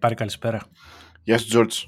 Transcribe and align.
Ε, 0.00 0.06
πάρει 0.06 0.14
καλησπέρα. 0.14 0.60
Γεια 1.22 1.38
σου, 1.38 1.46
Τζόρτζ. 1.46 1.84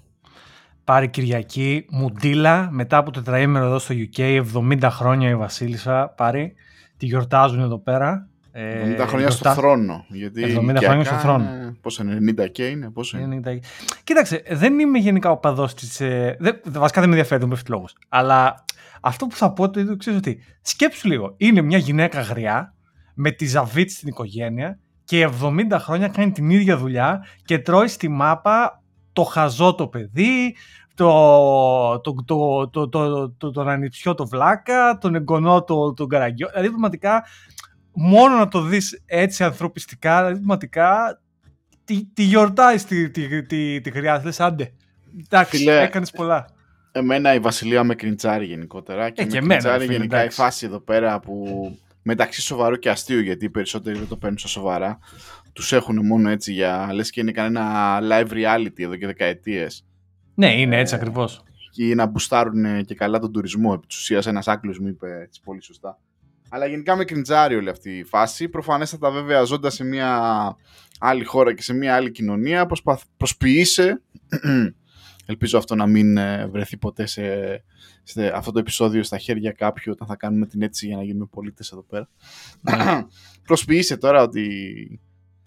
Πάρει 0.84 1.09
Κυριακή, 1.09 1.87
Μουντίλα, 1.91 2.68
μετά 2.70 2.96
από 2.96 3.10
τετραήμερο 3.10 3.64
εδώ 3.64 3.78
στο 3.78 3.95
UK, 3.95 4.42
70 4.54 4.88
χρόνια 4.91 5.28
η 5.28 5.37
Βασίλισσα, 5.37 6.09
πάρει. 6.09 6.54
Τη 6.96 7.06
γιορτάζουν 7.06 7.60
εδώ 7.60 7.78
πέρα. 7.78 8.28
70 8.52 8.52
ε, 8.52 9.06
χρόνια 9.06 9.30
στο 9.30 9.52
θρόνο. 9.52 10.04
Γιατί 10.09 10.56
70 10.59 10.77
χρόνια 10.78 11.04
στο 11.04 11.14
θρόνο. 11.14 11.46
Πόσο 11.80 12.02
είναι, 12.02 12.32
90 12.42 12.51
και 12.52 12.66
είναι, 12.66 12.90
πόσο 12.90 13.18
είναι. 13.18 13.40
90... 13.45 13.59
Κοίταξε, 14.04 14.42
δεν 14.51 14.79
είμαι 14.79 14.98
γενικά 14.98 15.30
ο 15.30 15.37
παδός 15.37 15.74
της. 15.74 16.01
Ε, 16.01 16.37
βασικά 16.65 17.01
δεν 17.01 17.09
με 17.09 17.16
ενδιαφέρει, 17.16 17.40
δεν 17.40 17.48
με 17.48 17.56
λόγος. 17.68 17.96
Αλλά 18.09 18.65
αυτό 19.01 19.26
που 19.26 19.37
θα 19.37 19.52
πω 19.52 19.70
το 19.70 19.96
ξέρεις 19.96 20.18
ότι. 20.18 20.38
Σκέψου 20.62 21.09
λίγο. 21.09 21.34
Είναι 21.37 21.60
μια 21.60 21.79
γυναίκα 21.79 22.20
γριά 22.20 22.74
με 23.15 23.30
τη 23.30 23.46
ζαβίτ 23.46 23.90
στην 23.90 24.09
οικογένεια 24.09 24.79
και 25.12 25.29
70 25.43 25.77
χρόνια 25.79 26.09
κάνει 26.09 26.33
την 26.33 26.51
ίδια 26.51 26.77
δουλειά 26.77 27.27
και 27.45 27.59
τρώει 27.59 27.89
στη 27.89 28.09
μάπα 28.09 28.83
το 29.12 29.23
χαζό 29.23 29.75
το 29.75 29.87
παιδί, 29.88 30.57
το, 30.95 32.01
το, 32.01 32.15
το, 32.24 32.69
το, 32.69 32.88
το, 32.88 33.30
το, 33.30 33.51
τον 33.51 33.69
ανιψιό 33.69 34.15
το 34.15 34.27
βλάκα, 34.27 34.99
τον 34.99 35.15
εγγονό 35.15 35.63
το, 35.65 35.93
τον 35.93 36.09
καραγκιό. 36.09 36.49
Δηλαδή, 36.49 36.69
πραγματικά, 36.69 37.24
μόνο 37.93 38.37
να 38.37 38.49
το 38.49 38.60
δεις 38.60 39.02
έτσι 39.07 39.45
ανθρωπιστικά, 39.45 40.16
δηλαδή, 40.16 40.35
πραγματικά, 40.35 41.21
τη, 41.85 42.04
τη 42.15 42.23
γιορτάζεις 42.23 42.85
τη, 42.85 43.10
τη, 43.10 43.43
τη, 43.43 43.80
τη 43.80 43.91
χρειάζεται. 43.91 44.26
Λες, 44.26 44.41
άντε, 44.41 44.73
εντάξει, 45.24 45.57
Φίλε, 45.57 45.82
έκανες 45.82 46.10
πολλά. 46.10 46.49
Εμένα 46.93 47.35
η 47.35 47.38
Βασιλεία 47.38 47.85
με 47.85 47.95
κριντζάρει 47.95 48.45
γενικότερα 48.45 49.10
και, 49.10 49.23
ε, 49.23 49.24
και 49.24 49.41
με 49.41 49.47
κριντζάρει 49.47 49.85
γενικά 49.85 50.19
εντάξει. 50.19 50.41
η 50.41 50.45
φάση 50.45 50.66
εδώ 50.66 50.80
πέρα 50.80 51.21
που 51.21 51.47
μεταξύ 52.02 52.40
σοβαρού 52.40 52.76
και 52.76 52.90
αστείου, 52.90 53.20
γιατί 53.20 53.45
οι 53.45 53.50
περισσότεροι 53.50 53.98
δεν 53.98 54.08
το 54.08 54.16
παίρνουν 54.16 54.38
στα 54.38 54.48
σοβαρά, 54.48 54.98
τους 55.52 55.72
έχουν 55.72 56.06
μόνο 56.06 56.30
έτσι 56.30 56.52
για, 56.52 56.88
λες 56.92 57.10
και 57.10 57.20
είναι 57.20 57.32
κανένα 57.32 57.98
live 58.02 58.30
reality 58.32 58.80
εδώ 58.80 58.96
και 58.96 59.06
δεκαετίες. 59.06 59.86
Ναι, 60.34 60.60
είναι 60.60 60.78
έτσι 60.78 60.95
ε, 60.95 60.96
ακριβώς. 60.96 61.42
Και 61.70 61.95
να 61.95 62.06
μπουστάρουν 62.06 62.84
και 62.84 62.95
καλά 62.95 63.18
τον 63.18 63.32
τουρισμό, 63.32 63.73
επί 63.76 63.86
της 63.86 63.96
ουσίας 63.96 64.26
ένας 64.26 64.48
άκλος 64.48 64.78
μου 64.78 64.88
είπε 64.88 65.20
έτσι 65.22 65.41
πολύ 65.44 65.62
σωστά. 65.62 65.98
Αλλά 66.48 66.66
γενικά 66.66 66.97
με 66.97 67.04
κριντζάρει 67.04 67.56
όλη 67.56 67.69
αυτή 67.69 67.91
η 67.91 68.04
φάση. 68.04 68.48
Προφανέστατα 68.48 69.10
βέβαια 69.10 69.42
ζώντας 69.42 69.75
σε 69.75 69.84
μια 69.84 70.20
άλλη 70.98 71.25
χώρα 71.25 71.54
και 71.54 71.62
σε 71.62 71.75
μια 71.75 71.94
άλλη 71.94 72.10
κοινωνία, 72.10 72.66
προσποιείσαι 73.16 74.03
Ελπίζω 75.26 75.59
αυτό 75.59 75.75
να 75.75 75.87
μην 75.87 76.16
ε, 76.16 76.47
βρεθεί 76.47 76.76
ποτέ 76.76 77.06
σε, 77.06 77.25
σε 78.03 78.26
αυτό 78.34 78.53
το 78.53 78.59
επεισόδιο 78.59 79.03
στα 79.03 79.19
χέρια 79.19 79.53
κάποιου 79.53 79.92
όταν 79.94 80.09
θα 80.09 80.16
κάνουμε 80.16 80.47
την 80.47 80.62
έτσι 80.62 80.87
για 80.87 80.97
να 80.97 81.03
γίνουμε 81.03 81.26
πολίτες 81.31 81.72
εδώ 81.72 81.82
πέρα. 81.82 82.09
Ναι. 82.60 83.03
Προσποιείσαι 83.47 83.97
τώρα 83.97 84.22
ότι 84.22 85.00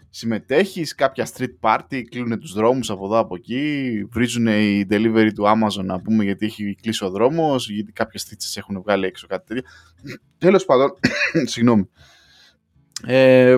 συμμετέχεις, 0.09 0.95
κάποια 0.95 1.27
street 1.33 1.55
party, 1.59 2.01
κλείνουν 2.09 2.39
τους 2.39 2.53
δρόμους 2.53 2.89
από 2.89 3.05
εδώ 3.05 3.17
από 3.17 3.35
εκεί, 3.35 4.07
βρίζουν 4.11 4.47
η 4.47 4.87
delivery 4.89 5.29
του 5.35 5.43
Amazon 5.43 5.83
να 5.83 6.01
πούμε 6.01 6.23
γιατί 6.23 6.45
έχει 6.45 6.75
κλείσει 6.81 7.05
ο 7.05 7.09
δρόμος, 7.09 7.69
γιατί 7.69 7.91
κάποιες 7.91 8.23
θίτσες 8.23 8.57
έχουν 8.57 8.81
βγάλει 8.81 9.05
έξω 9.05 9.27
κάτι 9.27 9.45
τέτοιο. 9.47 9.63
Τέλος 10.37 10.65
πάντων, 10.65 10.93
συγγνώμη. 11.51 11.89
Ε, 13.05 13.55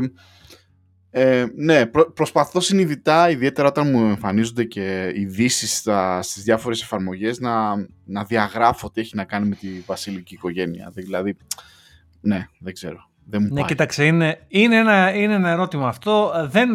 ε, 1.20 1.46
ναι, 1.56 1.86
προσπαθώ 2.14 2.60
συνειδητά, 2.60 3.30
ιδιαίτερα 3.30 3.68
όταν 3.68 3.90
μου 3.90 4.08
εμφανίζονται 4.08 4.64
και 4.64 5.12
ειδήσεις 5.16 5.88
στις 6.20 6.44
διάφορες 6.44 6.82
εφαρμογές, 6.82 7.40
να, 7.40 7.76
να 8.06 8.24
διαγράφω 8.24 8.92
τι 8.92 9.02
έχει 9.02 9.16
να 9.16 9.24
κάνει 9.24 9.48
με 9.48 9.56
τη 9.56 9.68
βασιλική 9.86 10.34
οικογένεια. 10.34 10.92
Δηλαδή, 10.94 11.38
ναι, 12.22 12.48
δεν 12.60 12.74
ξέρω. 12.74 13.10
Δεν 13.30 13.42
μου 13.42 13.54
ναι, 13.54 13.60
πάει. 13.60 13.70
κοίταξε, 13.70 14.06
είναι, 14.06 14.46
είναι, 14.48 14.76
ένα, 14.76 15.14
είναι 15.16 15.34
ένα 15.34 15.50
ερώτημα 15.50 15.88
αυτό. 15.88 16.32
Δεν 16.50 16.70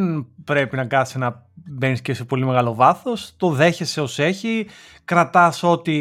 πρέπει 0.44 0.76
να 0.76 0.84
κάτσει 0.84 1.18
να 1.18 1.46
μπαίνεις 1.54 2.00
και 2.00 2.14
σε 2.14 2.24
πολύ 2.24 2.46
μεγάλο 2.46 2.74
βάθος. 2.74 3.34
Το 3.36 3.50
δέχεσαι 3.50 4.00
ως 4.00 4.18
έχει, 4.18 4.66
κρατάς 5.04 5.62
ό,τι 5.62 5.96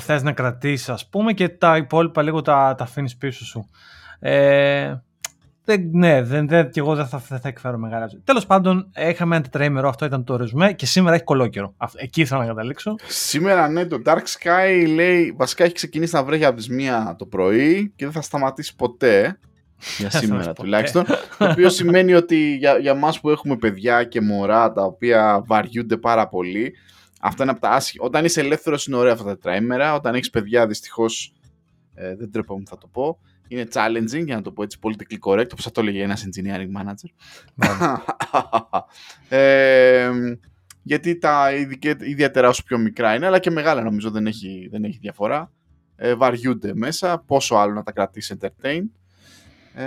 θες 0.00 0.22
να 0.22 0.32
κρατήσεις 0.32 0.88
ας 0.88 1.08
πούμε 1.08 1.32
και 1.32 1.48
τα 1.48 1.76
υπόλοιπα 1.76 2.22
λίγο 2.22 2.42
τα, 2.42 2.74
τα 2.78 2.84
αφήνεις 2.84 3.16
πίσω 3.16 3.44
σου. 3.44 3.70
Ε, 4.18 4.94
δεν, 5.70 5.90
ναι, 5.92 6.22
δεν, 6.22 6.48
δεν, 6.48 6.70
και 6.70 6.80
εγώ 6.80 6.94
δεν 6.94 7.06
θα, 7.06 7.22
δεν 7.28 7.40
θα 7.40 7.48
εκφέρω 7.48 7.78
μεγάλα 7.78 8.10
Τέλος 8.24 8.46
πάντων, 8.46 8.90
είχαμε 9.10 9.34
ένα 9.34 9.44
τετραήμερο, 9.44 9.88
αυτό 9.88 10.04
ήταν 10.04 10.24
το 10.24 10.36
ρεζουμέ 10.36 10.72
και 10.72 10.86
σήμερα 10.86 11.14
έχει 11.14 11.24
κολόκερο. 11.24 11.74
Εκεί 11.94 12.20
ήθελα 12.20 12.40
να 12.40 12.46
καταλήξω. 12.46 12.94
Σήμερα, 13.06 13.68
ναι, 13.68 13.86
το 13.86 14.02
Dark 14.04 14.22
Sky 14.38 14.86
λέει 14.94 15.34
βασικά 15.36 15.64
έχει 15.64 15.74
ξεκινήσει 15.74 16.14
να 16.14 16.24
βρέχει 16.24 16.44
από 16.44 16.56
τις 16.56 16.68
μία 16.68 17.14
το 17.18 17.26
πρωί 17.26 17.92
και 17.96 18.04
δεν 18.04 18.12
θα 18.12 18.22
σταματήσει 18.22 18.76
ποτέ. 18.76 19.38
Για 19.98 20.10
σήμερα 20.10 20.52
τουλάχιστον. 20.52 21.04
το 21.38 21.50
οποίο 21.50 21.68
σημαίνει 21.70 22.14
ότι 22.14 22.56
για, 22.56 22.78
για 22.78 22.90
εμά 22.90 23.12
που 23.20 23.30
έχουμε 23.30 23.56
παιδιά 23.56 24.04
και 24.04 24.20
μωρά 24.20 24.72
τα 24.72 24.82
οποία 24.82 25.42
βαριούνται 25.46 25.96
πάρα 25.96 26.28
πολύ, 26.28 26.72
αυτό 27.20 27.42
είναι 27.42 27.52
από 27.52 27.60
τα 27.60 27.70
άσχη. 27.70 27.96
Όταν 28.00 28.24
είσαι 28.24 28.40
ελεύθερος 28.40 28.86
είναι 28.86 28.96
ωραία 28.96 29.12
αυτά 29.12 29.24
τα 29.24 29.30
τετραήμερα. 29.30 29.94
Όταν 29.94 30.14
έχεις 30.14 30.30
παιδιά, 30.30 30.66
δυστυχώς. 30.66 31.32
Ε, 31.94 32.16
δεν 32.16 32.30
τρέπομαι 32.30 32.62
θα 32.66 32.78
το 32.78 32.86
πω 32.86 33.18
είναι 33.50 33.66
challenging, 33.72 34.24
για 34.24 34.36
να 34.36 34.42
το 34.42 34.52
πω 34.52 34.62
έτσι 34.62 34.78
politically 34.82 35.18
correct, 35.20 35.48
όπως 35.52 35.64
θα 35.64 35.70
το 35.70 35.80
έλεγε 35.80 36.02
ένας 36.02 36.24
engineering 36.26 36.68
manager. 36.80 37.10
ε, 39.38 40.10
γιατί 40.82 41.18
τα 41.18 41.52
ιδιαίτερα 42.00 42.48
όσο 42.48 42.62
πιο 42.62 42.78
μικρά 42.78 43.14
είναι, 43.14 43.26
αλλά 43.26 43.38
και 43.38 43.50
μεγάλα 43.50 43.82
νομίζω 43.82 44.10
δεν 44.10 44.26
έχει, 44.26 44.68
δεν 44.70 44.84
έχει 44.84 44.98
διαφορά. 45.00 45.52
Ε, 45.96 46.14
βαριούνται 46.14 46.74
μέσα, 46.74 47.18
πόσο 47.26 47.54
άλλο 47.54 47.72
να 47.72 47.82
τα 47.82 47.92
κρατήσει 47.92 48.36
entertain. 48.40 48.82
Ε, 49.74 49.86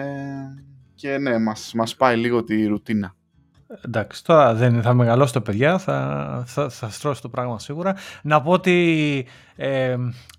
και 0.96 1.18
ναι, 1.18 1.38
μας, 1.38 1.73
μας 1.73 1.96
πάει 1.96 2.18
λίγο 2.18 2.44
τη 2.44 2.66
ρουτίνα. 2.66 3.16
Εντάξει, 3.81 4.23
τώρα 4.23 4.53
δεν 4.53 4.81
θα 4.81 4.94
μεγαλώσει 4.94 5.34
το 5.34 5.41
παιδιά, 5.41 5.78
θα, 5.78 6.44
θα, 6.45 6.69
θα 6.69 6.89
στρώσει 6.89 7.22
το 7.22 7.29
πράγμα 7.29 7.59
σίγουρα. 7.59 7.95
Να 8.23 8.41
πω 8.41 8.51
ότι 8.51 9.25
ε, 9.56 9.95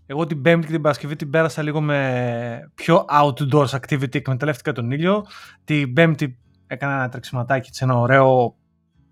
εγώ 0.06 0.26
την 0.26 0.42
Πέμπτη 0.42 0.66
και 0.66 0.72
την 0.72 0.82
Παρασκευή 0.82 1.16
την 1.16 1.30
πέρασα 1.30 1.62
λίγο 1.62 1.80
με 1.80 2.70
πιο 2.74 3.04
outdoors 3.22 3.68
activity, 3.68 4.14
εκμεταλλεύτηκα 4.14 4.72
τον 4.72 4.90
ήλιο. 4.90 5.24
Την 5.64 5.92
Πέμπτη 5.92 6.38
έκανα 6.66 6.94
ένα 6.94 7.08
τρεξιματάκι 7.08 7.70
σε 7.72 7.84
ένα 7.84 7.98
ωραίο, 7.98 8.56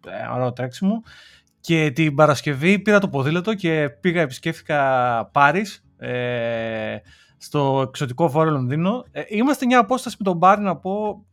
ε, 0.07 0.35
ωραίο 0.35 0.53
τρέξιμο. 0.53 1.03
Και 1.61 1.91
την 1.91 2.15
Παρασκευή 2.15 2.79
πήρα 2.79 2.99
το 2.99 3.09
ποδήλατο 3.09 3.55
και 3.55 3.89
πήγα, 4.01 4.21
επισκέφθηκα 4.21 4.81
Πάρις, 5.33 5.85
ε, 5.99 6.97
στο 7.37 7.85
εξωτικό 7.89 8.29
βόρειο 8.29 8.53
Λονδίνο. 8.53 9.05
Ε, 9.11 9.23
είμαστε 9.29 9.67
μια 9.67 9.79
απόσταση 9.79 10.17
με 10.19 10.25
τον 10.25 10.39
Πάρη 10.39 10.63
να 10.63 10.77
πω 10.77 11.25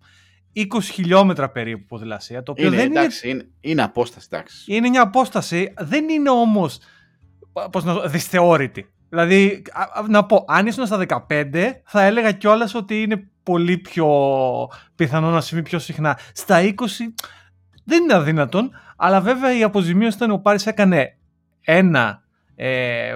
20 0.74 0.80
χιλιόμετρα 0.82 1.50
περίπου 1.50 1.86
ποδηλασία. 1.86 2.44
Το 2.44 2.52
οποίο 2.52 2.68
είναι, 2.68 2.76
δεν 2.76 2.92
εντάξει, 2.92 3.30
είναι... 3.30 3.48
είναι, 3.62 3.82
απόσταση, 3.82 4.28
εντάξει. 4.32 4.74
Είναι 4.74 4.90
μια 4.90 5.02
απόσταση, 5.02 5.74
δεν 5.78 6.10
είναι 6.10 6.30
όμως 6.30 6.80
πώς 7.72 7.84
να 7.84 8.08
δυσθεώρητη. 8.08 8.90
Δηλαδή, 9.10 9.62
να 10.08 10.26
πω, 10.26 10.46
αν 10.48 10.68
ήσουν 10.68 10.86
στα 10.86 11.06
15, 11.28 11.72
θα 11.86 12.04
έλεγα 12.04 12.32
κιόλας 12.32 12.74
ότι 12.76 13.02
είναι 13.02 13.30
πολύ 13.44 13.78
πιο 13.78 14.08
πιθανό 14.96 15.30
να 15.30 15.42
συμβεί 15.42 15.64
πιο 15.64 15.80
συχνά. 15.80 16.20
Στα 16.34 16.62
20 16.62 16.74
δεν 17.84 18.04
είναι 18.04 18.14
αδύνατον, 18.14 18.72
αλλά 18.98 19.22
βέβαια 19.22 19.58
η 19.58 19.64
αποζημίωση 19.64 20.18
ήταν 20.18 20.32
ο 20.32 20.38
Πάρης 20.38 20.66
έκανε 20.66 21.18
ένα 21.62 22.24
ε, 22.62 23.16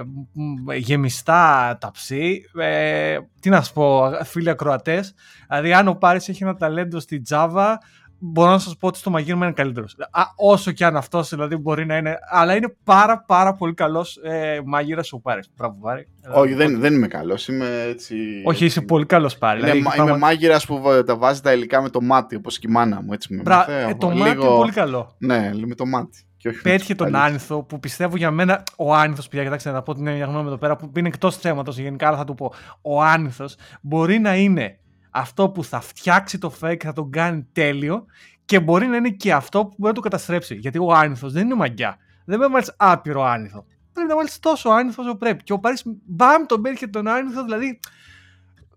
γεμιστά 0.76 1.76
ταψί. 1.80 2.42
Ε, 2.58 3.18
τι 3.40 3.48
να 3.50 3.62
σου 3.62 3.72
πω, 3.72 4.10
φίλοι 4.24 4.50
ακροατές, 4.50 5.14
δηλαδή 5.48 5.72
αν 5.72 5.88
ο 5.88 5.94
Πάρης 5.94 6.28
έχει 6.28 6.42
ένα 6.42 6.56
ταλέντο 6.56 7.00
στη 7.00 7.22
Java, 7.30 7.74
μπορώ 8.18 8.50
να 8.50 8.58
σας 8.58 8.76
πω 8.76 8.86
ότι 8.86 8.98
στο 8.98 9.10
μαγείρεμα 9.10 9.44
είναι 9.44 9.54
καλύτερος. 9.54 9.96
Όσο 10.36 10.70
και 10.70 10.84
αν 10.84 10.96
αυτός 10.96 11.28
δηλαδή 11.28 11.56
μπορεί 11.56 11.86
να 11.86 11.96
είναι. 11.96 12.18
Αλλά 12.30 12.54
είναι 12.56 12.76
πάρα 12.84 13.24
πάρα 13.26 13.54
πολύ 13.54 13.74
καλός 13.74 14.16
ε, 14.16 14.60
μαγείρας 14.64 15.12
ο 15.12 15.20
Πάρης. 15.20 15.50
Μπράβο, 15.56 15.78
Πάρη. 15.80 16.08
Όχι, 16.34 16.54
δεν, 16.54 16.80
δεν 16.80 16.94
είμαι 16.94 17.06
καλός. 17.06 17.48
Είμαι 17.48 17.84
έτσι. 17.88 18.16
Όχι, 18.44 18.64
είσαι 18.64 18.80
πολύ 18.80 19.06
καλός 19.06 19.38
Πάρη. 19.38 19.60
Είναι, 19.60 19.72
δηλαδή, 19.72 20.00
είμαι 20.00 20.16
μάγειρας 20.16 20.66
που 20.66 20.82
τα 21.06 21.16
βάζει 21.16 21.40
τα 21.40 21.52
υλικά 21.52 21.82
με 21.82 21.88
το 21.88 22.00
μάτι, 22.00 22.36
όπως 22.36 22.58
και 22.58 22.66
η 22.68 22.72
μάνα 22.72 23.02
μου. 23.02 23.12
Έτσι, 23.12 23.34
με 23.34 23.42
Μπρα... 23.42 23.70
ε, 23.70 23.94
το 23.94 24.10
λίγο... 24.10 24.24
μάτι 24.24 24.40
είναι 24.40 24.46
πολύ 24.46 24.72
καλό. 24.72 25.14
Ναι, 25.18 25.50
με 25.66 25.74
το 25.74 25.86
μάτι. 25.86 26.26
Πέτυχε 26.62 26.94
τον 26.94 27.14
άνηθο 27.14 27.62
που 27.62 27.80
πιστεύω 27.80 28.16
για 28.16 28.30
μένα. 28.30 28.62
Ο 28.76 28.94
άνηθος, 28.94 29.28
πια, 29.28 29.42
κοιτάξτε 29.42 29.70
να 29.70 29.82
πω 29.82 29.94
την 29.94 30.02
μια 30.02 30.24
γνώμη 30.24 30.46
εδώ 30.46 30.58
πέρα 30.58 30.76
που 30.76 30.92
είναι 30.96 31.08
εκτός 31.08 31.36
θέματος 31.36 31.78
γενικά, 31.78 32.06
αλλά 32.08 32.16
θα 32.16 32.24
του 32.24 32.34
πω. 32.34 32.52
Ο 32.82 33.02
άνηθος 33.02 33.56
μπορεί 33.80 34.18
να 34.18 34.36
είναι 34.36 34.78
αυτό 35.10 35.48
που 35.48 35.64
θα 35.64 35.80
φτιάξει 35.80 36.38
το 36.38 36.54
fake, 36.60 36.82
θα 36.82 36.92
τον 36.92 37.10
κάνει 37.10 37.46
τέλειο 37.52 38.04
και 38.44 38.60
μπορεί 38.60 38.86
να 38.86 38.96
είναι 38.96 39.10
και 39.10 39.32
αυτό 39.32 39.60
που 39.60 39.74
μπορεί 39.76 39.88
να 39.88 39.92
το 39.92 40.00
καταστρέψει. 40.00 40.54
Γιατί 40.54 40.78
ο 40.78 40.92
άνηθος 40.92 41.32
δεν 41.32 41.44
είναι 41.44 41.54
μαγιά. 41.54 41.96
Δεν 42.24 42.38
πρέπει 42.38 42.40
να 42.40 42.48
βάλεις 42.48 42.74
άπειρο 42.76 43.22
άνηθο. 43.22 43.64
Πρέπει 43.92 44.08
να 44.08 44.16
βάλεις 44.16 44.38
τόσο 44.38 44.68
άνηθο 44.68 45.02
όσο 45.02 45.14
πρέπει. 45.14 45.42
Και 45.42 45.52
ο 45.52 45.58
Παρή, 45.58 45.76
μπαμ, 46.04 46.46
τον 46.46 46.62
πέτυχε 46.62 46.86
τον 46.86 47.08
άνηθο, 47.08 47.44
δηλαδή. 47.44 47.80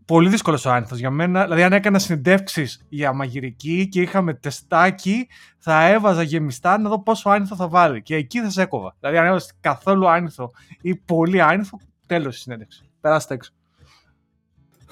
Πολύ 0.08 0.30
δύσκολος 0.30 0.66
ο 0.66 0.72
άνηθο 0.72 0.96
για 0.96 1.10
μένα. 1.10 1.44
Δηλαδή, 1.44 1.64
αν 1.64 1.74
έκανα 1.74 2.00
συνεντεύξεις 2.00 2.86
για 2.90 3.14
μαγειρική 3.14 3.88
και 3.88 4.02
είχαμε 4.02 4.34
τεστάκι, 4.34 5.28
θα 5.58 5.88
έβαζα 5.88 6.22
γεμιστά 6.22 6.78
να 6.78 6.90
δω 6.90 7.04
πόσο 7.04 7.30
άνηθο 7.30 7.56
θα 7.56 7.68
βάλει. 7.68 8.02
Και 8.02 8.16
εκεί 8.16 8.42
θα 8.42 8.50
σε 8.50 8.62
έκοβα. 8.62 8.96
Δηλαδή, 9.00 9.18
αν 9.18 9.26
έβαζες 9.26 9.54
καθόλου 9.60 10.10
άνηθο 10.10 10.52
ή 10.82 10.96
πολύ 10.96 11.42
άνηθο, 11.42 11.80
τέλος 12.06 12.38
η 12.38 12.40
συνέντευξη. 12.40 12.90
Περάστε 13.02 13.34
έξω. 13.34 13.52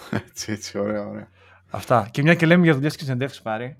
Έτσι, 0.09 0.51
έτσι, 0.51 0.77
ωραία, 0.77 1.07
ωραία. 1.07 1.27
Αυτά. 1.69 2.07
Και 2.11 2.21
μια 2.21 2.35
και 2.35 2.45
λέμε 2.45 2.63
για 2.63 2.73
δουλειές 2.73 2.95
και 2.95 3.03
συνεντεύξεις 3.03 3.41
πάρει. 3.41 3.77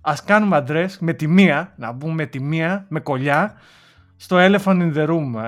ας 0.00 0.24
κάνουμε 0.24 0.64
address 0.66 0.90
με 1.00 1.12
τη 1.12 1.26
μία, 1.26 1.74
να 1.76 1.92
μπούμε 1.92 2.14
με 2.14 2.26
τη 2.26 2.40
μία, 2.40 2.86
με 2.88 3.00
κολλιά, 3.00 3.54
στο 4.16 4.36
Elephant 4.38 4.92
in 4.92 4.94
the 4.94 5.08
Room. 5.08 5.42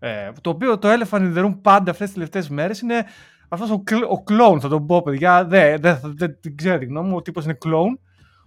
Ε, 0.00 0.16
ε, 0.26 0.32
το 0.40 0.50
οποίο 0.50 0.78
το 0.78 0.88
Elephant 0.88 1.18
in 1.18 1.36
the 1.36 1.44
Room 1.44 1.58
πάντα 1.62 1.90
αυτές 1.90 2.06
τις 2.06 2.14
τελευταίες 2.14 2.48
μέρες 2.48 2.80
είναι 2.80 3.04
αυτός 3.54 3.70
ο, 3.70 3.82
ο 4.08 4.22
κλόουν, 4.22 4.60
θα 4.60 4.68
τον 4.68 4.86
πω 4.86 5.02
παιδιά, 5.02 5.44
δεν 5.44 5.80
δε, 5.80 5.94
δε, 5.94 6.26
δε, 6.26 6.50
ξέρω 6.54 6.78
τη 6.78 6.84
γνώμη 6.84 7.08
μου, 7.08 7.16
ο 7.16 7.22
τύπος 7.22 7.44
είναι 7.44 7.52
κλόουν, 7.52 8.00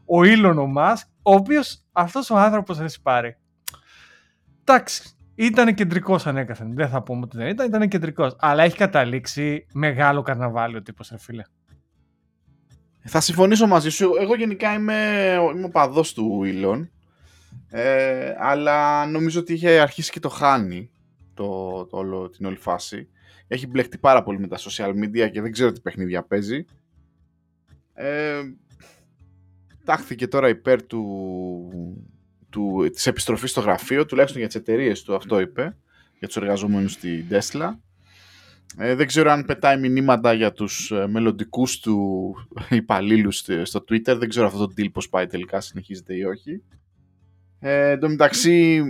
ο 0.05 0.19
Elon 0.21 0.55
ο 0.57 0.73
Musk, 0.77 1.07
ο 1.21 1.33
οποίος 1.33 1.83
αυτός 1.91 2.29
ο 2.29 2.37
άνθρωπος 2.37 2.77
θα 2.77 2.87
πάρει. 3.01 3.37
Εντάξει, 4.63 5.17
ήταν 5.35 5.73
κεντρικός 5.73 6.27
ανέκαθεν. 6.27 6.75
Δεν 6.75 6.89
θα 6.89 7.03
πούμε 7.03 7.21
ότι 7.23 7.37
δεν 7.37 7.47
ήταν, 7.47 7.67
ήταν 7.67 7.87
κεντρικός. 7.87 8.35
Αλλά 8.39 8.63
έχει 8.63 8.77
καταλήξει 8.77 9.65
μεγάλο 9.73 10.21
καρναβάλι 10.21 10.75
ο 10.75 10.81
τύπος, 10.81 11.09
ρε 11.09 11.17
φίλε. 11.17 11.43
Θα 13.03 13.21
συμφωνήσω 13.21 13.67
μαζί 13.67 13.89
σου. 13.89 14.11
Εγώ 14.19 14.35
γενικά 14.35 14.73
είμαι, 14.73 14.93
είμαι 15.55 15.65
ο 15.65 15.69
παδός 15.69 16.13
του 16.13 16.41
Elon. 16.45 16.87
Ε, 17.69 18.35
αλλά 18.39 19.05
νομίζω 19.05 19.39
ότι 19.39 19.53
είχε 19.53 19.79
αρχίσει 19.79 20.11
και 20.11 20.19
το 20.19 20.29
χάνει 20.29 20.89
το, 21.33 21.85
το 21.85 21.97
όλο, 21.97 22.29
την 22.29 22.45
όλη 22.45 22.57
φάση. 22.57 23.09
Έχει 23.47 23.67
μπλεχτεί 23.67 23.97
πάρα 23.97 24.23
πολύ 24.23 24.39
με 24.39 24.47
τα 24.47 24.57
social 24.57 24.89
media 24.89 25.29
και 25.31 25.41
δεν 25.41 25.51
ξέρω 25.51 25.71
τι 25.71 25.81
παιχνίδια 25.81 26.23
παίζει. 26.23 26.65
Ε, 27.93 28.41
τάχθηκε 29.83 30.27
τώρα 30.27 30.49
υπέρ 30.49 30.83
του, 30.83 31.95
του, 32.49 32.89
της 32.93 33.07
επιστροφής 33.07 33.51
στο 33.51 33.61
γραφείο, 33.61 34.05
τουλάχιστον 34.05 34.39
για 34.39 34.49
τις 34.49 34.57
εταιρείες 34.57 35.03
του, 35.03 35.15
αυτό 35.15 35.39
είπε, 35.39 35.77
για 36.19 36.27
τους 36.27 36.37
εργαζόμενους 36.37 36.91
στη 36.91 37.25
Tesla. 37.29 37.75
Ε, 38.77 38.95
δεν 38.95 39.07
ξέρω 39.07 39.31
αν 39.31 39.45
πετάει 39.45 39.79
μηνύματα 39.79 40.33
για 40.33 40.51
τους 40.51 40.91
ε, 40.91 41.07
μελλοντικούς 41.07 41.79
του 41.79 42.35
υπαλλήλους 42.69 43.45
στο 43.63 43.79
Twitter. 43.89 44.15
Δεν 44.17 44.29
ξέρω 44.29 44.47
αυτό 44.47 44.67
το 44.67 44.73
deal 44.77 44.91
πώς 44.91 45.09
πάει 45.09 45.27
τελικά, 45.27 45.61
συνεχίζεται 45.61 46.15
ή 46.15 46.23
όχι. 46.23 46.63
Ε, 47.59 47.89
εν 47.89 47.99
τω 47.99 48.09
μεταξύ, 48.09 48.83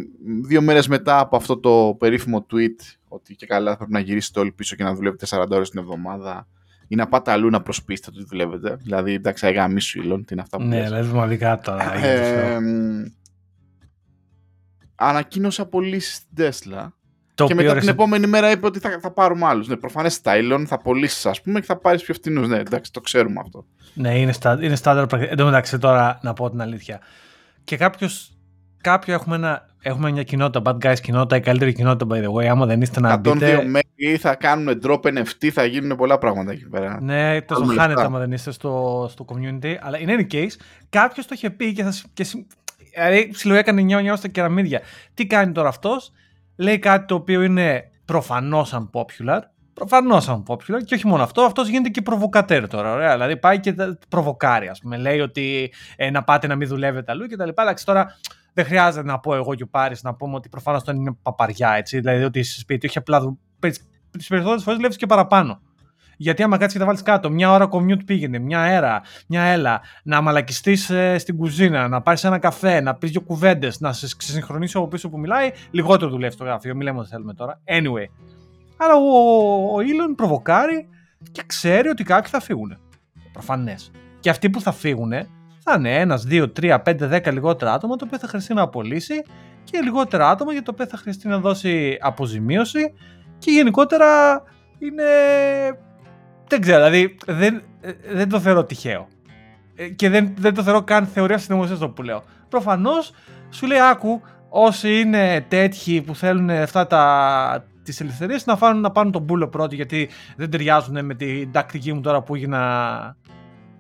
δύο 0.44 0.62
μέρες 0.62 0.88
μετά 0.88 1.20
από 1.20 1.36
αυτό 1.36 1.58
το 1.58 1.96
περίφημο 2.00 2.46
tweet 2.52 2.96
ότι 3.08 3.36
και 3.36 3.46
καλά 3.46 3.72
θα 3.72 3.78
πρέπει 3.78 3.92
να 3.92 4.00
γυρίσετε 4.00 4.40
όλοι 4.40 4.52
πίσω 4.52 4.76
και 4.76 4.84
να 4.84 4.94
δουλεύετε 4.96 5.26
40 5.30 5.46
ώρες 5.50 5.70
την 5.70 5.80
εβδομάδα 5.80 6.48
ή 6.88 6.96
να 6.96 7.08
πάτε 7.08 7.32
αλλού 7.32 7.50
να 7.50 7.62
προσπίσετε 7.62 8.10
ότι 8.14 8.26
δουλεύετε. 8.30 8.76
Δηλαδή, 8.76 9.14
εντάξει, 9.14 9.46
αγάμι 9.48 9.82
σου, 9.82 10.02
Ιλόν, 10.02 10.26
τι 10.26 10.34
είναι 10.34 10.42
αυτά 10.42 10.58
που 10.58 10.64
Ναι, 10.64 10.84
δηλαδή, 10.84 11.14
μοναδικά 11.14 11.60
τώρα. 11.60 11.94
ε, 12.06 12.58
ανακοίνωσε 14.96 15.62
απολύσει 15.62 16.14
στην 16.14 16.28
Τέσλα. 16.36 16.94
και 17.34 17.56
μετά 17.56 17.76
την 17.76 17.90
επόμενη 17.90 18.28
μέρα 18.28 18.52
είπε 18.52 18.66
ότι 18.66 18.80
θα, 18.80 19.00
θα 19.02 19.12
πάρουμε 19.12 19.46
άλλους. 19.46 19.68
Ναι, 19.68 19.76
προφανές 19.76 20.20
Stylon, 20.24 20.64
θα 20.68 20.78
πωλήσεις, 20.82 21.26
ας 21.26 21.42
πούμε, 21.42 21.60
και 21.60 21.66
θα 21.66 21.78
πάρεις 21.78 22.04
πιο 22.04 22.14
φθηνού. 22.14 22.48
Ναι, 22.48 22.58
εντάξει, 22.58 22.92
το 22.92 23.02
ξέρουμε 23.02 23.40
αυτό. 23.40 23.66
Ναι, 23.94 24.20
είναι, 24.20 24.32
στα, 24.32 24.60
είναι 24.62 24.76
στάνταρ 24.76 25.22
Εν 25.22 25.38
τω 25.38 25.46
μεταξύ, 25.46 25.78
τώρα 25.78 26.20
να 26.22 26.34
πω 26.34 26.50
την 26.50 26.62
αλήθεια. 26.62 27.00
Και 27.64 27.78
κάποιος. 27.78 28.37
Κάποιο 28.88 29.14
έχουμε, 29.14 29.36
ένα, 29.36 29.66
έχουμε 29.82 30.12
μια 30.12 30.24
κοινότητα, 30.24 30.62
bad 30.66 30.86
guys 30.86 31.00
κοινότητα, 31.00 31.36
η 31.36 31.40
καλύτερη 31.40 31.74
κοινότητα 31.74 32.16
by 32.16 32.24
the 32.24 32.34
way. 32.34 32.46
Άμα 32.46 32.66
δεν 32.66 32.82
είστε 32.82 33.00
να 33.00 33.18
μπείτε. 33.18 33.64
mail 33.74 34.16
θα 34.20 34.36
κάνουν 34.36 34.80
drop 34.84 35.00
NFT, 35.00 35.50
θα 35.50 35.66
γίνουν 35.66 35.98
πολλά 35.98 36.18
πράγματα 36.18 36.52
εκεί 36.52 36.68
πέρα. 36.70 37.02
Ναι, 37.02 37.42
τόσο 37.42 37.66
χάνετε 37.66 38.02
άμα 38.02 38.20
δεν 38.20 38.32
είστε 38.32 38.52
στο, 38.52 39.06
στο 39.12 39.26
community. 39.30 39.76
Αλλά 39.82 39.98
in 39.98 40.10
any 40.10 40.34
case, 40.34 40.56
κάποιος 40.90 41.26
το 41.26 41.34
είχε 41.36 41.50
πει 41.50 41.74
και, 41.74 41.84
θα, 41.84 41.94
και 42.14 42.26
Δηλαδή, 42.94 43.30
ψιλοέκανε 43.32 43.82
νιάου 43.82 44.02
νιάου 44.02 44.18
στα 44.18 44.28
κεραμίδια. 44.28 44.82
Τι 45.14 45.26
κάνει 45.26 45.52
τώρα 45.52 45.68
αυτός, 45.68 46.12
λέει 46.56 46.80
κάτι 46.80 47.06
το 47.06 47.16
οποίο 47.16 47.42
είναι 47.42 47.90
προφανώς 48.06 48.74
unpopular. 48.76 49.40
Προφανώς 49.74 50.30
unpopular 50.30 50.84
και 50.86 50.96
όχι 50.96 51.08
μόνο 51.08 51.24
αυτό, 51.24 51.42
αυτός 51.42 51.68
γίνεται 51.68 51.90
και 51.90 52.02
προβοκατέρ 52.02 52.68
τώρα. 52.68 52.94
Ωραία. 52.94 53.14
Δηλαδή 53.14 53.38
πάει 53.38 53.60
και 53.60 53.76
προβοκάρει, 54.10 54.68
ας 54.68 54.80
πούμε. 54.80 54.98
Λέει 54.98 55.20
ότι 55.20 55.74
ε, 55.96 56.10
να 56.10 56.24
πάτε 56.24 56.48
να 56.48 56.56
μην 56.56 56.68
δουλεύετε 56.68 57.12
αλλού 57.12 57.28
κτλ. 57.28 57.50
Εντάξει, 57.50 57.86
τώρα 57.86 58.18
δεν 58.58 58.66
χρειάζεται 58.66 59.08
να 59.08 59.20
πω 59.20 59.36
εγώ 59.36 59.56
και 59.56 59.64
ο 59.64 59.68
Πάρη 59.68 59.96
να 60.02 60.16
πούμε 60.16 60.36
ότι 60.36 60.50
προφανώς 60.50 60.80
αυτό 60.80 60.92
είναι 60.92 61.18
παπαριά, 61.22 61.72
έτσι. 61.72 62.00
Δηλαδή 62.00 62.24
ότι 62.24 62.40
είσαι 62.40 62.60
σπίτι, 62.60 62.88
όχι 62.88 62.98
απλά. 62.98 63.38
Τις 63.60 64.28
περισσότερες 64.28 64.64
φορές 64.64 64.78
δουλεύεις 64.78 64.98
και 64.98 65.06
παραπάνω. 65.06 65.62
Γιατί 66.18 66.44
άμα 66.44 66.58
κάτσεις 66.58 66.74
και 66.74 66.80
τα 66.80 66.86
βάλεις 66.86 67.02
κάτω, 67.02 67.30
μια 67.30 67.52
ώρα 67.52 67.70
commute 67.72 68.06
πήγαινε, 68.06 68.40
μια 68.40 68.60
αέρα, 68.60 69.02
μια 69.28 69.42
έλα, 69.42 69.82
να 70.04 70.22
μαλακιστείς 70.22 70.90
ε, 70.90 71.18
στην 71.18 71.38
κουζίνα, 71.38 71.88
να 71.88 72.02
πάρεις 72.02 72.24
ένα 72.24 72.38
καφέ, 72.38 72.82
να 72.82 72.96
πεις 72.96 73.12
δύο 73.12 73.22
κουβέντες, 73.22 73.80
να 73.80 73.94
σε 73.94 74.08
ξεσυγχρονίσει 74.18 74.78
από 74.78 74.88
πίσω 74.88 75.10
που 75.10 75.20
μιλάει, 75.20 75.52
λιγότερο 75.72 76.12
δουλεύεις 76.12 76.34
στο 76.34 76.44
γραφείο. 76.44 76.76
Μιλάμε 76.76 77.00
ό,τι 77.00 77.10
θέλουμε 77.10 77.34
τώρα. 77.34 77.62
Anyway. 77.66 78.06
Αλλά 78.78 78.94
ο, 78.96 79.74
ο 79.74 79.78
Elon 79.78 80.14
προβοκάρει 80.16 80.88
και 81.32 81.44
ξέρει 81.46 81.88
ότι 81.88 82.04
κάποιοι 82.04 82.32
θα 82.32 82.40
φύγουν. 82.40 82.78
Προφανές. 83.34 83.92
Και 84.20 84.30
αυτοί 84.30 84.50
που 84.50 84.62
θα 84.62 84.72
φύγουν 84.72 85.12
θα 85.70 85.76
είναι 85.78 86.00
ένας, 86.00 86.24
δύο, 86.24 86.50
τρία, 86.50 86.80
πέντε, 86.80 87.08
δέκα 87.08 87.32
λιγότερα 87.32 87.74
άτομα 87.74 87.96
το 87.96 88.06
οποίο 88.06 88.20
θα 88.20 88.28
χρειαστεί 88.28 88.54
να 88.54 88.62
απολύσει 88.62 89.24
και 89.64 89.80
λιγότερα 89.84 90.30
άτομα 90.30 90.52
για 90.52 90.64
το 90.64 90.72
οποίο 90.74 90.88
θα 90.88 90.98
χρειαστεί 90.98 91.28
να 91.28 91.38
δώσει 91.40 91.98
αποζημίωση 92.02 92.94
και 93.38 93.52
γενικότερα 93.52 94.44
είναι 94.80 95.04
δεν 96.48 96.62
ξέρω, 96.62 96.86
δηλαδή 96.86 97.18
δεν, 97.26 97.62
δεν 98.14 98.30
το 98.30 98.40
θεωρώ 98.40 98.64
τυχαίο. 98.64 99.08
Ε, 99.76 99.88
και 99.88 100.10
δεν, 100.10 100.34
δεν 100.38 100.54
το 100.54 100.64
θεωρώ 100.64 100.84
καν 100.84 101.06
θεωρία 101.06 101.38
συνωμοσίας 101.38 101.80
αυτό 101.80 101.90
που 101.90 102.04
λέω. 102.04 102.24
Προφανώς 102.50 103.12
σου 103.50 103.68
λέει 103.68 103.80
άκου 103.80 104.22
όσοι 104.50 105.00
είναι 105.00 105.46
τέτοιοι 105.48 106.02
που 106.02 106.16
θέλουν 106.16 106.50
αυτά 106.50 106.88
τα, 106.88 107.66
τις 107.84 108.02
ελευθερίες 108.02 108.46
να, 108.46 108.58
φάνουν, 108.58 108.82
να 108.82 108.92
πάρουν 108.92 109.12
τον 109.12 109.26
πούλο 109.26 109.48
πρώτοι 109.48 109.76
γιατί 109.76 110.10
δεν 110.36 110.50
ταιριάζουν 110.50 111.06
με 111.06 111.14
την 111.14 111.52
τακτική 111.52 111.94
μου 111.94 112.02
τώρα 112.02 112.22
που 112.22 112.36
έγινα 112.36 113.16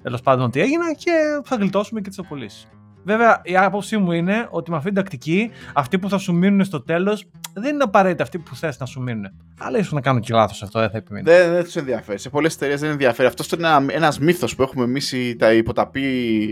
τέλος 0.01 0.21
πάντων 0.21 0.45
ότι 0.45 0.59
έγινα 0.59 0.94
και 0.94 1.11
θα 1.44 1.55
γλιτώσουμε 1.55 2.01
και 2.01 2.09
τις 2.09 2.19
απολύσεις. 2.19 2.67
Βέβαια, 3.03 3.41
η 3.44 3.57
άποψή 3.57 3.97
μου 3.97 4.11
είναι 4.11 4.47
ότι 4.49 4.71
με 4.71 4.77
αυτή 4.77 4.89
την 4.89 4.97
τακτική, 4.97 5.51
αυτοί 5.73 5.99
που 5.99 6.09
θα 6.09 6.17
σου 6.17 6.33
μείνουν 6.33 6.65
στο 6.65 6.81
τέλος 6.81 7.25
δεν 7.54 7.73
είναι 7.73 7.83
απαραίτητα 7.83 8.23
αυτοί 8.23 8.37
που 8.37 8.56
θες 8.56 8.80
να 8.80 8.85
σου 8.85 9.01
μείνουν. 9.01 9.25
Αλλά 9.59 9.77
ίσως 9.77 9.92
να 9.92 10.01
κάνω 10.01 10.19
και 10.19 10.33
λάθος 10.33 10.63
αυτό, 10.63 10.80
δεν 10.80 10.89
θα 10.89 10.97
επιμείνω. 10.97 11.25
Δεν, 11.25 11.51
δεν 11.51 11.63
τους 11.63 11.75
ενδιαφέρει. 11.75 12.19
Σε 12.19 12.30
πολλές 12.30 12.56
εταιρείες 12.56 12.80
δεν 12.80 12.89
ενδιαφέρει. 12.89 13.27
Αυτός 13.27 13.51
είναι 13.51 13.68
ένα 13.87 14.13
μύθος 14.19 14.56
που 14.56 14.61
έχουμε 14.61 14.83
εμείς 14.83 15.16
τα 15.37 15.54
υποταπεί 15.54 16.06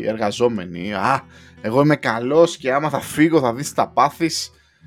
εργαζόμενοι. 0.05 0.93
Α, 0.93 1.21
εγώ 1.61 1.81
είμαι 1.81 1.95
καλός 1.95 2.57
και 2.57 2.73
άμα 2.73 2.89
θα 2.89 2.99
φύγω 2.99 3.39
θα 3.39 3.53
δεις 3.53 3.73
τα 3.73 3.89
πάθη. 3.89 4.29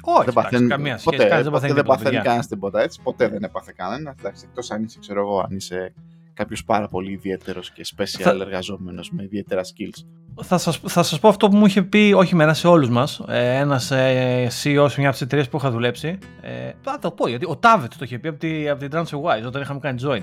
Όχι, 0.03 0.25
δεν 0.25 0.35
παθαίνει 0.35 0.69
καμία 0.69 0.99
σχέση. 0.99 1.17
Ποτέ, 1.17 1.43
δεν 1.43 1.53
παθαίνει, 1.53 1.73
δεν 1.73 1.85
παθαίνει 1.85 2.17
κανένας 2.17 2.47
τίποτα 2.47 2.83
έτσι. 2.83 3.01
Ποτέ 3.03 3.29
δεν 3.29 3.43
έπαθε 3.43 3.73
κανένας. 3.77 4.15
Εκτός 4.45 4.71
αν 4.71 4.83
είσαι, 4.83 4.99
ξέρω 5.01 5.21
εγώ, 5.21 5.41
αν 5.41 5.57
είσαι 5.57 5.95
κάποιος 6.39 6.65
πάρα 6.65 6.89
πολύ 6.89 7.13
ιδιαίτερος 7.13 7.71
και 7.71 7.87
special 7.97 8.21
θα... 8.23 8.31
εργαζόμενος 8.31 9.11
με 9.11 9.23
ιδιαίτερα 9.23 9.63
skills. 9.63 10.05
Θα 10.43 10.59
σας, 10.59 10.81
θα 10.87 11.03
σας 11.03 11.19
πω 11.21 11.29
αυτό 11.29 11.49
που 11.49 11.57
μου 11.57 11.67
είχε 11.67 11.83
πει, 11.83 12.13
όχι 12.17 12.35
μένα, 12.35 12.55
σε 12.55 12.67
όλους 12.69 12.89
μας, 12.89 13.23
ε, 13.29 13.57
ένας 13.57 13.91
ε, 13.91 14.47
CEO 14.47 14.87
σε 14.89 15.01
μια 15.01 15.09
από 15.09 15.11
τις 15.11 15.21
εταιρείες 15.21 15.49
που 15.49 15.57
είχα 15.57 15.71
δουλέψει. 15.71 16.19
Ε, 16.41 16.71
θα 16.81 16.99
το 16.99 17.11
πω, 17.11 17.29
γιατί 17.29 17.47
ο 17.49 17.57
Τάβετ 17.57 17.93
το 17.99 18.05
είχε 18.05 18.19
πει 18.19 18.29
από, 18.29 18.39
τη, 18.39 18.69
από 18.69 18.81
την 18.81 18.91
TransferWise 18.93 19.47
όταν 19.47 19.63
είχαμε 19.63 19.79
κάνει 19.79 20.01
join. 20.07 20.23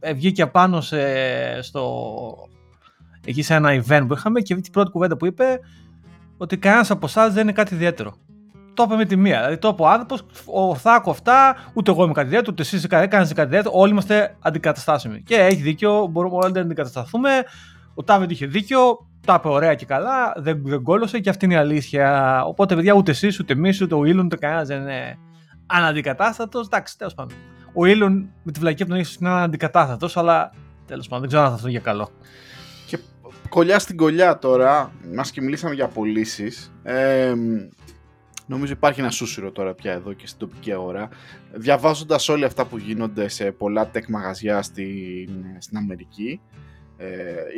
Ε, 0.00 0.12
βγήκε 0.12 0.42
απάνω 0.42 0.80
σε, 0.80 0.98
στο, 1.62 2.18
εκεί 3.24 3.42
σε 3.42 3.54
ένα 3.54 3.82
event 3.84 4.04
που 4.08 4.14
είχαμε 4.14 4.40
και 4.40 4.54
την 4.54 4.72
πρώτη 4.72 4.90
κουβέντα 4.90 5.16
που 5.16 5.26
είπε 5.26 5.60
ότι 6.36 6.56
κανένας 6.58 6.90
από 6.90 7.06
εσάς 7.06 7.32
δεν 7.32 7.42
είναι 7.42 7.52
κάτι 7.52 7.74
ιδιαίτερο 7.74 8.16
το 8.76 8.82
είπε 8.86 8.96
με 8.96 9.04
τη 9.04 9.16
μία. 9.16 9.36
Δηλαδή 9.36 9.58
το 9.58 9.68
είπε 9.68 9.82
ο 9.82 9.88
άνθρωπος, 9.88 10.22
ο 10.44 10.74
Θάκο 10.74 11.10
αυτά, 11.10 11.56
ούτε 11.72 11.90
εγώ 11.90 12.04
είμαι 12.04 12.12
κάτι 12.12 12.26
ιδιαίτερο, 12.26 12.52
ούτε 12.52 12.62
εσείς 12.62 12.84
έκανε 12.84 13.06
κάτι 13.06 13.40
ιδιαίτερο. 13.40 13.70
Όλοι 13.72 13.90
είμαστε 13.90 14.36
αντικαταστάσιμοι. 14.40 15.22
Και 15.22 15.34
έχει 15.34 15.62
δίκιο, 15.62 16.06
μπορούμε 16.06 16.36
όλοι 16.36 16.52
να 16.52 16.60
αντικατασταθούμε. 16.60 17.30
Ο 17.94 18.02
Τάβεντ 18.02 18.30
είχε 18.30 18.46
δίκιο, 18.46 19.08
τα 19.26 19.34
είπε 19.38 19.48
ωραία 19.48 19.74
και 19.74 19.84
καλά, 19.84 20.32
δεν, 20.36 20.60
δεν 20.64 20.82
κόλωσε 20.82 21.18
και 21.18 21.30
αυτή 21.30 21.44
είναι 21.44 21.54
η 21.54 21.56
αλήθεια. 21.56 22.42
Οπότε, 22.44 22.74
παιδιά, 22.74 22.92
ούτε 22.92 23.10
εσείς, 23.10 23.40
ούτε 23.40 23.52
εμείς, 23.52 23.80
ούτε 23.80 23.94
ο 23.94 24.04
Ήλον, 24.04 24.24
ούτε 24.24 24.36
κανένας 24.36 24.68
δεν 24.68 24.80
είναι 24.80 25.18
αναντικατάστατος. 25.66 26.66
Εντάξει, 26.66 26.98
τέλος 26.98 27.14
πάντων. 27.14 27.36
Ο 27.72 27.86
Ήλον 27.86 28.28
με 28.42 28.52
τη 28.52 28.60
βλακία 28.60 28.86
του 28.86 28.96
ίσω 28.96 29.16
είναι 29.20 29.30
αναντικατάστατος, 29.30 30.16
αλλά 30.16 30.52
τέλος 30.86 31.08
πάντων 31.08 31.20
δεν 31.20 31.28
ξέρω 31.28 31.42
αν 31.42 31.48
θα 31.48 31.54
αυτό 31.54 31.68
για 31.68 31.80
καλό. 31.80 32.10
Και 32.86 32.98
κολλιά 33.48 33.78
στην 33.78 33.96
κολλιά 33.96 34.38
τώρα, 34.38 34.92
μας 35.14 35.30
και 35.30 35.40
μιλήσαμε 35.40 35.74
για 35.74 35.88
πωλήσεις. 35.88 36.72
Ε, 36.82 37.32
Νομίζω 38.46 38.72
υπάρχει 38.72 39.00
ένα 39.00 39.10
σούσιρο 39.10 39.50
τώρα 39.50 39.74
πια 39.74 39.92
εδώ 39.92 40.12
και 40.12 40.26
στην 40.26 40.38
τοπική 40.38 40.72
αγορά. 40.72 41.08
Διαβάζοντας 41.52 42.28
όλα 42.28 42.46
αυτά 42.46 42.64
που 42.64 42.78
γίνονται 42.78 43.28
σε 43.28 43.50
πολλά 43.50 43.90
tech 43.94 44.06
μαγαζιά 44.08 44.62
στην, 44.62 45.28
στην 45.58 45.76
Αμερική, 45.76 46.40
ε, 46.96 47.06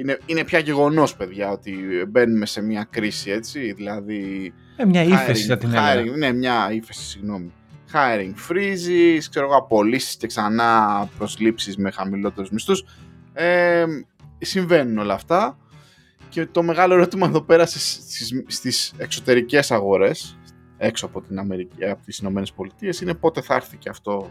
είναι, 0.01 0.19
είναι 0.27 0.45
πια 0.45 0.59
γεγονός, 0.59 1.17
παιδιά, 1.17 1.51
ότι 1.51 1.77
μπαίνουμε 2.09 2.47
σε 2.47 2.63
μια 2.63 2.87
κρίση, 2.91 3.31
έτσι. 3.31 3.73
Δηλαδή. 3.73 4.53
Ε, 4.77 4.85
μια 4.85 5.03
ύφεση 5.03 5.47
θα 5.47 5.57
την 5.59 5.71
hiring, 5.73 6.17
Ναι, 6.17 6.33
μια 6.33 6.73
ύφεση, 6.73 7.05
συγγνώμη. 7.05 7.53
Hiring 7.93 8.35
freezes, 8.49 9.21
ξέρω 9.31 9.47
εγώ, 9.47 9.57
απολύσεις 9.57 10.17
και 10.17 10.27
ξανά 10.27 11.09
προσλήψεις 11.19 11.77
με 11.77 11.91
χαμηλότερους 11.91 12.51
μισθούς. 12.51 12.85
Ε, 13.33 13.85
συμβαίνουν 14.39 14.99
όλα 14.99 15.15
αυτά. 15.15 15.59
Και 16.29 16.47
το 16.47 16.63
μεγάλο 16.63 16.95
ερώτημα 16.95 17.27
εδώ 17.27 17.41
πέρα 17.41 17.67
στις, 17.67 18.03
στις 18.47 18.93
εξωτερικές 18.97 19.71
αγορές 19.71 20.38
έξω 20.79 21.07
από, 21.07 21.21
την 21.21 21.39
Αμερική, 21.39 21.85
από 21.85 22.05
τις 22.05 22.19
Ηνωμένες 22.19 22.53
Πολιτείες 22.53 23.01
είναι 23.01 23.15
πότε 23.15 23.41
θα 23.41 23.55
έρθει 23.55 23.77
και 23.77 23.89
αυτό 23.89 24.31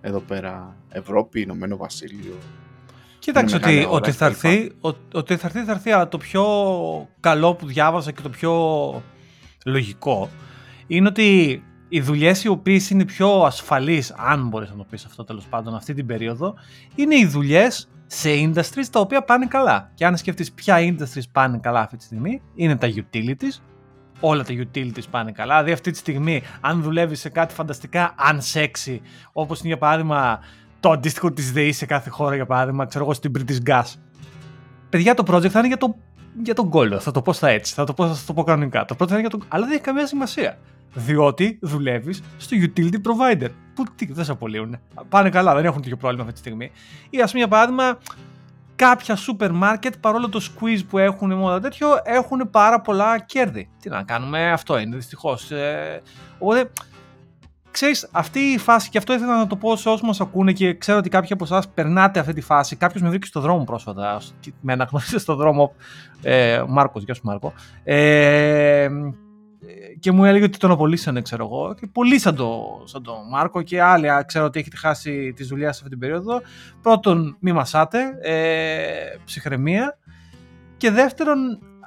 εδώ 0.00 0.20
πέρα 0.20 0.76
Ευρώπη, 0.88 1.40
Ηνωμένο 1.40 1.76
Βασίλειο. 1.76 2.34
Κοίταξε 3.18 3.56
Είναι 3.56 3.64
ότι, 3.64 3.74
μεγάλη 3.74 3.84
αγορά 3.86 4.06
ότι, 4.06 4.16
θα 4.16 4.30
κτλ. 4.30 4.46
έρθει, 4.46 4.72
ο- 4.80 4.88
ότι 5.12 5.36
θα 5.36 5.46
έρθει, 5.46 5.64
θα 5.64 5.72
έρθει, 5.72 5.90
αλλά 5.90 6.08
το 6.08 6.18
πιο 6.18 6.44
καλό 7.20 7.54
που 7.54 7.66
διάβασα 7.66 8.12
και 8.12 8.22
το 8.22 8.28
πιο 8.28 8.52
λογικό 9.64 10.28
είναι 10.86 11.08
ότι 11.08 11.62
οι 11.88 12.00
δουλειές 12.00 12.44
οι 12.44 12.48
οποίες 12.48 12.90
είναι 12.90 13.04
πιο 13.04 13.42
ασφαλείς, 13.42 14.12
αν 14.16 14.48
μπορείς 14.48 14.70
να 14.70 14.76
το 14.76 14.86
πεις 14.90 15.04
αυτό 15.04 15.24
τέλος 15.24 15.46
πάντων 15.46 15.74
αυτή 15.74 15.94
την 15.94 16.06
περίοδο, 16.06 16.54
είναι 16.94 17.16
οι 17.16 17.26
δουλειές 17.26 17.88
σε 18.06 18.28
industries 18.32 18.86
τα 18.90 19.00
οποία 19.00 19.22
πάνε 19.24 19.46
καλά. 19.46 19.90
Και 19.94 20.06
αν 20.06 20.16
σκεφτείς 20.16 20.52
ποια 20.52 20.76
industries 20.78 21.22
πάνε 21.32 21.58
καλά 21.58 21.80
αυτή 21.80 21.96
τη 21.96 22.04
στιγμή, 22.04 22.42
είναι 22.54 22.76
τα 22.76 22.88
utilities. 22.94 23.60
Όλα 24.20 24.44
τα 24.44 24.54
utilities 24.54 25.08
πάνε 25.10 25.32
καλά. 25.32 25.54
Δηλαδή, 25.54 25.72
αυτή 25.72 25.90
τη 25.90 25.96
στιγμή, 25.96 26.42
αν 26.60 26.82
δουλεύει 26.82 27.14
σε 27.14 27.28
κάτι 27.28 27.54
φανταστικά 27.54 28.14
unsexy, 28.32 28.98
όπως 29.32 29.58
είναι 29.58 29.68
για 29.68 29.78
παράδειγμα 29.78 30.40
το 30.80 30.90
αντίστοιχο 30.90 31.32
της 31.32 31.52
ΔΕΗ 31.52 31.72
σε 31.72 31.86
κάθε 31.86 32.10
χώρα, 32.10 32.34
για 32.34 32.46
παράδειγμα, 32.46 32.86
ξέρω 32.86 33.04
εγώ 33.04 33.14
στην 33.14 33.32
British 33.38 33.70
Gas. 33.70 33.94
Παιδιά, 34.88 35.14
το 35.14 35.34
project 35.34 35.48
θα 35.48 35.58
είναι 35.58 35.68
για, 35.68 35.76
το, 35.76 35.96
για 36.42 36.54
τον 36.54 36.68
κόλλο. 36.68 37.00
Θα 37.00 37.10
το 37.10 37.22
πω 37.22 37.32
στα 37.32 37.48
έτσι. 37.48 37.74
Θα 37.74 37.84
το 37.84 37.94
πω, 37.94 38.14
θα 38.14 38.26
το 38.26 38.32
πω 38.32 38.42
κανονικά. 38.42 38.84
Το 38.84 38.94
project 38.98 39.08
θα 39.08 39.12
είναι 39.18 39.20
για 39.20 39.30
τον. 39.30 39.44
Αλλά 39.48 39.64
δεν 39.64 39.74
έχει 39.74 39.82
καμία 39.82 40.06
σημασία. 40.06 40.58
Διότι 40.94 41.58
δουλεύεις 41.62 42.22
στο 42.36 42.56
utility 42.60 42.94
provider. 42.94 43.48
Που 43.74 43.84
τι, 43.96 44.12
δεν 44.12 44.24
σε 44.24 44.30
απολύουν. 44.30 44.78
Πάνε 45.08 45.30
καλά, 45.30 45.54
δεν 45.54 45.64
έχουν 45.64 45.82
τέτοιο 45.82 45.96
πρόβλημα 45.96 46.22
αυτή 46.22 46.34
τη 46.34 46.40
στιγμή. 46.40 46.70
Ή 47.10 47.20
ας 47.20 47.30
πούμε, 47.30 47.42
για 47.42 47.48
παράδειγμα, 47.48 47.98
κάποια 48.78 49.16
σούπερ 49.16 49.52
μάρκετ, 49.52 49.94
παρόλο 50.00 50.28
το 50.28 50.40
squeeze 50.42 50.80
που 50.88 50.98
έχουν 50.98 51.34
μόνο 51.34 51.60
τέτοιο, 51.60 51.88
έχουν 52.02 52.50
πάρα 52.50 52.80
πολλά 52.80 53.18
κέρδη. 53.18 53.70
Τι 53.80 53.88
να 53.88 54.02
κάνουμε, 54.02 54.52
αυτό 54.52 54.78
είναι 54.78 54.96
δυστυχώς. 54.96 55.50
Ε, 55.50 56.02
οπότε, 56.38 56.70
ξέρεις, 57.70 58.08
αυτή 58.12 58.38
η 58.38 58.58
φάση, 58.58 58.90
και 58.90 58.98
αυτό 58.98 59.12
ήθελα 59.12 59.36
να 59.36 59.46
το 59.46 59.56
πω 59.56 59.76
σε 59.76 59.88
όσους 59.88 60.06
μας 60.06 60.20
ακούνε 60.20 60.52
και 60.52 60.74
ξέρω 60.74 60.98
ότι 60.98 61.08
κάποιοι 61.08 61.32
από 61.32 61.44
εσάς 61.44 61.68
περνάτε 61.68 62.20
αυτή 62.20 62.32
τη 62.32 62.40
φάση. 62.40 62.76
Κάποιος 62.76 63.02
με 63.02 63.08
βρήκε 63.08 63.26
στο 63.26 63.40
δρόμο 63.40 63.64
πρόσφατα, 63.64 64.20
και 64.40 64.52
με 64.60 64.72
αναγνώρισε 64.72 65.18
στο 65.18 65.34
δρόμο, 65.34 65.74
ε, 66.22 66.58
ο 66.58 66.68
Μάρκος, 66.68 67.02
γεια 67.02 67.14
σου 67.14 67.22
Μάρκο, 67.24 67.52
ε, 67.84 68.88
και 70.00 70.12
μου 70.12 70.24
έλεγε 70.24 70.44
ότι 70.44 70.58
τον 70.58 70.70
απολύσανε, 70.70 71.20
ξέρω 71.20 71.44
εγώ, 71.44 71.74
και 71.74 71.86
πολύ 71.86 72.18
σαν 72.18 72.34
τον 72.34 72.58
σαν 72.84 73.02
το 73.02 73.14
Μάρκο 73.30 73.62
και 73.62 73.82
άλλοι, 73.82 74.10
α, 74.10 74.24
ξέρω 74.26 74.44
ότι 74.44 74.60
έχετε 74.60 74.76
χάσει 74.76 75.32
τη 75.36 75.44
δουλειά 75.44 75.72
σε 75.72 75.78
αυτή 75.78 75.88
την 75.88 75.98
περίοδο. 75.98 76.40
Πρώτον, 76.82 77.36
μη 77.40 77.52
μασάτε, 77.52 77.98
ε, 78.22 79.16
ψυχραιμία, 79.24 79.98
και 80.76 80.90
δεύτερον, 80.90 81.38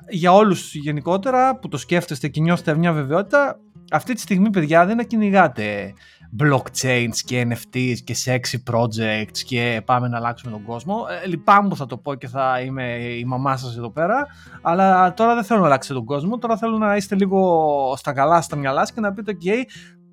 για 0.09 0.33
όλους 0.33 0.75
γενικότερα 0.75 1.59
που 1.59 1.67
το 1.67 1.77
σκέφτεστε 1.77 2.27
και 2.27 2.41
νιώθετε 2.41 2.75
μια 2.75 2.93
βεβαιότητα, 2.93 3.59
αυτή 3.91 4.13
τη 4.13 4.21
στιγμή 4.21 4.49
παιδιά 4.49 4.85
δεν 4.85 4.97
να 4.97 5.03
κυνηγάτε 5.03 5.93
blockchains 6.39 7.15
και 7.25 7.47
NFTs 7.50 7.95
και 8.03 8.15
sexy 8.25 8.73
projects 8.73 9.38
και 9.45 9.81
πάμε 9.85 10.07
να 10.07 10.17
αλλάξουμε 10.17 10.51
τον 10.51 10.63
κόσμο. 10.63 11.05
Ε, 11.23 11.27
λυπάμαι 11.27 11.69
που 11.69 11.75
θα 11.75 11.85
το 11.85 11.97
πω 11.97 12.15
και 12.15 12.27
θα 12.27 12.61
είμαι 12.61 12.97
η 12.97 13.25
μαμά 13.25 13.57
σας 13.57 13.77
εδώ 13.77 13.91
πέρα, 13.91 14.27
αλλά 14.61 15.13
τώρα 15.13 15.33
δεν 15.33 15.43
θέλω 15.43 15.59
να 15.59 15.65
αλλάξετε 15.65 15.93
τον 15.93 16.05
κόσμο, 16.05 16.38
τώρα 16.38 16.57
θέλω 16.57 16.77
να 16.77 16.95
είστε 16.95 17.15
λίγο 17.15 17.93
στα 17.97 18.13
καλά 18.13 18.41
στα 18.41 18.55
μυαλά 18.55 18.79
σας 18.79 18.91
και 18.91 19.00
να 19.00 19.13
πείτε 19.13 19.38
ok, 19.41 19.47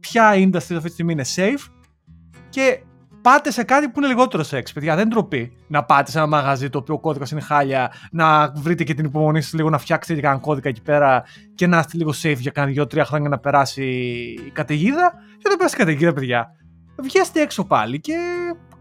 ποια 0.00 0.32
industry 0.34 0.54
αυτή 0.54 0.80
τη 0.80 0.88
στιγμή 0.88 1.12
είναι 1.12 1.24
safe 1.36 1.72
και 2.48 2.82
πάτε 3.28 3.50
σε 3.50 3.62
κάτι 3.62 3.88
που 3.88 3.98
είναι 3.98 4.08
λιγότερο 4.08 4.42
σεξ, 4.42 4.72
παιδιά. 4.72 4.96
Δεν 4.96 5.08
ντροπή 5.08 5.56
να 5.66 5.84
πάτε 5.84 6.10
σε 6.10 6.18
ένα 6.18 6.26
μαγαζί 6.26 6.70
το 6.70 6.78
οποίο 6.78 6.94
ο 6.94 6.98
κώδικας 6.98 7.30
είναι 7.30 7.40
χάλια, 7.40 7.92
να 8.10 8.52
βρείτε 8.56 8.84
και 8.84 8.94
την 8.94 9.04
υπομονή 9.04 9.42
σας 9.42 9.52
λίγο 9.52 9.70
να 9.70 9.78
φτιάξετε 9.78 10.14
και 10.14 10.20
κανένα 10.20 10.40
κώδικα 10.40 10.68
εκεί 10.68 10.82
πέρα 10.82 11.24
και 11.54 11.66
να 11.66 11.78
είστε 11.78 11.96
λίγο 11.96 12.10
safe 12.22 12.36
για 12.38 12.50
κάνα 12.50 12.66
δύο-τρία 12.66 13.04
χρόνια 13.04 13.28
να 13.28 13.38
περάσει 13.38 13.84
η 14.46 14.50
καταιγίδα. 14.50 15.12
Και 15.36 15.42
όταν 15.44 15.56
περάσει 15.56 15.74
η 15.74 15.78
καταιγίδα, 15.78 16.12
παιδιά, 16.12 16.50
βγαίνετε 17.02 17.40
έξω 17.40 17.64
πάλι 17.64 18.00
και 18.00 18.14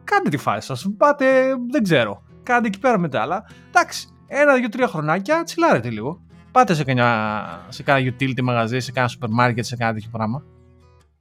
κάντε 0.03 0.29
τη 0.29 0.37
φάση 0.37 0.67
σας. 0.67 0.87
Πάτε, 0.97 1.25
δεν 1.71 1.83
ξέρω, 1.83 2.23
κάντε 2.43 2.67
εκεί 2.67 2.79
πέρα 2.79 2.97
μετά. 2.97 3.21
Αλλά 3.21 3.45
εντάξει, 3.67 4.07
ένα, 4.27 4.53
δύο, 4.53 4.69
τρία 4.69 4.87
χρονάκια 4.87 5.43
τσιλάρετε 5.43 5.89
λίγο. 5.89 6.21
Πάτε 6.51 6.73
σε 6.73 6.83
κανένα, 6.83 7.65
σε 7.69 7.83
κάνα 7.83 7.99
utility 7.99 8.41
μαγαζί, 8.43 8.79
σε 8.79 8.91
κάνα 8.91 9.07
σούπερ 9.07 9.29
μάρκετ, 9.29 9.65
σε 9.65 9.75
κάνα 9.75 9.93
τέτοιο 9.93 10.09
πράγμα. 10.11 10.43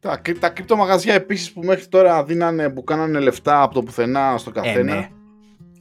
Τα, 0.07 0.17
κρυ- 0.17 0.39
τα 0.41 0.49
κρυπτομαγαζιά 0.49 1.15
επίσης 1.15 1.53
που 1.53 1.63
μέχρι 1.63 1.87
τώρα 1.87 2.25
δίνανε, 2.25 2.71
που 2.71 2.85
κάνανε 2.85 3.19
λεφτά 3.19 3.63
από 3.63 3.75
το 3.75 3.83
πουθενά 3.83 4.35
στο 4.39 4.51
καθένα. 4.51 4.95
ναι. 4.95 5.09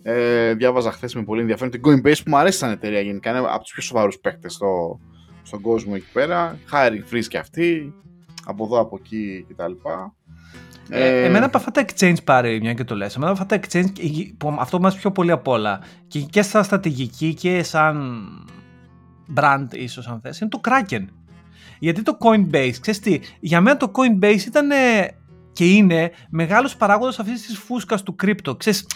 Ε, 0.07 0.53
διάβαζα 0.53 0.91
χθες 0.91 1.15
με 1.15 1.23
πολύ 1.23 1.41
ενδιαφέρον 1.41 1.71
την 1.71 1.81
Coinbase 1.85 2.17
που 2.23 2.29
μου 2.29 2.37
αρέσει 2.37 2.57
σαν 2.57 2.71
εταιρεία 2.71 2.99
γενικά. 3.01 3.29
Είναι 3.29 3.39
από 3.39 3.63
τους 3.63 3.71
πιο 3.71 3.81
σοβαρούς 3.81 4.17
παίκτες 4.19 4.53
στο, 4.53 4.99
στον 5.43 5.61
κόσμο 5.61 5.93
εκεί 5.95 6.11
πέρα. 6.13 6.57
Hiring 6.71 7.13
freeze 7.13 7.25
και 7.27 7.37
αυτή. 7.37 7.93
Από 8.45 8.63
εδώ, 8.65 8.79
από 8.79 8.99
εκεί 9.03 9.45
κτλ. 9.49 9.71
Ε, 10.89 11.23
εμένα 11.23 11.45
από 11.45 11.57
αυτά 11.57 11.71
τα 11.71 11.85
exchange 11.87 12.23
πάρει 12.23 12.59
μια 12.59 12.73
και 12.73 12.83
το 12.83 12.95
λες. 12.95 13.15
Εμένα 13.15 13.31
από 13.31 13.41
αυτά 13.41 13.59
τα 13.59 13.67
exchange, 13.67 13.89
που 14.37 14.55
αυτό 14.59 14.77
που 14.77 14.83
μας 14.83 14.95
πιο 14.95 15.11
πολύ 15.11 15.31
απ' 15.31 15.47
όλα 15.47 15.81
και, 16.07 16.19
και 16.19 16.41
σαν 16.41 16.63
στρατηγική 16.63 17.33
και 17.33 17.63
σαν 17.63 18.15
brand 19.35 19.67
ίσως 19.71 20.07
αν 20.07 20.19
θες, 20.21 20.39
είναι 20.39 20.49
το 20.49 20.61
Kraken. 20.63 21.05
Γιατί 21.85 22.01
το 22.01 22.17
Coinbase, 22.19 22.73
ξέρεις 22.81 22.99
τι, 22.99 23.19
για 23.39 23.61
μένα 23.61 23.77
το 23.77 23.91
Coinbase 23.95 24.45
ήταν 24.47 24.71
ε, 24.71 25.07
και 25.53 25.65
είναι 25.65 26.11
μεγάλος 26.29 26.75
παράγοντας 26.75 27.19
αυτής 27.19 27.45
της 27.45 27.57
φούσκας 27.57 28.03
του 28.03 28.15
crypto. 28.23 28.57
Ξέρεις, 28.57 28.87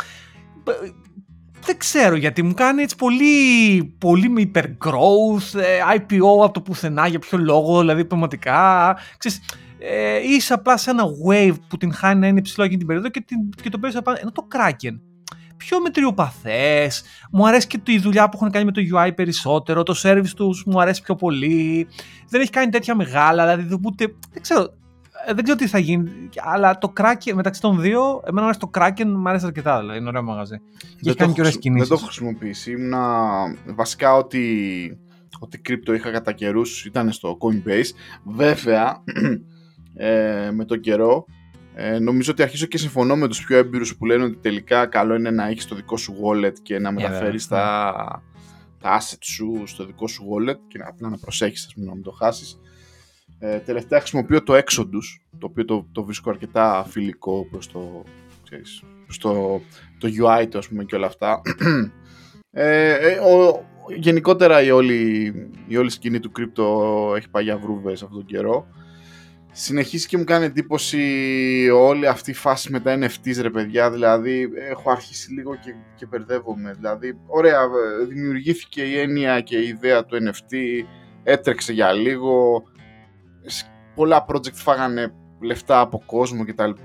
ε, 0.64 0.90
δεν 1.66 1.78
ξέρω 1.78 2.16
γιατί 2.16 2.44
μου 2.44 2.54
κάνει 2.54 2.82
έτσι 2.82 2.96
πολύ, 2.96 3.84
πολύ 3.98 4.30
με 4.30 4.52
hypergrowth, 4.54 5.60
ε, 5.60 5.98
IPO 5.98 6.44
από 6.44 6.52
το 6.52 6.62
πουθενά, 6.62 7.08
για 7.08 7.20
ποιο 7.20 7.38
λόγο, 7.38 7.80
δηλαδή 7.80 8.06
πραγματικά. 8.06 8.96
Ξέρεις, 9.18 9.42
ε, 9.80 10.18
είσαι 10.18 10.54
απλά 10.54 10.78
σε 10.78 10.90
ένα 10.90 11.04
wave 11.28 11.56
που 11.68 11.78
την 11.78 11.94
χάνει 11.94 12.20
να 12.20 12.28
είναι 12.28 12.40
υψηλό 12.40 12.64
εκείνη 12.64 12.78
την 12.78 12.88
περίοδο 12.88 13.10
και, 13.10 13.22
την, 13.22 13.50
και 13.62 13.70
το 13.70 13.80
παίρνει 13.80 13.98
απάνω. 13.98 14.18
Ενώ 14.22 14.32
το 14.32 14.48
Kraken 14.52 15.00
πιο 15.60 15.82
μετριοπαθές. 15.82 17.04
Μου 17.32 17.48
αρέσει 17.48 17.68
και 17.68 17.80
η 17.86 18.00
δουλειά 18.00 18.30
που 18.30 18.32
έχουν 18.36 18.52
κάνει 18.52 18.66
με 18.66 18.72
το 18.72 18.82
UI 18.96 19.12
περισσότερο. 19.16 19.84
Το 19.84 20.02
service 20.04 20.30
τους 20.36 20.64
μου 20.66 20.82
αρέσει 20.82 21.02
πιο 21.02 21.16
πολύ. 21.16 21.88
Δεν 22.30 22.42
έχει 22.42 22.50
κάνει 22.50 22.72
τέτοια 22.72 22.96
μεγάλα, 22.96 23.56
δηλαδή 23.56 23.80
ούτε. 23.86 24.16
Δεν 24.34 24.42
ξέρω, 24.42 24.62
ε, 25.28 25.34
δεν 25.34 25.44
ξέρω 25.44 25.58
τι 25.58 25.68
θα 25.68 25.80
γίνει. 25.80 26.30
Αλλά 26.36 26.78
το 26.78 26.94
Kraken 26.98 27.34
μεταξύ 27.34 27.62
των 27.62 27.82
δύο, 27.82 28.22
εμένα 28.24 28.42
μου 28.42 28.44
αρέσει 28.44 28.60
το 28.60 28.70
Kraken, 28.74 29.06
μου 29.06 29.30
αρέσει 29.30 29.46
αρκετά. 29.46 29.80
Δηλαδή 29.80 29.98
είναι 29.98 30.08
ωραίο 30.08 30.24
μαγαζί. 30.24 30.58
Και 31.02 31.10
έχει 31.10 31.18
κάνει 31.18 31.34
και 31.34 31.40
ωραίες 31.40 31.54
Δεν 31.54 31.64
κινήσεις. 31.64 31.88
το 31.88 31.94
έχω 31.94 32.06
χρησιμοποιήσει. 32.06 32.72
Ήμουνα 32.72 33.18
βασικά 33.66 34.16
ότι, 34.16 34.98
ότι 35.40 35.58
κρύπτο 35.58 35.94
είχα 35.94 36.12
κατά 36.12 36.32
καιρούς 36.32 36.86
ήταν 36.86 37.12
στο 37.12 37.38
Coinbase. 37.42 37.90
Βέβαια, 38.24 39.04
ε, 39.96 40.50
με 40.52 40.66
τον 40.66 40.80
καιρό 40.80 41.26
ε, 41.74 42.00
νομίζω 42.00 42.32
ότι 42.32 42.42
αρχίζω 42.42 42.66
και 42.66 42.78
συμφωνώ 42.78 43.16
με 43.16 43.28
τους 43.28 43.46
πιο 43.46 43.58
έμπειρους 43.58 43.98
που 43.98 44.06
λένε 44.06 44.24
ότι 44.24 44.38
τελικά 44.42 44.86
καλό 44.86 45.16
είναι 45.16 45.32
να 45.32 45.48
έχεις 45.48 45.66
το 45.66 45.76
δικό 45.76 45.98
σου 45.98 46.16
wallet 46.24 46.54
και 46.62 46.80
να 46.80 46.92
μεταφέρεις 46.92 47.48
βέβαια. 47.48 47.66
τα, 47.66 48.24
τα 48.80 49.00
assets 49.00 49.18
σου 49.24 49.64
στο 49.66 49.86
δικό 49.86 50.08
σου 50.08 50.24
wallet 50.24 50.58
και 50.68 50.78
να, 50.78 50.88
απλά 50.88 51.10
να 51.10 51.18
προσέχεις 51.18 51.66
ας 51.66 51.74
πούμε, 51.74 51.86
να 51.86 51.94
μην 51.94 52.04
το 52.04 52.12
χάσεις. 52.12 52.60
Ε, 53.40 53.58
τελευταία 53.58 54.00
χρησιμοποιώ 54.00 54.44
το 54.44 54.54
Exodus, 54.54 55.38
το 55.38 55.46
οποίο 55.46 55.66
το, 55.66 55.88
το 55.92 56.04
βρίσκω 56.04 56.30
αρκετά 56.30 56.86
φιλικό 56.90 57.48
προς 57.52 57.72
το, 57.72 58.04
ξέρεις, 58.44 58.84
προς 59.06 59.18
το, 59.18 59.62
το 59.98 60.08
UI 60.24 60.48
του 60.50 60.58
ας 60.58 60.68
πούμε 60.68 60.84
και 60.84 60.96
όλα 60.96 61.06
αυτά. 61.06 61.42
Ε, 62.52 62.94
ε, 62.94 63.20
ο, 63.20 63.66
γενικότερα 63.98 64.62
η 64.62 64.72
όλη, 64.72 65.34
η 65.68 65.78
όλη 65.78 65.90
σκηνή 65.90 66.20
του 66.20 66.32
κρύπτο 66.32 67.14
έχει 67.16 67.30
πάει 67.30 67.44
για 67.44 67.58
βρούβες 67.58 68.04
αυτόν 68.04 68.18
τον 68.18 68.26
καιρό. 68.26 68.68
Συνεχίζει 69.62 70.08
και 70.08 70.18
μου 70.18 70.24
κάνει 70.24 70.46
εντύπωση 70.46 71.00
όλη 71.74 72.08
αυτή 72.08 72.32
η 72.32 72.34
φάση 72.34 72.72
με 72.72 72.80
τα 72.80 72.98
NFTs 73.00 73.42
ρε 73.42 73.50
παιδιά, 73.50 73.92
δηλαδή 73.92 74.50
έχω 74.70 74.92
αρχίσει 74.92 75.32
λίγο 75.34 75.56
και, 75.56 75.74
και 75.96 76.06
μπερδεύομαι. 76.06 76.74
Δηλαδή, 76.74 77.20
ωραία, 77.28 77.60
ε, 77.62 78.06
δημιουργήθηκε 78.06 78.82
η 78.82 79.00
έννοια 79.00 79.42
και 79.42 79.58
η 79.58 79.68
ιδέα 79.68 80.06
του 80.06 80.18
NFT, 80.18 80.56
έτρεξε 81.24 81.74
για 81.74 81.92
λίγο, 81.92 82.64
σ- 83.46 83.66
πολλά 83.96 84.26
project 84.30 84.54
φάγανε 84.54 85.14
λεφτά 85.42 85.80
από 85.80 86.04
κόσμο 86.06 86.46
κτλ. 86.46 86.70
Ε, 86.70 86.80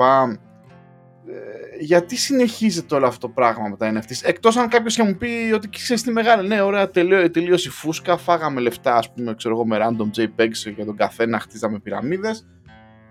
γιατί 1.80 2.16
συνεχίζεται 2.16 2.94
όλο 2.94 3.06
αυτό 3.06 3.26
το 3.26 3.32
πράγμα 3.32 3.68
με 3.68 3.76
τα 3.76 3.92
NFTs, 3.92 4.20
εκτός 4.22 4.56
αν 4.56 4.68
κάποιος 4.68 4.94
και 4.94 5.02
μου 5.02 5.16
πει 5.16 5.50
ότι 5.54 5.68
ξέρεις 5.68 6.02
τι 6.02 6.10
μεγάλη, 6.10 6.48
ναι 6.48 6.60
ωραία 6.60 6.90
τελείω, 6.90 7.30
τελείωσε 7.30 7.68
η 7.68 7.70
φούσκα, 7.70 8.16
φάγαμε 8.16 8.60
λεφτά 8.60 8.94
ας 8.94 9.12
πούμε 9.12 9.34
ξέρω 9.34 9.54
εγώ 9.54 9.66
με 9.66 9.78
random 9.80 10.18
JPEGs 10.20 10.72
για 10.74 10.84
τον 10.84 10.96
καθένα, 10.96 11.38
χτίζαμε 11.38 11.78
πυραμίδες 11.78 12.46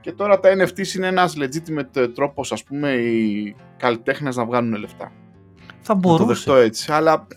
και 0.03 0.11
τώρα 0.11 0.39
τα 0.39 0.49
NFTs 0.57 0.95
είναι 0.95 1.07
ένας 1.07 1.33
legitimate 1.37 2.09
τρόπος 2.15 2.51
ας 2.51 2.63
πούμε 2.63 2.91
οι 2.91 3.55
καλλιτέχνες 3.77 4.35
να 4.35 4.45
βγάλουν 4.45 4.75
λεφτά. 4.75 5.11
Θα 5.81 5.95
Να 5.95 6.01
το 6.01 6.07
μπορούσε. 6.07 6.25
δεχτώ 6.33 6.55
έτσι, 6.55 6.91
αλλά 6.91 7.27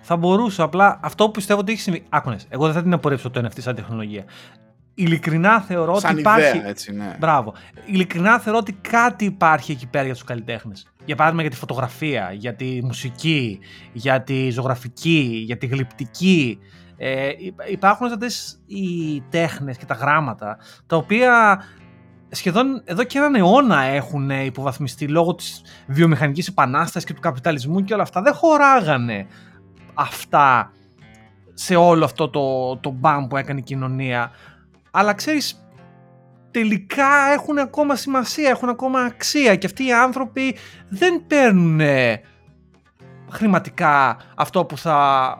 Θα 0.00 0.16
μπορούσε. 0.16 0.62
Απλά 0.62 1.00
αυτό 1.02 1.24
που 1.24 1.30
πιστεύω 1.30 1.60
ότι 1.60 1.72
έχει 1.72 1.80
συμβεί. 1.80 2.02
Άκουνες, 2.08 2.46
εγώ 2.48 2.64
δεν 2.64 2.74
θα 2.74 2.82
την 2.82 2.92
απορρίψω 2.92 3.30
το 3.30 3.40
NFT 3.46 3.58
σαν 3.60 3.74
τεχνολογία. 3.74 4.24
Ειλικρινά 4.94 5.60
θεωρώ 5.60 5.98
σαν 5.98 6.10
ότι 6.10 6.20
υπάρχει. 6.20 6.56
ιδέα 6.56 6.68
έτσι 6.68 6.92
ναι. 6.92 7.16
Μπράβο. 7.18 7.54
Ειλικρινά 7.84 8.38
θεωρώ 8.38 8.58
ότι 8.58 8.72
κάτι 8.72 9.24
υπάρχει 9.24 9.72
εκεί 9.72 9.86
πέρα 9.86 10.04
για 10.04 10.14
τους 10.14 10.24
καλλιτέχνες. 10.24 10.86
Για 11.04 11.16
παράδειγμα 11.16 11.42
για 11.42 11.50
τη 11.50 11.56
φωτογραφία, 11.58 12.32
για 12.32 12.54
τη 12.54 12.80
μουσική, 12.84 13.58
για 13.92 14.22
τη 14.22 14.50
ζωγραφική, 14.50 15.42
για 15.46 15.56
τη 15.58 15.66
γλυπτική. 15.66 16.58
Ε, 16.96 17.28
υπ- 17.38 17.70
υπάρχουν 17.70 18.06
αυτές 18.06 18.60
οι 18.66 19.20
τέχνες 19.30 19.76
και 19.76 19.84
τα 19.86 19.94
γράμματα 19.94 20.58
τα 20.86 20.96
οποία 20.96 21.62
σχεδόν 22.34 22.82
εδώ 22.84 23.04
και 23.04 23.18
έναν 23.18 23.34
αιώνα 23.34 23.82
έχουν 23.82 24.30
υποβαθμιστεί 24.30 25.08
λόγω 25.08 25.34
της 25.34 25.62
βιομηχανικής 25.86 26.48
επανάστασης 26.48 27.08
και 27.08 27.14
του 27.14 27.20
καπιταλισμού 27.20 27.84
και 27.84 27.94
όλα 27.94 28.02
αυτά. 28.02 28.22
Δεν 28.22 28.34
χωράγανε 28.34 29.26
αυτά 29.94 30.72
σε 31.54 31.76
όλο 31.76 32.04
αυτό 32.04 32.28
το, 32.28 32.76
το 32.76 32.90
μπαμ 32.90 33.26
που 33.26 33.36
έκανε 33.36 33.58
η 33.58 33.62
κοινωνία. 33.62 34.30
Αλλά 34.90 35.12
ξέρεις, 35.12 35.66
τελικά 36.50 37.32
έχουν 37.32 37.58
ακόμα 37.58 37.96
σημασία, 37.96 38.48
έχουν 38.48 38.68
ακόμα 38.68 39.00
αξία 39.00 39.56
και 39.56 39.66
αυτοί 39.66 39.86
οι 39.86 39.92
άνθρωποι 39.92 40.56
δεν 40.88 41.26
παίρνουν 41.26 41.80
χρηματικά 43.30 44.16
αυτό 44.36 44.64
που 44.64 44.78
θα, 44.78 45.38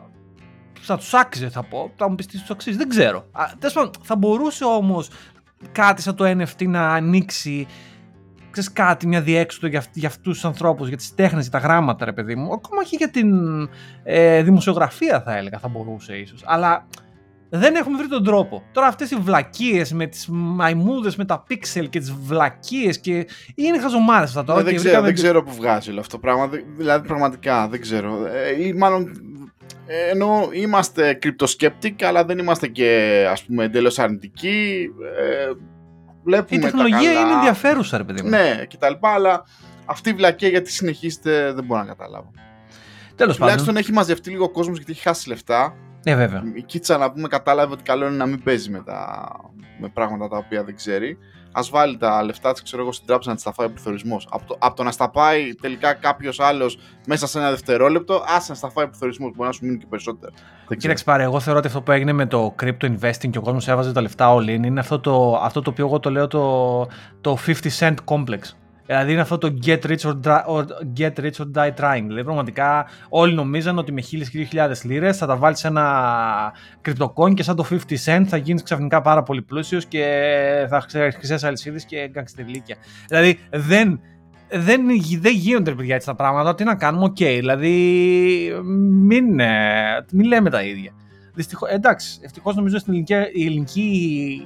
θα 0.79 0.97
τους 0.97 1.13
άξιζε 1.13 1.49
θα 1.49 1.63
πω, 1.63 1.91
θα 1.95 2.09
μου 2.09 2.15
πεις 2.15 2.25
τι 2.25 2.39
τους 2.39 2.49
αξίζει, 2.49 2.77
δεν 2.77 2.89
ξέρω. 2.89 3.29
θα 4.01 4.15
μπορούσε 4.15 4.63
όμως 4.65 5.09
κάτι 5.71 6.01
σαν 6.01 6.15
το 6.15 6.25
NFT 6.25 6.67
να 6.67 6.89
ανοίξει 6.89 7.67
ξέρεις 8.53 8.71
κάτι, 8.71 9.07
μια 9.07 9.21
διέξοδο 9.21 9.67
για, 9.67 9.83
για 9.93 10.07
αυτούς 10.07 10.33
τους 10.33 10.45
ανθρώπους, 10.45 10.87
για 10.87 10.97
τις 10.97 11.15
τέχνες, 11.15 11.41
για 11.41 11.51
τα 11.51 11.67
γράμματα 11.67 12.05
ρε 12.05 12.13
παιδί 12.13 12.35
μου, 12.35 12.53
ακόμα 12.53 12.83
και 12.83 12.95
για 12.95 13.09
την 13.09 13.29
ε, 14.03 14.43
δημοσιογραφία 14.43 15.21
θα 15.21 15.37
έλεγα 15.37 15.59
θα 15.59 15.67
μπορούσε 15.67 16.15
ίσως, 16.15 16.43
αλλά 16.45 16.87
δεν 17.55 17.75
έχουμε 17.75 17.97
βρει 17.97 18.07
τον 18.07 18.23
τρόπο. 18.23 18.63
Τώρα 18.71 18.87
αυτές 18.87 19.11
οι 19.11 19.15
βλακίες 19.15 19.93
με 19.93 20.05
τις 20.07 20.27
μαϊμούδες, 20.31 21.15
με 21.15 21.25
τα 21.25 21.43
πίξελ 21.47 21.89
και 21.89 21.99
τις 21.99 22.11
βλακίες 22.11 22.99
και 22.99 23.27
είναι 23.55 23.79
χαζομάρες 23.79 24.29
αυτά 24.29 24.43
τώρα. 24.43 24.59
Ε, 24.59 24.63
δεν, 24.63 24.75
ξέρω, 24.75 25.01
δεν 25.01 25.13
ξέρω 25.13 25.43
που 25.43 25.53
βγάζει 25.53 25.89
όλο 25.89 25.99
αυτό 25.99 26.11
το 26.11 26.19
πράγμα, 26.19 26.49
δηλαδή 26.77 27.07
πραγματικά 27.07 27.67
δεν 27.67 27.81
ξέρω. 27.81 28.25
Ε, 28.25 28.65
ή 28.65 28.73
μάλλον 28.73 29.01
ε, 29.01 29.11
ενώ 29.85 30.49
είμαστε 30.51 31.19
crypto 31.23 32.03
αλλά 32.03 32.25
δεν 32.25 32.37
είμαστε 32.37 32.67
και 32.67 33.25
ας 33.29 33.43
πούμε 33.43 33.63
εντελώς 33.63 33.99
αρνητικοί. 33.99 34.89
Ε, 35.19 35.51
βλέπουμε 36.23 36.59
η 36.59 36.59
τεχνολογία 36.59 37.11
είναι 37.11 37.33
ενδιαφέρουσα, 37.33 37.97
ρε 37.97 38.03
παιδί 38.03 38.21
μου. 38.21 38.29
Ναι, 38.29 38.65
και 38.67 38.77
τα 38.77 38.89
λοιπά, 38.89 39.09
αλλά 39.09 39.43
αυτή 39.85 40.09
η 40.09 40.13
βλακία 40.13 40.49
γιατί 40.49 40.71
συνεχίζεται 40.71 41.53
δεν 41.53 41.63
μπορώ 41.63 41.81
να 41.81 41.87
καταλάβω. 41.87 42.31
Τέλος 43.15 43.17
πάντων. 43.17 43.35
Τουλάχιστον 43.35 43.77
έχει 43.77 43.91
μαζευτεί 43.91 44.29
λίγο 44.29 44.49
κόσμος 44.49 44.77
γιατί 44.77 44.91
έχει 44.91 45.01
χάσει 45.01 45.29
λεφτά. 45.29 45.75
Ναι, 46.03 46.15
βέβαια. 46.15 46.43
Η 46.53 46.61
Κίτσα 46.61 46.97
να 46.97 47.11
πούμε 47.11 47.27
κατάλαβε 47.27 47.73
ότι 47.73 47.83
καλό 47.83 48.07
είναι 48.07 48.15
να 48.15 48.25
μην 48.25 48.43
παίζει 48.43 48.69
με, 48.69 48.83
τα... 48.85 49.29
με 49.79 49.89
πράγματα 49.89 50.27
τα 50.27 50.37
οποία 50.37 50.63
δεν 50.63 50.75
ξέρει. 50.75 51.17
Α 51.53 51.61
βάλει 51.71 51.97
τα 51.97 52.23
λεφτά 52.23 52.51
της, 52.51 52.61
ξέρω 52.61 52.81
εγώ, 52.81 52.91
στην 52.91 53.07
τράπεζα 53.07 53.29
να 53.29 53.35
της 53.35 53.43
τα 53.43 53.53
φάει 53.53 53.67
ο 53.67 53.69
πληθωρισμός. 53.69 54.27
Από, 54.31 54.45
το... 54.45 54.55
από 54.59 54.75
το 54.75 54.83
να 54.83 54.91
στα 54.91 55.09
πάει 55.09 55.55
τελικά 55.55 55.93
κάποιος 55.93 56.39
άλλος 56.39 56.77
μέσα 57.07 57.27
σε 57.27 57.39
ένα 57.39 57.49
δευτερόλεπτο, 57.49 58.13
α 58.15 58.43
να 58.47 58.55
στα 58.55 58.69
φάει 58.69 58.85
ο 58.85 58.89
πληθωρισμός. 58.89 59.31
Μπορεί 59.35 59.47
να 59.47 59.53
σου 59.53 59.65
μείνει 59.65 59.77
και 59.77 59.85
περισσότερο. 59.89 60.33
Κοίταξε 60.77 61.03
πάρε, 61.03 61.23
εγώ 61.23 61.39
θεωρώ 61.39 61.59
ότι 61.59 61.67
αυτό 61.67 61.81
που 61.81 61.91
έγινε 61.91 62.11
με 62.11 62.25
το 62.25 62.55
crypto 62.63 62.97
investing 62.97 63.29
και 63.29 63.37
ο 63.37 63.41
κόσμος 63.41 63.67
έβαζε 63.67 63.91
τα 63.91 64.01
λεφτά 64.01 64.33
όλοι 64.33 64.53
είναι 64.53 64.79
αυτό 64.79 64.99
το, 64.99 65.35
αυτό 65.43 65.61
το 65.61 65.69
οποίο 65.69 65.85
εγώ 65.85 65.99
το 65.99 66.11
λέω 66.11 66.27
το, 66.27 66.87
το 67.21 67.37
50 67.45 67.53
cent 67.79 67.95
complex. 68.05 68.39
Δηλαδή 68.85 69.11
είναι 69.11 69.21
αυτό 69.21 69.37
το 69.37 69.53
get 69.65 69.79
rich 69.79 69.99
or, 69.99 70.15
or, 70.47 70.65
get 70.97 71.13
rich 71.19 71.37
or 71.39 71.51
die 71.53 71.73
trying. 71.79 72.03
Δηλαδή 72.05 72.23
πραγματικά 72.23 72.85
όλοι 73.09 73.33
νομίζαν 73.33 73.77
ότι 73.77 73.91
με 73.91 74.01
1000 74.11 74.21
και 74.31 74.47
2000 74.51 74.71
λίρες 74.83 75.17
θα 75.17 75.25
τα 75.25 75.35
βάλεις 75.35 75.59
σε 75.59 75.67
ένα 75.67 76.53
cryptocoin 76.81 77.33
και 77.33 77.43
σαν 77.43 77.55
το 77.55 77.65
50 77.69 77.75
cent 78.05 78.23
θα 78.27 78.37
γίνεις 78.37 78.63
ξαφνικά 78.63 79.01
πάρα 79.01 79.23
πολύ 79.23 79.41
πλούσιος 79.41 79.85
και 79.85 80.05
θα 80.69 80.83
'χεις 80.87 81.11
χρυσές 81.11 81.37
αλυσίδες 81.41 81.85
και 81.85 82.09
γκαγκστερλίκια. 82.11 82.75
Δηλαδή 83.07 83.39
δεν, 83.49 83.99
δεν, 84.49 84.81
δεν 85.19 85.33
γίνονται 85.33 85.71
παιδιά 85.71 85.95
έτσι 85.95 86.07
τα 86.07 86.15
πράγματα. 86.15 86.55
Τι 86.55 86.63
να 86.63 86.75
κάνουμε, 86.75 87.03
OK. 87.03 87.15
Okay. 87.19 87.35
Δηλαδή 87.39 87.75
μην, 88.89 89.39
ε, 89.39 90.05
μην 90.11 90.25
λέμε 90.25 90.49
τα 90.49 90.63
ίδια. 90.63 90.91
Δυστυχώς, 91.33 91.69
εντάξει, 91.69 92.19
ευτυχώς 92.23 92.55
νομίζω 92.55 92.77
στην 92.77 92.93
ελληνική, 92.93 93.13
η 93.13 93.45
ελληνική, 93.45 94.41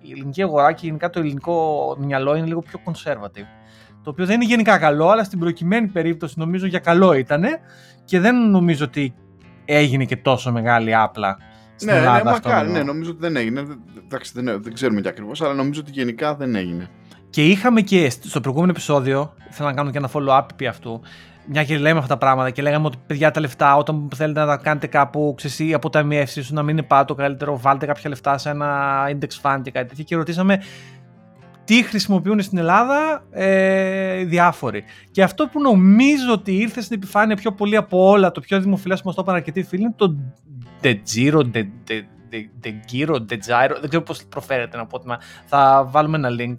η 0.00 0.10
ελληνική 0.10 0.42
αγορά 0.42 0.72
και 0.72 0.86
γενικά 0.86 1.10
το 1.10 1.20
ελληνικό 1.20 1.96
μυαλό 2.00 2.36
είναι 2.36 2.46
λίγο 2.46 2.60
πιο 2.60 2.80
conservative 2.84 3.65
το 4.06 4.12
οποίο 4.12 4.26
δεν 4.26 4.34
είναι 4.34 4.44
γενικά 4.44 4.78
καλό, 4.78 5.08
αλλά 5.08 5.24
στην 5.24 5.38
προκειμένη 5.38 5.86
περίπτωση 5.86 6.34
νομίζω 6.38 6.66
για 6.66 6.78
καλό 6.78 7.12
ήταν 7.12 7.44
και 8.04 8.20
δεν 8.20 8.50
νομίζω 8.50 8.84
ότι 8.84 9.14
έγινε 9.64 10.04
και 10.04 10.16
τόσο 10.16 10.52
μεγάλη 10.52 10.94
άπλα 10.94 11.36
στην 11.76 11.90
ναι, 11.92 11.96
Ελλάδα 11.96 12.24
ναι, 12.24 12.30
μακάρι, 12.30 12.70
ναι, 12.70 12.82
νομίζω 12.82 13.10
ότι 13.10 13.20
δεν 13.20 13.36
έγινε. 13.36 13.64
Εντάξει, 14.04 14.32
δεν, 14.34 14.62
δεν 14.62 14.72
ξέρουμε 14.72 15.00
και 15.00 15.08
ακριβώς, 15.08 15.42
αλλά 15.42 15.54
νομίζω 15.54 15.80
ότι 15.80 15.90
γενικά 15.90 16.34
δεν 16.34 16.54
έγινε. 16.54 16.88
Και 17.30 17.46
είχαμε 17.46 17.80
και 17.80 18.10
στο 18.10 18.40
προηγούμενο 18.40 18.72
επεισόδιο, 18.72 19.34
ήθελα 19.50 19.68
να 19.68 19.74
κάνω 19.74 19.90
και 19.90 19.98
ένα 19.98 20.10
follow-up 20.12 20.46
επί 20.52 20.66
αυτού, 20.66 21.00
μια 21.46 21.64
και 21.64 21.78
λέμε 21.78 21.98
αυτά 21.98 22.14
τα 22.14 22.18
πράγματα 22.18 22.50
και 22.50 22.62
λέγαμε 22.62 22.86
ότι 22.86 22.96
παιδιά 23.06 23.30
τα 23.30 23.40
λεφτά 23.40 23.76
όταν 23.76 24.08
θέλετε 24.14 24.40
να 24.40 24.46
τα 24.46 24.56
κάνετε 24.56 24.86
κάπου 24.86 25.34
ξεσύ 25.36 25.74
από 25.74 25.90
τα 25.90 26.06
σου 26.26 26.54
να 26.54 26.62
μην 26.62 26.76
είναι 26.76 26.86
πάτο 26.86 27.14
καλύτερο, 27.14 27.58
βάλτε 27.58 27.86
κάποια 27.86 28.10
λεφτά 28.10 28.38
σε 28.38 28.50
ένα 28.50 28.98
index 29.08 29.40
fund 29.42 29.60
και 29.62 29.70
κάτι 29.70 29.88
τέτοιο 29.88 30.04
και 30.04 30.16
ρωτήσαμε 30.16 30.62
τι 31.66 31.82
χρησιμοποιούν 31.82 32.42
στην 32.42 32.58
Ελλάδα 32.58 33.24
ε, 33.30 34.24
διάφοροι. 34.24 34.84
Και 35.10 35.22
αυτό 35.22 35.46
που 35.46 35.60
νομίζω 35.60 36.32
ότι 36.32 36.56
ήρθε 36.56 36.80
στην 36.80 36.96
επιφάνεια 36.96 37.36
πιο 37.36 37.52
πολύ 37.52 37.76
από 37.76 38.08
όλα, 38.08 38.30
το 38.30 38.40
πιο 38.40 38.60
δημοφιλές 38.60 39.00
που 39.00 39.06
μας 39.06 39.14
το 39.14 39.22
είπαν 39.22 39.34
αρκετοί 39.34 39.62
φίλοι, 39.62 39.82
είναι 39.82 39.94
το 39.96 40.16
DeGiro, 40.82 41.42
DeGiro, 42.62 43.14
DeGiro, 43.14 43.76
δεν 43.80 43.88
ξέρω 43.88 44.02
πώς 44.02 44.24
προφέρεται 44.24 44.76
να 44.76 44.86
πω. 44.86 45.02
Θα 45.44 45.86
βάλουμε 45.90 46.16
ένα 46.16 46.28
link 46.30 46.56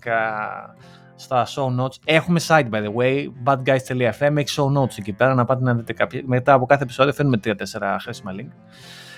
στα 1.15 1.47
show 1.47 1.81
notes. 1.81 1.95
Έχουμε 2.05 2.39
site, 2.47 2.69
by 2.69 2.83
the 2.83 2.93
way, 2.93 3.27
badguys.fm, 3.43 4.35
έχει 4.35 4.55
show 4.57 4.81
notes 4.81 4.97
εκεί 4.97 5.13
πέρα, 5.13 5.33
να 5.33 5.45
πάτε 5.45 5.63
να 5.63 5.73
δείτε 5.75 5.93
κάποια. 5.93 6.21
Μετά 6.25 6.53
από 6.53 6.65
κάθε 6.65 6.83
επεισόδιο 6.83 7.13
φέρνουμε 7.13 7.39
3-4 7.43 7.53
χρήσιμα 8.01 8.31
link. 8.39 8.51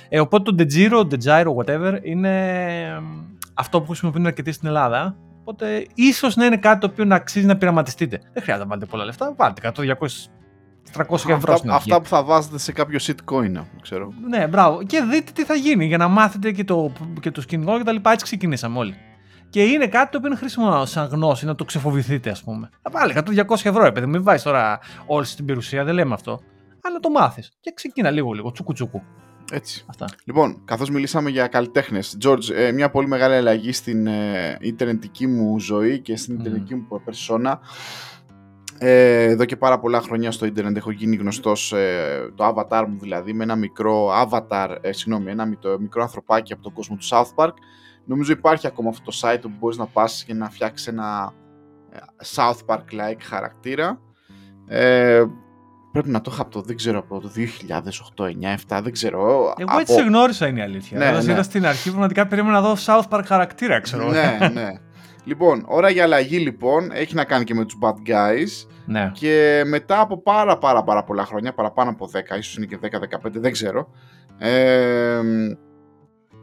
Ε, 0.10 0.20
οπότε 0.20 0.52
το 0.52 0.64
DeGiro, 0.64 1.08
DeGiro, 1.14 1.56
whatever, 1.56 2.00
είναι 2.02 3.02
αυτό 3.54 3.82
που 3.82 3.88
χρησιμοποιούν 3.88 4.26
αρκετοί 4.26 4.52
στην 4.52 4.68
Ελλάδα 4.68 5.16
Οπότε 5.50 5.88
ίσως 5.94 6.36
να 6.36 6.46
είναι 6.46 6.58
κάτι 6.58 6.80
το 6.80 6.88
οποίο 6.88 7.06
να 7.06 7.16
αξίζει 7.16 7.46
να 7.46 7.58
πειραματιστείτε. 7.58 8.20
Δεν 8.34 8.44
χρειάζεται 8.44 8.64
να 8.64 8.70
βάλετε 8.70 8.86
πολλά 8.86 9.06
λεφτά. 9.06 9.34
Βάλτε 9.38 9.72
100, 9.76 9.80
200, 9.80 9.96
300 10.94 11.30
ευρώ 11.30 11.34
αυτά, 11.34 11.56
στην 11.56 11.72
Αυτά 11.72 12.02
που 12.02 12.08
θα 12.08 12.24
βάζετε 12.24 12.58
σε 12.58 12.72
κάποιο 12.72 13.00
shitcoin, 13.02 13.66
ξέρω. 13.82 14.14
Ναι, 14.28 14.48
μπράβο. 14.48 14.84
Και 14.84 15.02
δείτε 15.02 15.32
τι 15.32 15.44
θα 15.44 15.54
γίνει 15.54 15.86
για 15.86 15.98
να 15.98 16.08
μάθετε 16.08 16.52
και 16.52 16.64
το, 16.64 16.92
και 17.20 17.32
το 17.32 17.42
σκηνικό 17.42 17.78
και 17.78 17.84
τα 17.84 17.92
λοιπά. 17.92 18.12
Έτσι 18.12 18.26
ξεκινήσαμε 18.26 18.78
όλοι. 18.78 18.96
Και 19.50 19.64
είναι 19.64 19.88
κάτι 19.88 20.12
το 20.12 20.18
οποίο 20.18 20.30
είναι 20.30 20.40
χρήσιμο 20.40 20.86
σαν 20.86 21.08
γνώση, 21.08 21.46
να 21.46 21.56
το 21.56 21.66
ξεφοβηθείτε, 21.66 22.30
ας 22.30 22.44
πούμε. 22.44 22.70
Θα 22.82 22.90
βάλει 22.92 23.14
100-200 23.16 23.56
ευρώ, 23.64 23.86
επειδή 23.86 24.06
μην 24.06 24.24
βάζεις 24.24 24.44
τώρα 24.44 24.80
όλη 25.06 25.26
την 25.26 25.46
περιουσία, 25.46 25.84
δεν 25.84 25.94
λέμε 25.94 26.14
αυτό. 26.14 26.40
Αλλά 26.82 27.00
το 27.00 27.10
μάθεις. 27.10 27.52
Και 27.60 27.72
ξεκίνα 27.76 28.10
λίγο-λίγο, 28.12 28.52
τσουκου-τσουκου. 28.52 29.04
Έτσι. 29.52 29.84
Αυτά. 29.88 30.06
Λοιπόν, 30.24 30.62
καθώς 30.66 30.90
μιλήσαμε 30.90 31.30
για 31.30 31.48
καλλιτέχνες, 31.48 32.18
George, 32.24 32.50
ε, 32.54 32.72
μια 32.72 32.90
πολύ 32.90 33.08
μεγάλη 33.08 33.36
αλλαγή 33.36 33.72
στην 33.72 34.08
ε, 34.08 34.58
ιντερνετική 34.62 35.28
μου 35.28 35.60
ζωή 35.60 36.00
και 36.00 36.18
στην 36.18 36.36
mm. 36.36 36.40
ιντερνετική 36.40 36.76
μου 36.76 37.02
περσόνα. 37.06 37.60
Ε, 38.82 39.24
εδώ 39.24 39.46
και 39.46 39.56
πάρα 39.56 39.80
πολλά 39.80 40.02
χρόνια 40.02 40.32
στο 40.32 40.46
ίντερνετ 40.46 40.78
έχω 40.78 40.92
γίνει 40.92 41.16
γνωστός 41.16 41.74
ε, 41.74 42.32
το 42.36 42.48
avatar 42.48 42.86
μου 42.88 43.00
δηλαδή 43.00 43.34
με 43.34 43.44
ένα 43.44 43.56
μικρό 43.56 44.10
avatar, 44.12 44.76
ε, 44.82 44.92
συγγνώμη, 44.92 45.32
ένα 45.32 45.46
μικρό 45.80 46.02
ανθρωπάκι 46.02 46.54
από 46.54 46.62
τον 46.62 46.74
κόσμο 46.74 46.96
του 46.96 47.08
South 47.10 47.34
Park. 47.36 47.54
Νομίζω 48.06 48.32
υπάρχει 48.32 48.68
ακόμα 48.68 48.90
αυτό 48.90 49.12
το 49.12 49.20
site 49.22 49.42
όπου 49.46 49.56
μπορείς 49.60 49.78
να 49.78 49.86
πας 49.86 50.24
και 50.24 50.34
να 50.34 50.50
φτιάξεις 50.50 50.88
ένα 50.88 51.34
ε, 51.92 51.98
South 52.36 52.60
Park-like 52.66 53.22
χαρακτήρα. 53.22 54.02
Ε, 54.68 55.26
Πρέπει 55.92 56.10
να 56.10 56.22
το 56.22 56.32
είχα 56.34 56.42
από 56.42 56.52
το, 56.52 56.62
δεν 56.62 56.76
ξέρω, 56.76 57.00
από 57.00 57.20
το 57.20 57.32
2008, 58.16 58.24
9, 58.24 58.78
7, 58.78 58.80
δεν 58.84 58.92
ξέρω. 58.92 59.54
Εγώ 59.58 59.72
από... 59.72 59.80
έτσι 59.80 59.94
σε 59.94 60.02
γνώρισα 60.02 60.48
είναι 60.48 60.60
η 60.60 60.64
αλήθεια. 60.64 60.98
Ναι, 60.98 61.08
Όταν 61.08 61.26
ναι. 61.26 61.44
στην 61.44 61.66
αρχή, 61.66 61.90
πραγματικά 61.90 62.28
περίμενα 62.28 62.60
να 62.60 62.62
δω 62.62 62.76
South 62.86 63.08
Park 63.18 63.24
χαρακτήρα, 63.26 63.80
ξέρω. 63.80 64.10
ναι, 64.10 64.38
ναι. 64.54 64.68
λοιπόν, 65.24 65.66
ώρα 65.68 65.90
για 65.90 66.04
αλλαγή 66.04 66.38
λοιπόν, 66.38 66.90
έχει 66.92 67.16
να 67.16 67.24
κάνει 67.24 67.44
και 67.44 67.54
με 67.54 67.66
τους 67.66 67.78
bad 67.82 68.10
guys. 68.10 68.68
Ναι. 68.86 69.12
Και 69.14 69.64
μετά 69.66 70.00
από 70.00 70.22
πάρα 70.22 70.58
πάρα 70.58 70.84
πάρα 70.84 71.04
πολλά 71.04 71.26
χρόνια, 71.26 71.54
παραπάνω 71.54 71.90
από 71.90 72.10
10, 72.34 72.38
ίσως 72.38 72.58
είναι 72.58 72.66
και 72.66 72.80
10-15, 72.82 73.32
δεν 73.32 73.52
ξέρω. 73.52 73.88
Ε, 74.38 75.22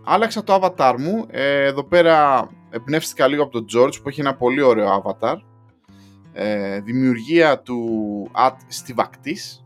άλλαξα 0.05 0.45
το 0.45 0.61
avatar 0.63 0.95
μου. 0.99 1.27
Ε, 1.31 1.65
εδώ 1.65 1.85
πέρα 1.85 2.49
εμπνεύστηκα 2.71 3.27
λίγο 3.27 3.43
από 3.43 3.53
τον 3.53 3.65
George 3.75 4.03
που 4.03 4.09
έχει 4.09 4.21
ένα 4.21 4.35
πολύ 4.35 4.63
ωραίο 4.63 5.03
avatar 5.03 5.37
ε, 6.39 6.81
δημιουργία 6.81 7.59
του 7.61 7.81
At 8.33 8.57
Στιβακτής. 8.69 9.65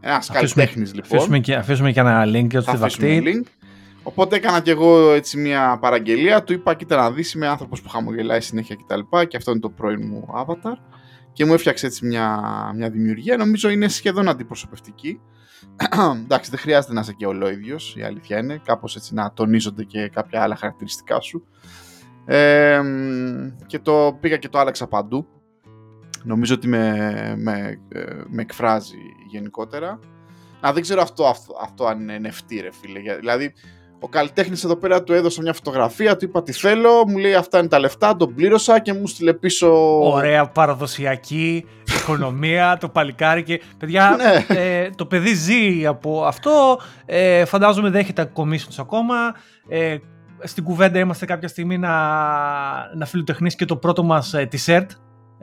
Ένας 0.00 0.30
καλλιτέχνης 0.30 0.94
λοιπόν. 0.94 1.10
Αφήσουμε 1.16 1.38
και, 1.38 1.54
αφήσουμε 1.54 1.92
και 1.92 2.00
ένα 2.00 2.24
link 2.24 2.46
για 2.50 2.62
το 2.62 2.70
Στιβακτή. 2.70 3.46
Οπότε 4.02 4.36
έκανα 4.36 4.60
και 4.60 4.70
εγώ 4.70 5.12
έτσι 5.12 5.38
μια 5.38 5.78
παραγγελία. 5.80 6.42
Του 6.42 6.52
είπα: 6.52 6.74
Κοίτα 6.74 6.96
να 6.96 7.10
δεις, 7.10 7.32
είμαι 7.32 7.46
άνθρωπος 7.46 7.82
που 7.82 7.88
χαμογελάει 7.88 8.40
συνέχεια 8.40 8.76
κτλ. 8.76 9.00
Και, 9.18 9.26
και 9.26 9.36
αυτό 9.36 9.50
είναι 9.50 9.60
το 9.60 9.70
πρώην 9.70 10.06
μου 10.06 10.28
avatar. 10.36 10.76
Και 11.32 11.44
μου 11.44 11.54
έφτιαξε 11.54 11.86
έτσι 11.86 12.06
μια, 12.06 12.40
μια 12.74 12.90
δημιουργία. 12.90 13.36
Νομίζω 13.36 13.68
είναι 13.68 13.88
σχεδόν 13.88 14.28
αντιπροσωπευτική. 14.28 15.20
Εντάξει, 16.24 16.50
δεν 16.50 16.58
χρειάζεται 16.58 16.92
να 16.92 17.00
είσαι 17.00 17.12
και 17.12 17.26
ολόιδιος, 17.26 17.94
η 17.96 18.02
αλήθεια 18.02 18.38
είναι. 18.38 18.60
Κάπως 18.64 18.96
έτσι 18.96 19.14
να 19.14 19.32
τονίζονται 19.32 19.84
και 19.84 20.08
κάποια 20.08 20.42
άλλα 20.42 20.56
χαρακτηριστικά 20.56 21.20
σου. 21.20 21.46
Ε, 22.24 22.80
και 23.66 23.78
το 23.78 24.18
πήγα 24.20 24.36
και 24.36 24.48
το 24.48 24.58
άλλαξα 24.58 24.86
παντού 24.86 25.26
νομίζω 26.24 26.54
ότι 26.54 26.68
με, 26.68 27.34
με, 27.38 27.78
ε, 27.88 28.02
με 28.26 28.42
εκφράζει 28.42 28.96
γενικότερα. 29.30 29.98
Να 30.60 30.72
δεν 30.72 30.82
ξέρω 30.82 31.02
αυτό, 31.02 31.24
αυτό, 31.26 31.54
αυτό 31.62 31.86
αν 31.86 32.00
είναι 32.00 32.20
NFT 32.22 32.58
ρε 32.62 32.68
φίλε. 32.80 33.16
Δηλαδή 33.18 33.52
Ο 34.04 34.08
καλλιτέχνης 34.08 34.64
εδώ 34.64 34.76
πέρα 34.76 35.02
του 35.02 35.12
έδωσα 35.12 35.42
μια 35.42 35.52
φωτογραφία, 35.52 36.16
του 36.16 36.24
είπα 36.24 36.42
τι 36.42 36.52
θέλω, 36.52 37.08
μου 37.08 37.16
λέει 37.18 37.34
αυτά 37.34 37.58
είναι 37.58 37.68
τα 37.68 37.78
λεφτά, 37.78 38.16
τον 38.16 38.34
πλήρωσα 38.34 38.78
και 38.78 38.92
μου 38.92 39.06
στείλε 39.06 39.32
πίσω. 39.34 39.98
Ωραία 40.12 40.48
παραδοσιακή 40.48 41.64
οικονομία, 42.00 42.76
το 42.80 42.88
παλικάρι 42.88 43.42
και 43.42 43.60
παιδιά, 43.78 44.16
Ναι. 44.16 44.56
ε, 44.60 44.90
το 44.90 45.06
παιδί 45.06 45.34
ζει 45.34 45.86
από 45.86 46.24
αυτό, 46.24 46.78
ε, 47.04 47.44
φαντάζομαι 47.44 47.90
δέχεται 47.90 48.32
commissions 48.36 48.76
ακόμα, 48.78 49.14
ε, 49.68 49.96
στην 50.42 50.64
κουβέντα 50.64 50.98
είμαστε 50.98 51.26
κάποια 51.26 51.48
στιγμή 51.48 51.78
να, 51.78 51.90
να 52.96 53.06
φιλοτεχνήσει 53.06 53.56
και 53.56 53.64
το 53.64 53.76
πρώτο 53.76 54.02
μας 54.02 54.34
ε, 54.34 54.48
t-shirt. 54.52 54.86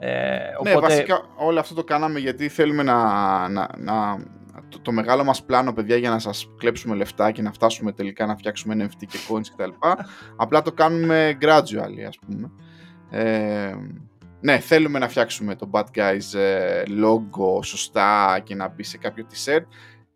Ε, 0.02 0.08
Ναι, 0.08 0.72
οπότε, 0.72 0.86
βασικά 0.86 1.24
όλο 1.36 1.60
αυτό 1.60 1.74
το 1.74 1.84
κάναμε 1.84 2.18
γιατί 2.18 2.48
θέλουμε 2.48 2.82
να, 2.82 3.48
να, 3.48 3.68
να 3.76 4.18
το, 4.68 4.80
το 4.80 4.92
μεγάλο 4.92 5.24
μας 5.24 5.44
πλάνο, 5.44 5.72
παιδιά, 5.72 5.96
για 5.96 6.10
να 6.10 6.18
σας 6.18 6.50
κλέψουμε 6.58 6.94
λεφτά 6.94 7.30
και 7.30 7.42
να 7.42 7.52
φτάσουμε 7.52 7.92
τελικά 7.92 8.26
να 8.26 8.36
φτιάξουμε 8.36 8.74
NFT 8.84 9.06
και 9.06 9.18
coins 9.28 9.46
κτλ. 9.56 9.70
Απλά 10.36 10.62
το 10.62 10.72
κάνουμε 10.72 11.38
gradually, 11.40 12.04
ας 12.08 12.18
πούμε. 12.18 12.50
Ε, 13.10 13.74
ναι, 14.40 14.58
θέλουμε 14.58 14.98
να 14.98 15.08
φτιάξουμε 15.08 15.54
το 15.54 15.70
Bad 15.72 15.84
Guys 15.94 16.38
ε, 16.38 16.82
logo 16.86 17.64
σωστά 17.64 18.40
και 18.44 18.54
να 18.54 18.68
μπει 18.68 18.82
σε 18.82 18.98
κάποιο 18.98 19.26
t-shirt. 19.30 19.64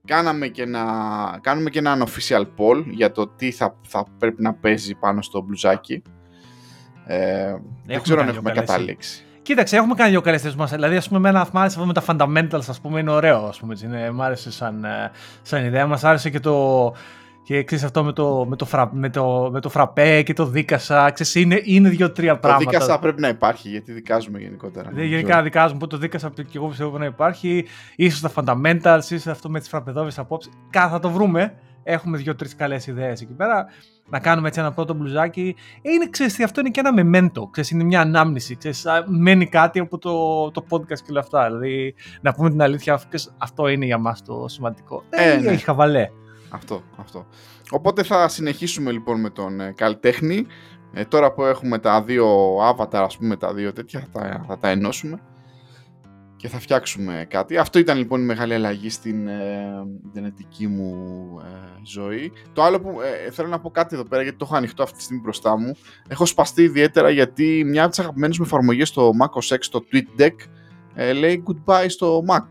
Κάναμε 0.04 0.48
και 0.48 0.62
ένα, 0.62 1.38
κάνουμε 1.42 1.70
και 1.70 1.78
ένα 1.78 1.98
unofficial 1.98 2.46
poll 2.56 2.84
για 2.90 3.12
το 3.12 3.28
τι 3.28 3.50
θα, 3.50 3.76
θα 3.86 4.06
πρέπει 4.18 4.42
να 4.42 4.54
παίζει 4.54 4.94
πάνω 4.94 5.22
στο 5.22 5.40
μπλουζάκι. 5.40 6.02
Ε, 7.06 7.56
δεν 7.86 8.02
ξέρω 8.02 8.20
αν 8.20 8.26
κάνει 8.26 8.36
έχουμε 8.36 8.52
δύο 8.52 8.62
καλές 8.62 8.70
καταλήξει. 8.70 9.24
Κοίταξε, 9.44 9.76
έχουμε 9.76 9.94
κάνει 9.94 10.10
δύο 10.10 10.20
καλές 10.20 10.42
θέσεις 10.42 10.56
μας. 10.56 10.70
Δηλαδή, 10.70 10.96
ας 10.96 11.08
πούμε, 11.08 11.18
εμένα 11.18 11.48
μ' 11.52 11.58
άρεσε 11.58 11.80
αυτό 11.80 11.86
με 11.86 11.92
τα 11.92 12.02
fundamentals, 12.06 12.68
ας 12.68 12.80
πούμε, 12.80 13.00
είναι 13.00 13.10
ωραίο. 13.10 13.46
Ας 13.46 13.58
πούμε, 13.58 13.72
έτσι, 13.72 13.86
είναι, 13.86 14.10
μ' 14.10 14.22
άρεσε 14.22 14.50
σαν, 14.50 14.84
ε, 14.84 15.10
σαν 15.42 15.64
ιδέα. 15.64 15.86
Μας 15.86 16.04
άρεσε 16.04 16.30
και 16.30 16.40
το. 16.40 16.92
Και 17.42 17.64
ξέρεις 17.64 17.84
αυτό 17.84 18.04
με 18.04 18.12
το, 18.12 18.46
με 18.48 18.56
το, 18.56 18.64
φρα, 18.64 18.90
με 18.92 19.10
το, 19.10 19.48
με 19.52 19.60
το 19.60 19.68
φραπέ 19.68 20.22
και 20.22 20.32
το 20.32 20.46
δίκασα. 20.46 21.10
Ξέρεις, 21.10 21.34
είναι, 21.34 21.60
είναι 21.64 21.88
δύο-τρία 21.88 22.32
Το 22.32 22.38
πράγματα. 22.38 22.70
δίκασα 22.70 22.98
πρέπει 22.98 23.20
να 23.20 23.28
υπάρχει 23.28 23.68
γιατί 23.68 23.92
δικάζουμε 23.92 24.38
γενικότερα. 24.38 24.90
Δεν 24.92 25.04
γενικά 25.04 25.42
δικάζουμε 25.42 25.78
που 25.78 25.86
το 25.86 25.96
δίκασα 25.96 26.30
και 26.30 26.44
εγώ 26.54 26.68
πιστεύω 26.68 26.98
να 26.98 27.04
υπάρχει. 27.04 27.64
ίσως 27.96 28.20
τα 28.20 28.30
fundamentals, 28.34 29.02
ίσως 29.02 29.26
αυτό 29.26 29.50
με 29.50 29.58
τις 29.58 29.68
φραπεδόβες 29.68 30.18
απόψεις. 30.18 30.52
Κάθε 30.70 30.90
θα 30.90 30.98
το 30.98 31.10
βρούμε. 31.10 31.54
Έχουμε 31.84 32.16
δύο-τρεις 32.18 32.54
καλές 32.54 32.86
ιδέες 32.86 33.20
εκεί 33.20 33.32
πέρα. 33.32 33.66
Να 34.08 34.20
κάνουμε 34.20 34.48
έτσι 34.48 34.60
ένα 34.60 34.72
πρώτο 34.72 34.94
μπλουζάκι. 34.94 35.56
Είναι, 35.82 36.08
ξέρεις, 36.10 36.34
τι, 36.34 36.42
αυτό 36.42 36.60
είναι 36.60 36.70
και 36.70 36.80
ένα 36.84 36.90
memento. 36.96 37.50
Ξέρεις, 37.50 37.70
είναι 37.70 37.84
μια 37.84 38.00
ανάμνηση. 38.00 38.56
Ξέρεις, 38.56 38.86
α, 38.86 39.04
μένει 39.06 39.46
κάτι 39.46 39.78
από 39.78 39.98
το, 39.98 40.50
το 40.50 40.64
podcast 40.70 40.98
και 40.98 41.10
όλα 41.10 41.20
αυτά. 41.20 41.46
Δηλαδή, 41.46 41.94
να 42.20 42.32
πούμε 42.32 42.50
την 42.50 42.62
αλήθεια, 42.62 42.94
ξέρεις, 42.94 43.34
αυτό 43.38 43.68
είναι 43.68 43.84
για 43.84 43.98
μας 43.98 44.22
το 44.22 44.44
σημαντικό. 44.48 45.02
Ε, 45.10 45.32
Ε, 45.32 45.36
ναι. 45.36 45.50
Έχει 45.50 45.64
χαβαλέ. 45.64 46.08
Αυτό, 46.50 46.82
αυτό. 46.96 47.26
Οπότε 47.70 48.02
θα 48.02 48.28
συνεχίσουμε 48.28 48.90
λοιπόν 48.90 49.20
με 49.20 49.30
τον 49.30 49.60
ε, 49.60 49.72
καλλιτέχνη. 49.76 50.46
Ε, 50.92 51.04
τώρα 51.04 51.32
που 51.32 51.42
έχουμε 51.44 51.78
τα 51.78 52.02
δύο 52.02 52.56
avatar, 52.70 52.88
ας 53.04 53.16
πούμε, 53.16 53.36
τα 53.36 53.54
δύο 53.54 53.72
τέτοια, 53.72 54.00
θα 54.00 54.20
τα, 54.20 54.44
θα 54.48 54.58
τα 54.58 54.68
ενώσουμε 54.68 55.20
και 56.44 56.50
θα 56.50 56.58
φτιάξουμε 56.58 57.26
κάτι. 57.30 57.56
Αυτό 57.56 57.78
ήταν 57.78 57.98
λοιπόν 57.98 58.20
η 58.20 58.24
μεγάλη 58.24 58.54
αλλαγή 58.54 58.90
στην 58.90 59.28
ε, 59.28 59.86
γενετική 60.12 60.66
μου 60.66 60.94
ε, 61.44 61.46
ζωή. 61.82 62.32
Το 62.52 62.62
άλλο 62.62 62.80
που 62.80 63.00
ε, 63.26 63.30
θέλω 63.30 63.48
να 63.48 63.60
πω 63.60 63.70
κάτι 63.70 63.94
εδώ 63.94 64.04
πέρα, 64.04 64.22
γιατί 64.22 64.38
το 64.38 64.44
έχω 64.48 64.56
ανοιχτό 64.56 64.82
αυτή 64.82 64.96
τη 64.96 65.02
στιγμή 65.02 65.22
μπροστά 65.22 65.58
μου. 65.58 65.76
Έχω 66.08 66.26
σπαστεί 66.26 66.62
ιδιαίτερα 66.62 67.10
γιατί 67.10 67.64
μια 67.66 67.80
από 67.82 67.90
τις 67.90 67.98
αγαπημένες 67.98 68.38
μου 68.38 68.44
εφαρμογές 68.44 68.88
στο 68.88 69.10
Mac 69.22 69.40
OS 69.40 69.54
X, 69.54 69.58
το 69.70 69.84
TweetDeck, 69.92 70.34
ε, 70.94 71.12
λέει 71.12 71.42
goodbye 71.46 71.86
στο 71.86 72.24
Mac. 72.28 72.46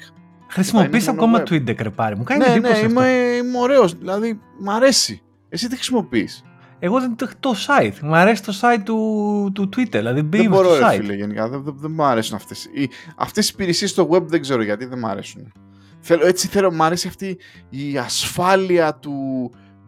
Χρησιμοποιείς 0.48 1.04
είναι 1.04 1.12
ακόμα 1.12 1.32
μόνο 1.32 1.44
web. 1.50 1.54
TweetDeck, 1.54 1.82
ρε 1.82 1.90
πάρει. 1.90 2.18
Μου 2.18 2.24
κάνει 2.24 2.40
ναι, 2.40 2.48
ναι, 2.48 2.54
εντύπωση 2.54 2.86
αυτό. 2.86 2.90
είμαι, 2.90 3.08
είμαι 3.08 3.60
ωραίος, 3.60 3.98
δηλαδή 3.98 4.40
μ' 4.60 4.70
αρέσει. 4.70 5.22
Εσύ 5.50 5.68
τι 5.68 5.76
χρησιμοποιείς; 5.76 6.44
Εγώ 6.86 7.00
δεν 7.00 7.16
το, 7.16 7.30
το 7.40 7.54
site. 7.68 8.00
Μου 8.02 8.16
αρέσει 8.16 8.44
το 8.44 8.54
site 8.62 8.82
του, 8.86 9.52
του 9.54 9.70
Twitter. 9.76 9.88
Δηλαδή, 9.92 10.16
Δεν 10.16 10.26
μπήκε 10.26 10.48
μπορώ, 10.48 10.70
στο 10.70 10.88
ρε 10.88 10.96
site. 10.96 11.00
φίλε, 11.00 11.14
γενικά. 11.14 11.50
Δεν, 11.50 11.64
δεν, 11.64 11.76
δεν 11.78 11.92
μου 11.92 12.04
αρέσουν 12.04 12.36
αυτές. 12.36 12.66
Οι, 12.74 12.90
αυτές 13.18 13.50
οι 13.50 13.52
υπηρεσίες 13.54 13.90
στο 13.90 14.08
web 14.12 14.22
δεν 14.28 14.42
ξέρω 14.42 14.64
γιατί 14.64 14.86
δεν 14.86 15.00
μου 15.00 15.08
αρέσουν. 15.08 15.52
Θέλω, 16.00 16.26
έτσι 16.26 16.48
θέλω, 16.48 16.72
μου 16.74 16.84
αρέσει 16.84 17.08
αυτή 17.08 17.38
η 17.70 17.98
ασφάλεια 17.98 18.94
του 18.96 19.12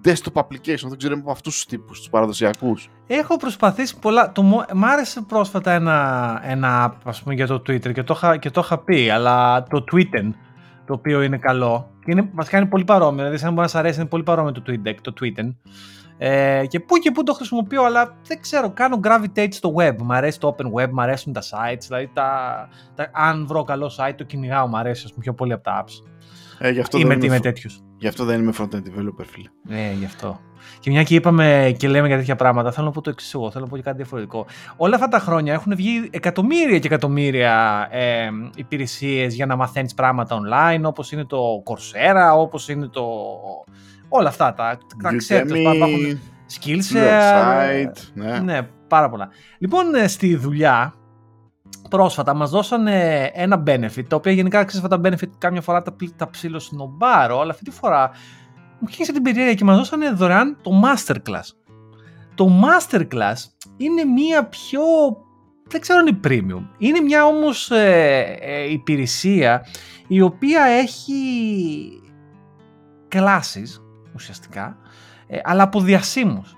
desktop 0.05 0.33
application. 0.41 0.87
Δεν 0.87 0.97
ξέρω 0.97 1.15
από 1.19 1.31
αυτούς 1.31 1.53
τους 1.55 1.65
τύπους, 1.65 1.97
τους 1.99 2.09
παραδοσιακούς. 2.09 2.89
Έχω 3.07 3.37
προσπαθήσει 3.37 3.99
πολλά. 3.99 4.31
Το, 4.31 4.41
μο- 4.41 4.65
μ' 4.73 4.85
άρεσε 4.85 5.21
πρόσφατα 5.27 5.71
ένα, 5.71 6.39
ένα 6.45 6.89
app 6.93 6.97
ας 7.05 7.21
πούμε, 7.21 7.33
για 7.35 7.47
το 7.47 7.55
Twitter 7.55 7.93
και 7.93 8.03
το, 8.03 8.13
είχα, 8.17 8.37
και 8.37 8.49
το 8.49 8.61
είχα 8.63 8.77
πει, 8.77 9.09
αλλά 9.09 9.63
το 9.63 9.83
Tweeten, 9.91 10.33
το 10.85 10.93
οποίο 10.93 11.21
είναι 11.21 11.37
καλό. 11.37 11.89
Και 12.05 12.11
είναι, 12.11 12.29
βασικά 12.33 12.57
είναι 12.57 12.67
πολύ 12.67 12.83
παρόμοιο. 12.83 13.17
Δηλαδή, 13.17 13.37
σαν 13.37 13.45
να 13.47 13.51
μπορεί 13.53 13.61
να 13.65 13.71
σας 13.71 13.79
αρέσει, 13.79 13.99
είναι 13.99 14.09
πολύ 14.09 14.23
παρόμοιο 14.23 14.51
το 14.51 14.63
TweetDeck, 14.67 14.95
το 15.01 15.13
Tweeten. 15.21 15.55
Ε, 16.17 16.65
και 16.67 16.79
πού 16.79 16.97
και 16.97 17.11
πού 17.11 17.23
το 17.23 17.33
χρησιμοποιώ, 17.33 17.83
αλλά 17.83 18.15
δεν 18.27 18.41
ξέρω, 18.41 18.69
κάνω 18.69 18.99
gravitate 19.03 19.47
στο 19.51 19.73
web. 19.77 19.95
Μ' 20.01 20.11
αρέσει 20.11 20.39
το 20.39 20.55
open 20.57 20.81
web, 20.81 20.89
μ' 20.91 20.99
αρέσουν 20.99 21.33
τα 21.33 21.41
sites. 21.41 21.81
Δηλαδή, 21.87 22.09
τα, 22.13 22.29
τα, 22.95 23.09
αν 23.13 23.47
βρω 23.47 23.63
καλό 23.63 23.91
site, 23.97 24.13
το 24.17 24.23
κυνηγάω, 24.23 24.67
μ' 24.67 24.75
αρέσει 24.75 25.01
ας 25.05 25.11
πούμε, 25.11 25.23
πιο 25.23 25.33
πολύ 25.33 25.53
από 25.53 25.63
τα 25.63 25.83
apps. 25.83 25.91
Ε, 26.59 26.69
γι, 26.69 26.79
αυτό 26.79 26.97
Είμαι, 26.97 27.07
δεν 27.07 27.17
είμαι 27.17 27.25
είμαι, 27.25 27.39
τέτοιο. 27.39 27.69
γι' 27.97 28.07
αυτό 28.07 28.25
δεν 28.25 28.39
είμαι 28.41 28.53
front-end 28.57 28.75
developer, 28.75 29.25
φίλε. 29.25 29.49
Ναι, 29.63 29.91
γι' 29.97 30.05
αυτό. 30.05 30.39
Και 30.79 30.89
μια 30.89 31.03
και 31.03 31.15
είπαμε 31.15 31.75
και 31.77 31.87
λέμε 31.87 32.07
για 32.07 32.17
τέτοια 32.17 32.35
πράγματα, 32.35 32.71
θέλω 32.71 32.85
να 32.85 32.91
πω 32.91 33.01
το 33.01 33.09
εξής 33.09 33.33
εγώ, 33.33 33.51
θέλω 33.51 33.63
να 33.63 33.69
πω 33.69 33.75
και 33.75 33.81
κάτι 33.81 33.97
διαφορετικό. 33.97 34.45
Όλα 34.75 34.95
αυτά 34.95 35.07
τα 35.07 35.19
χρόνια 35.19 35.53
έχουν 35.53 35.75
βγει 35.75 36.07
εκατομμύρια 36.11 36.79
και 36.79 36.87
εκατομμύρια 36.87 37.87
ε, 37.91 38.29
υπηρεσίες 38.55 39.35
για 39.35 39.45
να 39.45 39.55
μαθαίνεις 39.55 39.93
πράγματα 39.93 40.37
online, 40.41 40.81
όπως 40.83 41.11
είναι 41.11 41.25
το 41.25 41.63
Coursera, 41.65 42.37
όπως 42.37 42.69
είναι 42.69 42.87
το. 42.87 43.05
Όλα 44.09 44.27
αυτά 44.29 44.53
τα. 44.53 44.77
τα 45.03 45.15
ξέρετε, 45.15 45.53
Udemy, 45.53 45.57
υπάρχουν 45.75 46.19
Skillshare. 46.59 46.95
website, 46.95 47.97
ναι. 48.13 48.39
Ναι, 48.39 48.61
πάρα 48.87 49.09
πολλά. 49.09 49.29
Λοιπόν, 49.57 49.95
ε, 49.95 50.07
στη 50.07 50.35
δουλειά, 50.35 50.93
πρόσφατα 51.89 52.33
μας 52.33 52.49
δώσανε 52.49 53.23
ένα 53.33 53.63
benefit, 53.67 54.03
τα 54.07 54.15
οποία 54.15 54.31
γενικά 54.31 54.63
ξέρεις 54.63 54.85
αυτά 54.85 54.99
τα 54.99 55.09
benefit 55.09 55.29
κάμια 55.37 55.61
φορά 55.61 55.81
τα, 55.81 55.91
πλ- 55.91 56.15
τα 56.15 56.29
ψιλοσυνομπάρω, 56.29 57.39
αλλά 57.39 57.51
αυτή 57.51 57.63
τη 57.63 57.71
φορά 57.71 58.11
μου 58.79 58.87
χύρισε 58.87 59.11
την 59.13 59.21
περιέργεια 59.21 59.53
και 59.53 59.63
μας 59.63 59.77
δώσανε 59.77 60.09
δωρεάν 60.09 60.57
το 60.61 60.71
masterclass. 60.83 61.53
Το 62.35 62.49
masterclass 62.63 63.35
είναι 63.77 64.03
μία 64.03 64.45
πιο, 64.45 64.81
δεν 65.67 65.81
ξέρω 65.81 65.99
αν 65.99 66.07
είναι 66.07 66.19
premium, 66.27 66.67
είναι 66.77 66.99
μια 66.99 67.25
όμως 67.25 67.71
ε, 67.71 68.37
ε, 68.41 68.71
υπηρεσία 68.71 69.65
η 70.07 70.21
οποία 70.21 70.63
έχει 70.63 71.13
κλάσεις 73.07 73.79
ουσιαστικά, 74.15 74.77
ε, 75.27 75.39
αλλά 75.43 75.63
από 75.63 75.79
διασύμους. 75.79 76.55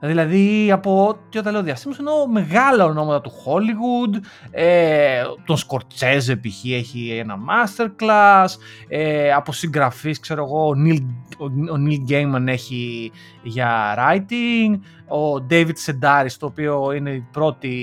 Δηλαδή 0.00 0.72
από, 0.72 1.16
και 1.28 1.38
όταν 1.38 1.52
λέω 1.52 1.62
διασύμους 1.62 1.98
εννοώ 1.98 2.28
μεγάλα 2.28 2.84
ονόματα 2.84 3.20
του 3.20 3.30
Hollywood, 3.30 4.20
ε, 4.50 5.22
τον 5.44 5.56
Σκορτσέζε 5.56 6.36
π.χ. 6.36 6.64
έχει 6.64 7.10
ένα 7.10 7.36
masterclass, 7.36 8.48
ε, 8.88 9.32
από 9.32 9.52
συγγραφείς 9.52 10.20
ξέρω 10.20 10.44
εγώ, 10.44 10.68
ο 10.68 10.72
Neil, 10.86 11.06
ο, 11.38 11.44
ο 11.44 11.84
Neil 11.86 12.10
Gaiman 12.10 12.46
έχει 12.46 13.12
για 13.42 13.96
writing, 13.98 14.78
ο 15.18 15.46
David 15.50 15.76
Sedaris 15.86 16.32
το 16.38 16.46
οποίο 16.46 16.92
είναι 16.92 17.10
η 17.10 17.26
πρώτη, 17.32 17.74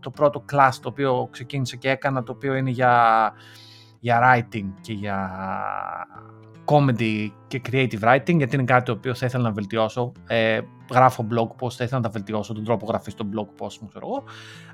το 0.00 0.10
πρώτο 0.10 0.44
class 0.52 0.72
το 0.82 0.88
οποίο 0.88 1.28
ξεκίνησε 1.30 1.76
και 1.76 1.90
έκανα 1.90 2.22
το 2.22 2.32
οποίο 2.32 2.54
είναι 2.54 2.70
για, 2.70 3.32
για 4.04 4.20
writing 4.22 4.72
και 4.80 4.92
για 4.92 5.30
comedy 6.64 7.28
και 7.46 7.60
creative 7.70 8.00
writing 8.00 8.36
γιατί 8.36 8.54
είναι 8.54 8.64
κάτι 8.64 8.84
το 8.84 8.92
οποίο 8.92 9.14
θα 9.14 9.26
ήθελα 9.26 9.42
να 9.42 9.52
βελτιώσω. 9.52 10.12
Ε, 10.26 10.60
γράφω 10.92 11.26
blog 11.30 11.64
post, 11.64 11.70
θα 11.70 11.84
ήθελα 11.84 12.00
να 12.00 12.00
τα 12.00 12.08
βελτιώσω 12.08 12.54
τον 12.54 12.64
τρόπο 12.64 12.86
γραφής 12.86 13.12
στο 13.12 13.24
blog 13.32 13.62
post 13.62 13.76
μου, 13.80 13.88
ξέρω 13.88 14.06
εγώ. 14.06 14.24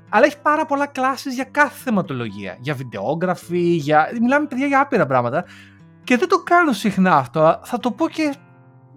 Αλλά 0.09 0.25
έχει 0.25 0.41
πάρα 0.41 0.65
πολλά 0.65 0.91
classes 0.95 1.33
για 1.33 1.43
κάθε 1.43 1.77
θεματολογία. 1.83 2.57
Για 2.59 2.73
βιντεόγραφη, 2.73 3.59
για... 3.59 4.09
μιλάμε 4.21 4.47
παιδιά 4.47 4.67
για 4.67 4.81
άπειρα 4.81 5.05
πράγματα. 5.05 5.45
Και 6.03 6.17
δεν 6.17 6.27
το 6.27 6.37
κάνω 6.43 6.71
συχνά 6.71 7.15
αυτό. 7.15 7.59
Θα 7.63 7.79
το 7.79 7.91
πω 7.91 8.09
και 8.09 8.35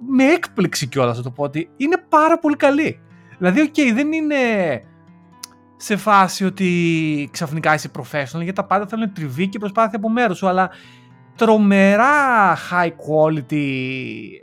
με 0.09 0.25
έκπληξη 0.25 0.87
κιόλας 0.87 1.17
θα 1.17 1.23
το 1.23 1.31
πω 1.31 1.43
ότι 1.43 1.71
είναι 1.77 2.05
πάρα 2.09 2.39
πολύ 2.39 2.57
καλή. 2.57 3.01
Δηλαδή, 3.39 3.61
οκ, 3.61 3.95
δεν 3.95 4.13
είναι 4.13 4.37
σε 5.77 5.97
φάση 5.97 6.45
ότι 6.45 7.29
ξαφνικά 7.33 7.75
είσαι 7.75 7.91
professional, 7.99 8.43
γιατί 8.43 8.53
τα 8.53 8.65
πάντα 8.65 8.87
θέλουν 8.87 9.13
τριβή 9.13 9.49
και 9.49 9.59
προσπάθεια 9.59 9.99
από 9.99 10.11
μέρους 10.11 10.37
σου, 10.37 10.49
αλλά 10.49 10.71
τρομερά 11.37 12.55
high 12.55 12.89
quality 12.89 13.69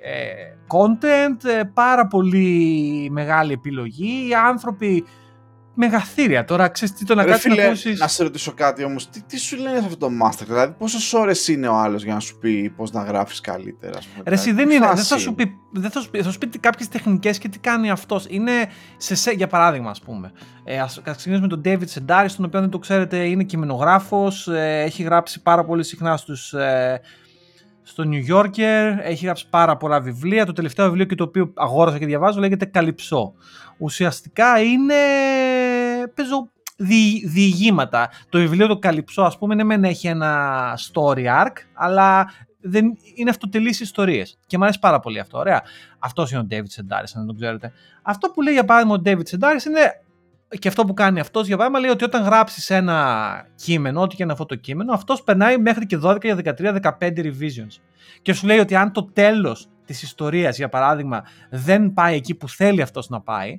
ε, 0.03 0.31
content, 0.67 1.49
ε, 1.49 1.63
πάρα 1.73 2.07
πολύ 2.07 3.09
μεγάλη 3.11 3.53
επιλογή, 3.53 4.27
οι 4.29 4.33
άνθρωποι 4.33 5.05
μεγαθήρια. 5.73 6.45
Τώρα 6.45 6.67
ξέρεις 6.67 6.93
τι 6.95 7.05
το 7.05 7.15
να 7.15 7.23
Ρε 7.23 7.29
κάτσεις 7.29 7.45
να 7.45 7.55
φίλε, 7.55 7.65
ακούσεις... 7.65 7.99
να 7.99 8.07
σε 8.07 8.23
ρωτήσω 8.23 8.51
κάτι 8.51 8.83
όμως, 8.83 9.09
τι, 9.09 9.21
τι 9.21 9.39
σου 9.39 9.57
λένε 9.57 9.79
σε 9.79 9.85
αυτό 9.85 9.97
το 9.97 10.09
master, 10.23 10.45
δηλαδή 10.45 10.73
πόσες 10.77 11.13
ώρες 11.13 11.47
είναι 11.47 11.67
ο 11.67 11.75
άλλος 11.75 12.03
για 12.03 12.13
να 12.13 12.19
σου 12.19 12.37
πει 12.37 12.69
πώς 12.69 12.91
να 12.91 13.03
γράφεις 13.03 13.41
καλύτερα, 13.41 13.97
ας 13.97 14.05
πούμε. 14.05 14.23
Ρε, 14.27 14.33
εσύ 14.33 14.43
δηλαδή, 14.43 14.61
δεν 14.61 14.69
τι 14.69 14.75
είναι. 14.75 14.85
Δεν 14.85 14.95
φάση 14.95 15.13
θα 15.13 15.17
σου 15.17 15.35
πει, 15.35 15.51
δεν 15.71 15.91
θα 15.91 16.01
σου 16.01 16.09
πει, 16.09 16.21
θα 16.21 16.31
σου 16.31 16.37
πει 16.37 16.59
κάποιες 16.59 16.87
τεχνικές 16.87 17.37
και 17.37 17.49
τι 17.49 17.59
κάνει 17.59 17.89
αυτός. 17.89 18.25
Είναι 18.29 18.51
σε, 18.97 19.15
σε, 19.15 19.31
για 19.31 19.47
παράδειγμα, 19.47 19.89
ας 19.89 20.01
πούμε. 20.01 20.31
Ε, 20.63 20.79
ας 20.79 21.01
ξεκινήσουμε 21.03 21.47
με 21.47 21.47
τον 21.47 21.61
David 21.65 21.99
Sedaris, 21.99 22.31
τον 22.35 22.45
οποίο 22.45 22.59
δεν 22.59 22.69
το 22.69 22.79
ξέρετε 22.79 23.17
είναι 23.17 23.43
κειμενογράφος. 23.43 24.47
Ε, 24.47 24.81
έχει 24.85 25.03
γράψει 25.03 25.41
πάρα 25.41 25.65
πολύ 25.65 25.83
συχνά 25.83 26.17
στους. 26.17 26.53
Ε, 26.53 27.01
στο 27.83 28.03
New 28.07 28.35
Yorker, 28.35 28.97
έχει 29.03 29.25
γράψει 29.25 29.49
πάρα 29.49 29.77
πολλά 29.77 30.01
βιβλία. 30.01 30.45
Το 30.45 30.53
τελευταίο 30.53 30.85
βιβλίο 30.85 31.05
και 31.05 31.15
το 31.15 31.23
οποίο 31.23 31.53
αγόρασα 31.55 31.97
και 31.97 32.05
διαβάζω 32.05 32.39
λέγεται 32.39 32.65
Καλυψό. 32.65 33.33
Ουσιαστικά 33.77 34.61
είναι, 34.61 34.95
παίζω 36.13 36.49
δι, 36.77 37.27
διηγήματα. 37.27 38.09
Το 38.29 38.39
βιβλίο 38.39 38.67
το 38.67 38.77
Καλυψό 38.77 39.21
ας 39.21 39.37
πούμε, 39.37 39.55
ναι 39.55 39.63
μεν 39.63 39.83
έχει 39.83 40.07
ένα 40.07 40.73
story 40.91 41.25
arc, 41.43 41.53
αλλά 41.73 42.31
δεν 42.61 42.85
είναι 43.15 43.29
αυτοτελείς 43.29 43.79
ιστορίες. 43.79 44.37
Και 44.47 44.57
μου 44.57 44.63
αρέσει 44.63 44.79
πάρα 44.79 44.99
πολύ 44.99 45.19
αυτό. 45.19 45.37
Ωραία. 45.37 45.61
Αυτός 45.99 46.31
είναι 46.31 46.39
ο 46.39 46.47
David 46.51 46.55
Sedaris, 46.55 47.11
αν 47.15 47.25
δεν 47.25 47.25
το 47.25 47.33
ξέρετε. 47.33 47.71
Αυτό 48.01 48.29
που 48.29 48.41
λέει 48.41 48.53
για 48.53 48.65
παράδειγμα 48.65 48.95
ο 48.95 49.01
David 49.05 49.35
Sedaris 49.35 49.65
είναι 49.65 50.01
και 50.59 50.67
αυτό 50.67 50.85
που 50.85 50.93
κάνει 50.93 51.19
αυτός 51.19 51.47
για 51.47 51.57
παράδειγμα 51.57 51.81
λέει 51.81 51.91
ότι 51.91 52.03
όταν 52.03 52.23
γράψεις 52.23 52.69
ένα 52.69 53.45
κείμενο, 53.55 54.01
ό,τι 54.01 54.15
και 54.15 54.23
είναι 54.23 54.31
αυτό 54.31 54.45
το 54.45 54.55
κείμενο, 54.55 54.93
αυτός 54.93 55.23
περνάει 55.23 55.57
μέχρι 55.57 55.85
και 55.85 55.97
12 56.03 56.23
για 56.23 56.35
13, 56.35 56.79
15 56.99 57.23
revisions. 57.23 57.81
Και 58.21 58.33
σου 58.33 58.45
λέει 58.45 58.59
ότι 58.59 58.75
αν 58.75 58.91
το 58.91 59.03
τέλος 59.03 59.69
της 59.85 60.01
ιστορίας, 60.01 60.57
για 60.57 60.69
παράδειγμα, 60.69 61.23
δεν 61.49 61.93
πάει 61.93 62.15
εκεί 62.15 62.35
που 62.35 62.49
θέλει 62.49 62.81
αυτός 62.81 63.09
να 63.09 63.21
πάει, 63.21 63.57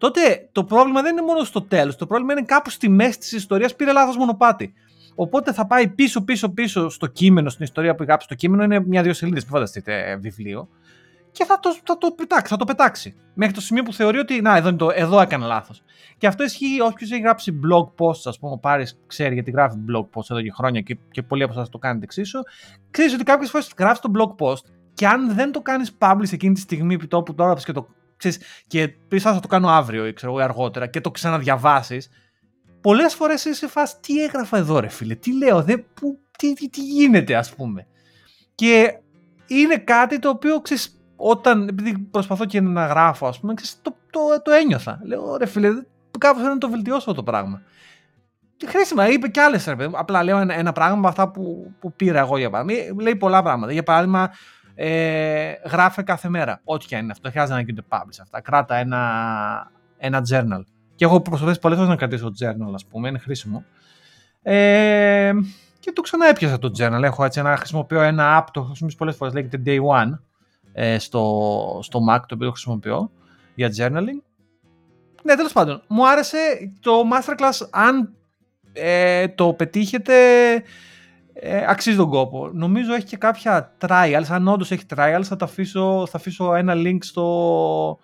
τότε 0.00 0.48
το 0.52 0.64
πρόβλημα 0.64 1.02
δεν 1.02 1.12
είναι 1.12 1.22
μόνο 1.22 1.44
στο 1.44 1.62
τέλος, 1.62 1.96
το 1.96 2.06
πρόβλημα 2.06 2.32
είναι 2.32 2.42
κάπου 2.42 2.70
στη 2.70 2.88
μέση 2.88 3.18
της 3.18 3.32
ιστορίας 3.32 3.76
πήρε 3.76 3.92
λάθος 3.92 4.16
μονοπάτι. 4.16 4.72
Οπότε 5.14 5.52
θα 5.52 5.66
πάει 5.66 5.88
πίσω, 5.88 6.24
πίσω, 6.24 6.48
πίσω 6.48 6.88
στο 6.88 7.06
κείμενο, 7.06 7.48
στην 7.48 7.64
ιστορία 7.64 7.94
που 7.94 8.02
γράψει 8.02 8.28
το 8.28 8.34
κείμενο. 8.34 8.62
Είναι 8.62 8.80
μια-δύο 8.80 9.12
σελίδες, 9.12 9.42
μην 9.42 9.52
φανταστείτε 9.52 10.10
ε, 10.10 10.16
βιβλίο. 10.16 10.68
Και 11.32 11.44
θα 11.44 11.58
το, 11.60 11.74
θα, 11.84 11.98
το 11.98 12.10
πετάξει, 12.10 12.52
θα 12.52 12.56
το 12.56 12.64
πετάξει. 12.64 13.14
Μέχρι 13.34 13.54
το 13.54 13.60
σημείο 13.60 13.82
που 13.82 13.92
θεωρεί 13.92 14.18
ότι 14.18 14.40
να, 14.40 14.56
εδώ, 14.56 14.76
το, 14.76 14.90
εδώ 14.94 15.20
έκανε 15.20 15.46
λάθος. 15.46 15.82
Και 16.18 16.26
αυτό 16.26 16.44
ισχύει 16.44 16.80
όποιος 16.80 17.10
έχει 17.10 17.20
γράψει 17.20 17.60
blog 17.64 18.04
posts, 18.04 18.22
ας 18.24 18.38
πούμε, 18.38 18.52
ο 18.52 18.58
Πάρης 18.58 18.98
ξέρει 19.06 19.34
γιατί 19.34 19.50
γράφει 19.50 19.76
blog 19.88 20.04
posts 20.18 20.30
εδώ 20.30 20.42
και 20.42 20.50
χρόνια 20.50 20.80
και, 20.80 20.98
και 21.10 21.22
πολλοί 21.22 21.42
από 21.42 21.52
εσάς 21.52 21.68
το 21.68 21.78
κάνετε 21.78 22.04
εξίσου. 22.04 22.38
Ξέρεις 22.90 23.14
ότι 23.14 23.24
κάποιες 23.24 23.50
φορές 23.50 23.72
γράφεις 23.78 24.00
το 24.00 24.10
blog 24.18 24.44
post 24.44 24.64
και 24.94 25.06
αν 25.06 25.34
δεν 25.34 25.52
το 25.52 25.60
κάνεις 25.60 25.96
publish 25.98 26.32
εκείνη 26.32 26.54
τη 26.54 26.60
στιγμή 26.60 26.94
επί 26.94 27.06
τόπου 27.06 27.34
τώρα 27.34 27.54
και 27.54 27.72
το 27.72 27.88
ξέρεις, 28.20 28.38
και 28.66 28.88
πεις 28.88 29.22
θα 29.22 29.40
το 29.40 29.48
κάνω 29.48 29.68
αύριο 29.68 30.06
ή 30.06 30.12
ξέρω, 30.12 30.36
αργότερα 30.36 30.86
και 30.86 31.00
το 31.00 31.10
ξαναδιαβάσεις, 31.10 32.10
πολλές 32.80 33.14
φορές 33.14 33.44
είσαι 33.44 33.54
σε 33.54 33.66
φάση 33.66 33.94
τι 34.00 34.22
έγραφα 34.22 34.56
εδώ, 34.56 34.80
ρε 34.80 34.88
φίλε, 34.88 35.14
τι 35.14 35.36
λέω, 35.36 35.62
δε, 35.62 35.76
που, 35.76 36.18
τι, 36.38 36.52
τι, 36.52 36.68
τι, 36.68 36.80
γίνεται, 36.80 37.36
ας 37.36 37.54
πούμε. 37.54 37.86
Και 38.54 38.98
είναι 39.46 39.76
κάτι 39.76 40.18
το 40.18 40.28
οποίο 40.28 40.60
ξέρεις, 40.60 41.00
όταν, 41.16 41.68
επειδή 41.68 41.98
προσπαθώ 41.98 42.44
και 42.44 42.60
να 42.60 42.86
γράφω, 42.86 43.26
ας 43.26 43.40
πούμε, 43.40 43.54
ξέρεις, 43.54 43.78
το, 43.82 43.96
το, 44.10 44.42
το, 44.42 44.50
ένιωθα. 44.50 45.00
Λέω, 45.02 45.36
ρε 45.36 45.46
φίλε, 45.46 45.68
κάπως 46.18 46.40
θέλω 46.40 46.52
να 46.52 46.58
το 46.58 46.70
βελτιώσω 46.70 47.14
το 47.14 47.22
πράγμα. 47.22 47.62
Και 48.56 48.66
χρήσιμα, 48.66 49.08
είπε 49.08 49.28
κι 49.28 49.40
άλλες, 49.40 49.64
ρε 49.64 49.76
παιδί. 49.76 49.94
Απλά 49.96 50.22
λέω 50.22 50.38
ένα, 50.38 50.54
ένα 50.54 50.72
πράγμα 50.72 50.98
από 50.98 51.08
αυτά 51.08 51.30
που, 51.30 51.74
που 51.80 51.92
πήρα 51.92 52.18
εγώ 52.18 52.38
για 52.38 52.50
παράδειγμα. 52.50 53.02
Λέει 53.02 53.16
πολλά 53.16 53.42
πράγματα. 53.42 53.72
Για 53.72 53.82
παράδειγμα, 53.82 54.30
ε, 54.82 55.52
γράφε 55.64 56.02
κάθε 56.02 56.28
μέρα. 56.28 56.60
Ό,τι 56.64 56.86
και 56.86 56.96
αν 56.96 57.02
είναι 57.02 57.12
αυτό. 57.12 57.22
Δεν 57.22 57.32
χρειάζεται 57.32 57.56
να 57.58 57.64
γίνεται 57.64 57.86
publish 57.88 58.18
αυτά. 58.20 58.40
Κράτα 58.40 58.76
ένα, 58.76 59.72
ένα 59.96 60.22
journal. 60.30 60.62
Και 60.94 61.04
έχω 61.04 61.20
προσπαθήσει 61.20 61.58
πολλές 61.58 61.76
φορές 61.76 61.90
να 61.92 61.96
κρατήσω 61.96 62.32
journal, 62.40 62.74
ας 62.74 62.86
πούμε, 62.86 63.08
είναι 63.08 63.18
χρήσιμο. 63.18 63.64
Ε, 64.42 65.32
και 65.80 65.92
το 65.92 66.00
ξανά 66.00 66.26
έπιασα 66.26 66.58
το 66.58 66.70
journal. 66.78 67.02
Έχω 67.02 67.24
έτσι 67.24 67.40
ένα, 67.40 67.56
χρησιμοποιώ 67.56 68.00
ένα 68.00 68.40
app, 68.40 68.46
το 68.52 68.62
χρησιμοποιήσω 68.62 68.98
πολλές 68.98 69.16
φορές, 69.16 69.34
λέγεται 69.34 69.62
Day 69.66 69.78
One 69.78 70.18
ε, 70.72 70.98
στο, 70.98 71.80
στο 71.82 72.00
Mac, 72.10 72.20
το 72.26 72.34
οποίο 72.34 72.50
χρησιμοποιώ 72.50 73.10
για 73.54 73.68
journaling. 73.68 74.22
Ναι, 75.22 75.34
τέλος 75.34 75.52
πάντων, 75.52 75.82
μου 75.88 76.08
άρεσε 76.08 76.38
το 76.80 76.92
Masterclass. 77.12 77.68
Αν 77.70 78.14
ε, 78.72 79.28
το 79.28 79.52
πετύχετε, 79.52 80.14
ε, 81.32 81.64
αξίζει 81.68 81.96
τον 81.96 82.08
κόπο. 82.08 82.50
Νομίζω 82.52 82.94
έχει 82.94 83.04
και 83.04 83.16
κάποια 83.16 83.76
trials. 83.80 84.24
Αν 84.28 84.48
όντως 84.48 84.70
έχει 84.70 84.84
trials, 84.94 85.22
θα, 85.24 85.36
αφήσω, 85.40 86.06
θα 86.10 86.16
αφήσω 86.16 86.54
ένα 86.54 86.74
link 86.76 86.98
στο, 87.00 87.98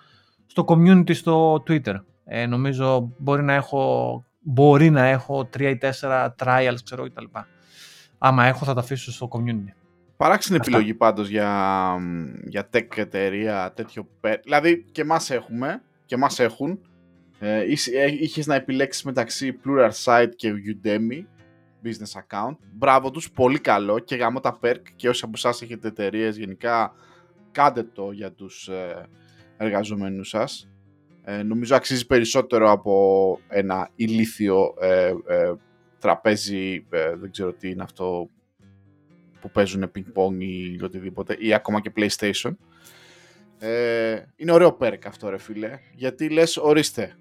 στο 0.46 0.64
community 0.68 1.14
στο 1.14 1.62
Twitter. 1.68 1.94
Ε, 2.24 2.46
νομίζω 2.46 3.12
μπορεί 3.18 3.42
να 3.42 3.52
έχω, 3.52 4.24
μπορεί 4.40 4.90
να 4.90 5.06
έχω 5.06 5.48
3 5.56 5.60
ή 5.60 5.78
4 6.00 6.28
trials, 6.44 6.76
ξέρω 6.84 7.04
κτλ. 7.04 7.24
Άμα 8.18 8.44
έχω 8.44 8.64
θα 8.64 8.74
τα 8.74 8.80
αφήσω 8.80 9.12
στο 9.12 9.28
community. 9.32 9.72
Παράξενη 10.16 10.58
επιλογή 10.62 10.94
πάντως 10.94 11.28
για, 11.28 11.50
για 12.46 12.68
tech 12.72 12.96
εταιρεία 12.96 13.72
τέτοιο. 13.76 14.08
Δηλαδή 14.42 14.84
και 14.92 15.04
μας 15.04 15.30
έχουμε 15.30 15.82
και 16.04 16.16
μας 16.16 16.38
έχουν. 16.38 16.80
Ε, 17.38 17.58
ε 17.58 17.64
είχες 18.20 18.46
να 18.46 18.54
επιλέξεις 18.54 19.02
μεταξύ 19.02 19.60
Pluralsight 19.64 20.28
και 20.36 20.52
Udemy 20.52 21.24
business 21.86 22.20
account. 22.20 22.56
Μπράβο 22.72 23.10
τους, 23.10 23.30
πολύ 23.30 23.58
καλό 23.58 23.98
και 23.98 24.16
γάμω 24.16 24.40
τα 24.40 24.58
perk 24.62 24.82
και 24.96 25.08
όσοι 25.08 25.22
από 25.24 25.32
εσάς 25.34 25.62
έχετε 25.62 25.88
εταιρείες 25.88 26.36
γενικά 26.36 26.94
κάντε 27.52 27.82
το 27.82 28.10
για 28.10 28.32
τους 28.32 28.68
ε, 28.68 29.08
εργαζομένους 29.56 30.28
σας. 30.28 30.70
Ε, 31.24 31.42
νομίζω 31.42 31.76
αξίζει 31.76 32.06
περισσότερο 32.06 32.70
από 32.70 33.38
ένα 33.48 33.90
ηλίθιο 33.94 34.74
ε, 34.80 35.06
ε, 35.26 35.52
τραπέζι, 35.98 36.86
ε, 36.90 37.16
δεν 37.16 37.30
ξέρω 37.30 37.52
τι 37.52 37.70
είναι 37.70 37.82
αυτό 37.82 38.30
που 39.40 39.50
παίζουν 39.50 39.90
ping-pong 39.94 40.36
ή 40.38 40.82
οτιδήποτε, 40.82 41.36
ή 41.38 41.54
ακόμα 41.54 41.80
και 41.80 41.92
PlayStation. 41.96 42.50
Ε, 43.58 44.22
είναι 44.36 44.52
ωραίο 44.52 44.76
perk 44.80 44.98
αυτό 45.06 45.28
ρε 45.28 45.38
φίλε, 45.38 45.78
γιατί 45.94 46.28
λες 46.28 46.56
ορίστε, 46.56 47.16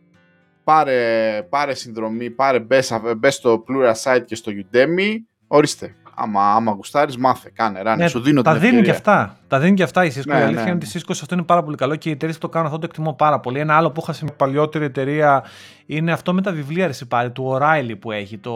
πάρε, 0.65 1.41
πάρε 1.49 1.73
συνδρομή, 1.73 2.29
πάρε 2.29 2.59
μπες, 2.59 2.93
στο 3.29 3.63
Pluralsight 3.67 4.21
και 4.25 4.35
στο 4.35 4.51
Udemy, 4.51 5.15
ορίστε, 5.47 5.95
άμα, 6.15 6.53
άμα 6.53 6.71
γουστάρεις 6.71 7.17
μάθε, 7.17 7.51
κάνε, 7.53 7.81
ράνε, 7.81 8.03
ναι, 8.03 8.09
σου 8.09 8.19
δίνω 8.21 8.41
τα 8.41 8.51
την 8.51 8.59
δίνει 8.61 8.77
ευκαιρία. 8.77 8.91
και 9.01 9.09
αυτά. 9.09 9.37
Τα 9.47 9.59
δίνει 9.59 9.75
και 9.75 9.83
αυτά 9.83 10.05
η 10.05 10.11
Cisco. 10.15 10.21
Ναι, 10.25 10.33
η 10.33 10.41
αλήθεια 10.41 10.63
ναι. 10.63 10.69
είναι 10.69 10.79
ότι 10.83 10.85
η 10.85 10.89
Cisco 10.93 11.09
σε 11.11 11.19
αυτό 11.21 11.33
είναι 11.35 11.43
πάρα 11.43 11.63
πολύ 11.63 11.77
καλό 11.77 11.95
και 11.95 12.09
οι 12.09 12.11
εταιρείες 12.11 12.37
που 12.37 12.45
το 12.45 12.49
κάνουν 12.49 12.67
αυτό 12.67 12.79
το 12.79 12.85
εκτιμώ 12.89 13.13
πάρα 13.13 13.39
πολύ. 13.39 13.59
Ένα 13.59 13.75
άλλο 13.75 13.91
που 13.91 13.99
είχα 14.03 14.13
σε 14.13 14.23
μια 14.23 14.33
παλιότερη 14.33 14.85
εταιρεία 14.85 15.43
είναι 15.85 16.11
αυτό 16.11 16.33
με 16.33 16.41
τα 16.41 16.51
βιβλία 16.51 16.87
ρε 16.87 16.93
πάλι, 17.07 17.31
του 17.31 17.57
O'Reilly 17.59 17.93
που 17.99 18.11
έχει, 18.11 18.37
το, 18.37 18.51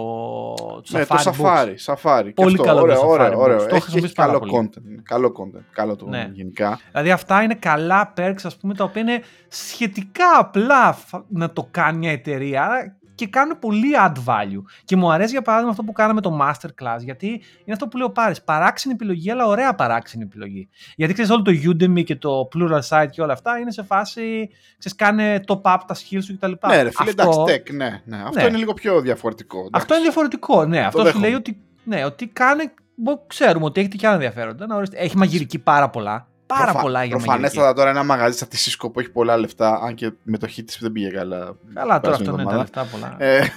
το 0.54 0.82
Ναι, 0.90 1.02
Safari 1.08 1.22
το 1.24 1.34
Books. 1.40 1.46
Safari, 1.46 1.94
Safari. 1.94 2.30
Πολύ 2.36 2.56
και 2.56 2.62
αυτό, 2.62 2.64
καλό 2.64 2.78
το 2.80 2.82
ωραίο, 2.82 3.02
Safari 3.02 3.08
ωραίο, 3.10 3.32
Books. 3.40 3.44
ωραίο. 3.44 3.58
Το 3.58 3.64
Έχει, 3.64 3.74
έχει 3.74 3.82
χρησιμοποιείς 3.82 4.14
πάρα 4.14 4.32
καλό 4.32 4.40
πολύ. 4.46 4.70
content, 4.74 5.02
καλό 5.04 5.32
content, 5.40 5.64
καλό 5.74 5.96
το 5.96 6.08
Ναι. 6.08 6.30
γενικά. 6.34 6.80
Δηλαδή 6.92 7.12
αυτά 7.12 7.42
είναι 7.44 7.54
καλά 7.56 8.14
perks 8.18 8.42
ας 8.44 8.58
πούμε 8.58 8.74
τα 8.74 8.84
οποία 8.84 9.02
είναι 9.02 9.22
σχετικά 9.48 10.26
απλά 10.38 10.94
φα- 10.94 11.24
να 11.30 11.50
το 11.54 11.68
κάνει 11.72 11.98
μια 11.98 12.12
εταιρεία 12.12 12.98
και 13.20 13.28
κάνουν 13.28 13.60
πολύ 13.60 13.88
add 14.06 14.14
value. 14.26 14.62
Και 14.86 14.96
μου 14.96 15.12
αρέσει 15.12 15.32
για 15.32 15.42
παράδειγμα 15.42 15.72
αυτό 15.72 15.84
που 15.84 15.92
κάναμε 15.92 16.22
το 16.22 16.40
masterclass 16.42 17.00
γιατί 17.00 17.28
είναι 17.28 17.72
αυτό 17.72 17.88
που 17.88 17.98
λέω 17.98 18.10
Πάρης, 18.10 18.42
παράξενη 18.44 18.94
επιλογή 18.94 19.32
αλλά 19.32 19.46
ωραία 19.46 19.76
παράξενη 19.76 20.24
επιλογή. 20.24 20.70
Γιατί 20.96 21.14
ξέρεις 21.14 21.32
όλο 21.32 21.42
το 21.42 21.52
Udemy 21.52 22.04
και 22.04 22.16
το 22.16 22.48
Plural 22.56 22.80
Site 22.90 23.08
και 23.12 23.22
όλα 23.22 23.34
αυτά 23.34 23.58
είναι 23.58 23.72
σε 23.72 23.84
φάση, 23.84 24.50
ξέρεις 24.78 24.98
κάνε 24.98 25.40
top 25.48 25.62
up 25.62 25.78
τα 25.88 25.96
skills 25.96 26.24
σου 26.24 26.38
κτλ. 26.38 26.52
Ναι, 26.68 26.82
ρε 26.82 26.90
φίλε, 26.92 27.10
Αυτό- 27.10 27.46
εντάξει, 27.48 27.64
tech, 27.68 27.74
ναι, 27.76 28.02
ναι. 28.06 28.18
Αυτό 28.26 28.40
Ναι. 28.42 28.48
είναι 28.48 28.58
λίγο 28.58 28.74
πιο 28.74 29.02
διαφορετικό. 29.02 29.58
εντάξει. 29.58 29.72
Αυτό 29.76 29.94
είναι 29.94 30.04
διαφορετικό. 30.04 30.66
Ναι, 30.66 30.80
αυτός 30.80 31.00
σου 31.02 31.06
δέχομαι. 31.06 31.26
λέει 31.28 31.36
ότι, 31.36 31.62
ναι, 31.84 32.06
ότι 32.06 32.28
κάνει. 32.28 32.64
μπο- 32.96 33.26
Ξέρουμε 33.28 33.66
ότι 33.66 33.80
έχετε 33.80 33.96
και 33.98 34.06
άλλα 34.06 34.16
ενδιαφέροντα. 34.16 34.68
Να 34.68 34.76
ορίστε. 34.76 34.98
Έχει 34.98 35.18
μαγειρική 35.18 35.60
πάρα 35.60 35.90
πολλά. 35.90 36.28
Πάρα 36.54 36.64
Προφα- 36.64 36.82
πολλά 36.82 37.04
για 37.04 37.16
μαγειρική. 37.16 37.26
Προφανέστατα 37.26 37.74
τώρα 37.74 37.90
ένα 37.90 38.04
μαγαζί 38.04 38.38
σαν 38.38 38.48
τη 38.48 38.58
Cisco 38.66 38.90
που 38.94 39.00
έχει 39.00 39.10
πολλά 39.12 39.38
λεφτά, 39.38 39.80
αν 39.84 39.94
και 39.96 40.06
η 40.06 40.14
μετοχή 40.24 40.64
τη 40.64 40.78
δεν 40.80 40.92
πήγε 40.92 41.10
καλά. 41.10 41.56
Καλά, 41.74 42.00
τώρα 42.00 42.00
περασμένη 42.00 42.30
αυτό 42.30 42.42
είναι 42.42 42.44
τα 42.44 42.52
εβδομάδα. 42.52 42.58
λεφτά 42.58 42.86
πολλά. 42.92 43.16
Ε, 43.20 43.48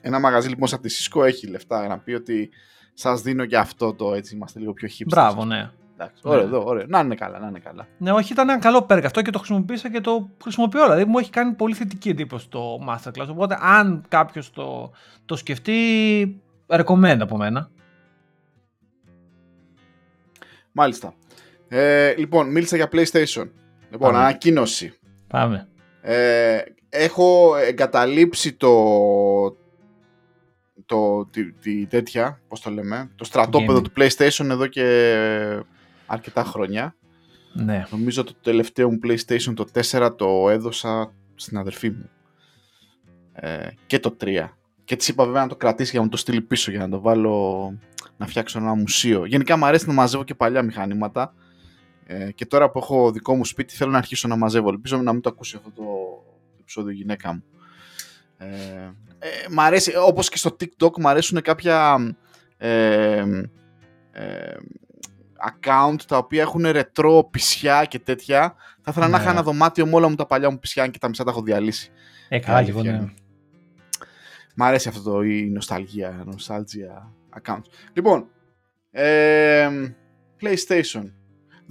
ένα 0.00 0.18
μαγαζί 0.20 0.48
λοιπόν 0.48 0.68
σαν 0.68 0.80
τη 0.80 0.94
Cisco 0.98 1.24
έχει 1.24 1.46
λεφτά 1.46 1.86
να 1.86 1.98
πει 1.98 2.12
ότι 2.12 2.50
σας 2.94 3.22
δίνω 3.22 3.44
και 3.46 3.56
αυτό 3.58 3.94
το 3.94 4.14
έτσι, 4.14 4.34
είμαστε 4.34 4.58
λίγο 4.58 4.72
πιο 4.72 4.88
hipsters. 4.98 5.06
Μπράβο, 5.08 5.44
ναι. 5.44 5.70
Εντάξει, 5.94 6.22
Ναι. 6.24 6.30
ωραίο, 6.30 6.44
εδώ, 6.44 6.64
ωραίο. 6.64 6.84
Να 6.88 6.98
είναι 7.00 7.14
καλά, 7.14 7.38
να 7.38 7.46
είναι 7.46 7.58
καλά. 7.58 7.86
Ναι, 7.98 8.12
όχι, 8.12 8.32
ήταν 8.32 8.48
ένα 8.48 8.58
καλό 8.58 8.86
perk 8.90 9.02
αυτό 9.04 9.22
και 9.22 9.30
το 9.30 9.38
χρησιμοποίησα 9.38 9.90
και 9.90 10.00
το 10.00 10.30
χρησιμοποιώ. 10.42 10.82
Δηλαδή 10.82 11.04
μου 11.04 11.18
έχει 11.18 11.30
κάνει 11.30 11.52
πολύ 11.52 11.74
θετική 11.74 12.08
εντύπωση 12.08 12.48
το 12.48 12.78
Masterclass. 12.88 13.26
Οπότε, 13.30 13.58
αν 13.60 14.04
κάποιος 14.08 14.50
το, 14.50 14.90
το 15.24 15.36
σκεφτεί, 15.36 16.40
recommend 16.66 17.18
από 17.20 17.36
μένα. 17.36 17.70
Μάλιστα. 20.72 21.14
Ε, 21.68 22.14
λοιπόν, 22.16 22.50
μίλησα 22.50 22.76
για 22.76 22.88
PlayStation. 22.92 23.48
Λοιπόν, 23.90 24.10
Πάμε. 24.12 24.18
ανακοίνωση. 24.18 24.92
Πάμε. 25.26 25.68
Ε, 26.02 26.58
έχω 26.88 27.56
εγκαταλείψει 27.56 28.52
το, 28.52 28.72
το 30.86 31.26
τη, 31.26 31.52
τη- 31.52 31.86
τέτοια, 31.86 32.40
πώς 32.48 32.60
το 32.60 32.70
λέμε, 32.70 33.10
το 33.16 33.24
στρατόπεδο 33.24 33.78
Gaming. 33.78 33.82
του 33.82 33.92
PlayStation 33.96 34.44
εδώ 34.50 34.66
και 34.66 34.84
αρκετά 36.06 36.44
χρόνια. 36.44 36.94
Ναι. 37.52 37.84
Νομίζω 37.90 38.24
το 38.24 38.34
τελευταίο 38.42 38.90
μου 38.90 38.98
PlayStation 39.04 39.52
το 39.54 39.64
4 39.90 40.12
το 40.16 40.48
έδωσα 40.50 41.12
στην 41.34 41.56
αδερφή 41.58 41.90
μου. 41.90 42.10
Ε, 43.32 43.68
και 43.86 43.98
το 43.98 44.16
3. 44.20 44.48
Και 44.84 44.96
της 44.96 45.08
είπα 45.08 45.24
βέβαια 45.24 45.42
να 45.42 45.48
το 45.48 45.56
κρατήσει 45.56 45.90
για 45.90 45.98
να 45.98 46.04
μου 46.04 46.10
το 46.10 46.16
στείλει 46.16 46.40
πίσω 46.40 46.70
για 46.70 46.80
να 46.80 46.88
το 46.88 47.00
βάλω 47.00 47.72
να 48.16 48.26
φτιάξω 48.26 48.58
ένα 48.58 48.74
μουσείο. 48.74 49.24
Γενικά 49.24 49.56
μου 49.56 49.64
αρέσει 49.66 49.86
να 49.86 49.92
μαζεύω 49.92 50.24
και 50.24 50.34
παλιά 50.34 50.62
μηχανήματα. 50.62 51.34
Ε, 52.10 52.32
και 52.32 52.46
τώρα 52.46 52.70
που 52.70 52.78
έχω 52.78 53.12
δικό 53.12 53.36
μου 53.36 53.44
σπίτι 53.44 53.74
θέλω 53.74 53.90
να 53.90 53.98
αρχίσω 53.98 54.28
να 54.28 54.36
μαζεύω. 54.36 54.68
Ελπίζω 54.68 54.96
να 54.96 55.12
μην 55.12 55.22
το 55.22 55.28
ακούσει 55.28 55.56
αυτό 55.56 55.70
το 55.70 55.84
επεισόδιο 56.60 56.90
η 56.90 56.94
γυναίκα 56.94 57.32
μου. 57.32 57.42
Ε, 58.38 58.46
ε, 59.18 59.28
μ' 59.50 59.60
αρέσει, 59.60 59.92
όπως 59.96 60.28
και 60.28 60.36
στο 60.36 60.56
TikTok 60.60 60.98
μου 60.98 61.08
αρέσουν 61.08 61.40
κάποια 61.42 61.98
ε, 62.56 63.24
ε, 64.12 64.56
account 65.50 65.96
τα 66.06 66.16
οποία 66.16 66.42
έχουν 66.42 66.66
ρετρό 66.66 67.28
πισιά 67.30 67.84
και 67.84 67.98
τέτοια. 67.98 68.54
Θα 68.82 68.90
ήθελα 68.90 69.08
να 69.08 69.16
Ναι. 69.16 69.22
είχα 69.22 69.32
ένα 69.32 69.42
δωμάτιο 69.42 69.86
με 69.86 69.94
όλα 69.94 70.08
μου 70.08 70.14
τα 70.14 70.26
παλιά 70.26 70.50
μου 70.50 70.58
πισιά 70.58 70.88
και 70.88 70.98
τα 70.98 71.08
μισά 71.08 71.24
τα 71.24 71.30
έχω 71.30 71.42
διαλύσει. 71.42 71.90
Ε, 72.28 72.38
καλά, 72.38 72.62
και 72.62 72.70
εγώ, 72.70 72.78
αλήθεια 72.78 72.98
ναι. 72.98 73.04
είναι. 73.04 73.14
Μ' 74.54 74.62
αρέσει 74.62 74.88
αυτό 74.88 75.02
το 75.02 75.22
η 75.22 75.50
νοσταλγία, 75.50 76.24
nostalgia 76.26 77.12
account. 77.40 77.62
Λοιπόν, 77.92 78.28
ε, 78.90 79.68
PlayStation. 80.40 81.10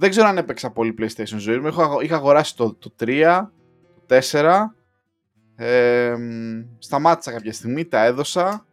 Δεν 0.00 0.10
ξέρω 0.10 0.26
αν 0.26 0.38
έπαιξα 0.38 0.70
πολύ 0.70 0.94
PlayStation 0.98 1.36
ζωή 1.36 1.58
μου. 1.58 1.66
Έχω, 1.66 2.00
είχα 2.00 2.16
αγοράσει 2.16 2.56
το, 2.56 2.74
το 2.74 2.94
3, 3.00 3.46
το 4.06 4.18
4. 4.30 4.54
Ε, 5.56 6.14
σταμάτησα 6.78 7.32
κάποια 7.32 7.52
στιγμή, 7.52 7.84
τα 7.84 8.04
έδωσα. 8.04 8.66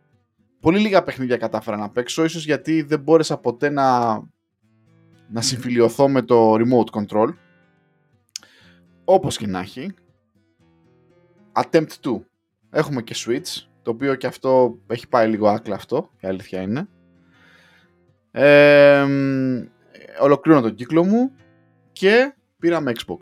Πολύ 0.60 0.80
λίγα 0.80 1.04
παιχνίδια 1.04 1.38
κατάφερα 1.38 1.78
να 1.78 1.90
παίξω, 1.90 2.24
ίσως 2.24 2.46
γιατί 2.46 2.82
δεν 2.82 3.00
μπόρεσα 3.00 3.38
ποτέ 3.38 3.70
να, 3.70 4.14
να 5.28 5.42
συμφιλιωθώ 5.42 6.10
με 6.10 6.22
το 6.22 6.54
remote 6.54 7.00
control. 7.00 7.34
Όπως 9.04 9.38
και 9.38 9.48
να 9.48 9.60
έχει. 9.60 9.94
Attempt 11.54 11.90
2. 12.04 12.20
Έχουμε 12.70 13.02
και 13.02 13.16
Switch, 13.18 13.68
το 13.82 13.92
οποίο 13.92 14.16
και 14.16 14.28
αυτό 14.28 14.80
έχει 14.88 15.08
πάει 15.08 15.30
λίγο 15.30 15.48
άκλα 15.48 15.76
αυτό, 15.76 16.10
η 16.20 16.28
αλήθεια 16.28 16.62
είναι. 16.62 16.88
Ε, 18.32 19.06
ολοκλήρωνω 20.22 20.64
τον 20.64 20.76
κύκλο 20.76 21.04
μου 21.04 21.32
και 21.92 22.34
πήραμε 22.60 22.92
Xbox. 22.96 23.18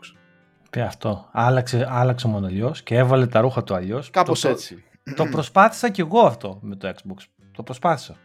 Και 0.70 0.80
αυτό. 0.80 1.28
Άλλαξε, 1.32 1.86
άλλαξε 1.90 2.28
μόνο 2.28 2.46
αλλιώ 2.46 2.74
και 2.84 2.96
έβαλε 2.96 3.26
τα 3.26 3.40
ρούχα 3.40 3.62
του 3.64 3.74
αλλιώς. 3.74 4.10
Κάπως 4.10 4.40
το, 4.40 4.48
έτσι. 4.48 4.84
Το, 5.04 5.14
το 5.14 5.26
προσπάθησα 5.26 5.88
κι 5.90 6.00
εγώ 6.00 6.20
αυτό 6.20 6.58
με 6.62 6.76
το 6.76 6.88
Xbox. 6.88 7.16
Το 7.52 7.62
προσπάθησα. 7.62 8.16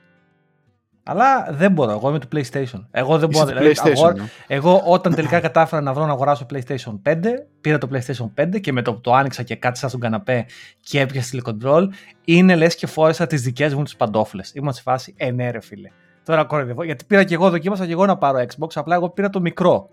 Αλλά 1.04 1.48
δεν 1.52 1.72
μπορώ. 1.72 1.92
Εγώ 1.92 2.10
είμαι 2.10 2.20
του 2.20 2.28
PlayStation. 2.34 2.86
Εγώ 2.92 3.18
δεν 3.18 3.30
Είσαι 3.30 3.44
μπορώ. 3.44 3.52
του 3.52 3.58
δηλαδή, 3.58 3.76
PlayStation. 3.84 3.92
αγορα- 3.92 4.14
ναι. 4.14 4.24
Εγώ 4.48 4.82
όταν 4.86 5.16
τελικά 5.16 5.40
κατάφερα 5.40 5.82
να 5.82 5.94
βρω 5.94 6.06
να 6.06 6.12
αγοράσω 6.12 6.46
PlayStation 6.54 7.00
5, 7.04 7.16
πήρα 7.62 7.78
το 7.78 7.88
PlayStation 7.92 8.32
5 8.42 8.60
και 8.60 8.72
με 8.72 8.82
το 8.82 8.94
που 8.94 9.02
το 9.02 9.14
άνοιξα 9.14 9.44
και 9.44 9.56
κάτσα 9.56 9.88
στον 9.88 10.00
καναπέ 10.00 10.46
και 10.80 11.00
έπιασε 11.00 11.30
τηλεκοντρόλ, 11.30 11.90
είναι 12.26 12.56
λες 12.56 12.76
και 12.76 12.88
φόρεσα 12.88 13.28
τις 13.28 13.42
δικές 13.42 13.74
μου 13.74 13.84
τις 13.84 13.96
παντόφλες. 13.96 14.52
Ήμουν 14.54 14.74
σε 14.74 14.82
φάση, 14.82 15.14
ε 15.18 15.32
ναι 15.32 15.52
ρε 15.52 15.60
φίλε. 15.62 15.90
Τώρα 16.30 16.44
κοροϊδεύω, 16.46 16.84
γιατί 16.84 17.06
πήρα 17.06 17.24
και 17.24 17.34
εγώ, 17.34 17.50
δοκίμασα 17.50 17.86
και 17.86 17.92
εγώ 17.92 18.06
να 18.06 18.18
πάρω 18.18 18.40
Xbox, 18.40 18.68
απλά 18.74 18.96
εγώ 18.96 19.10
πήρα 19.10 19.30
το 19.30 19.40
μικρό. 19.42 19.90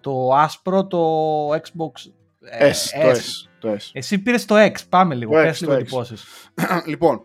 Το 0.00 0.34
άσπρο, 0.34 0.86
το 0.86 1.48
Xbox 1.50 2.10
ε, 2.40 2.70
S, 2.70 2.74
το 3.02 3.10
S. 3.10 3.48
Το 3.58 3.72
S. 3.72 3.90
Εσύ 3.92 4.18
πήρες 4.18 4.44
το 4.44 4.54
X, 4.58 4.72
πάμε 4.88 5.14
λίγο, 5.14 5.32
Το 5.32 5.42
πες 5.42 5.58
X, 5.58 5.60
λίγο 5.60 5.72
το 5.72 5.78
X. 5.78 5.80
εντυπώσεις. 5.80 6.24
λοιπόν, 6.86 7.22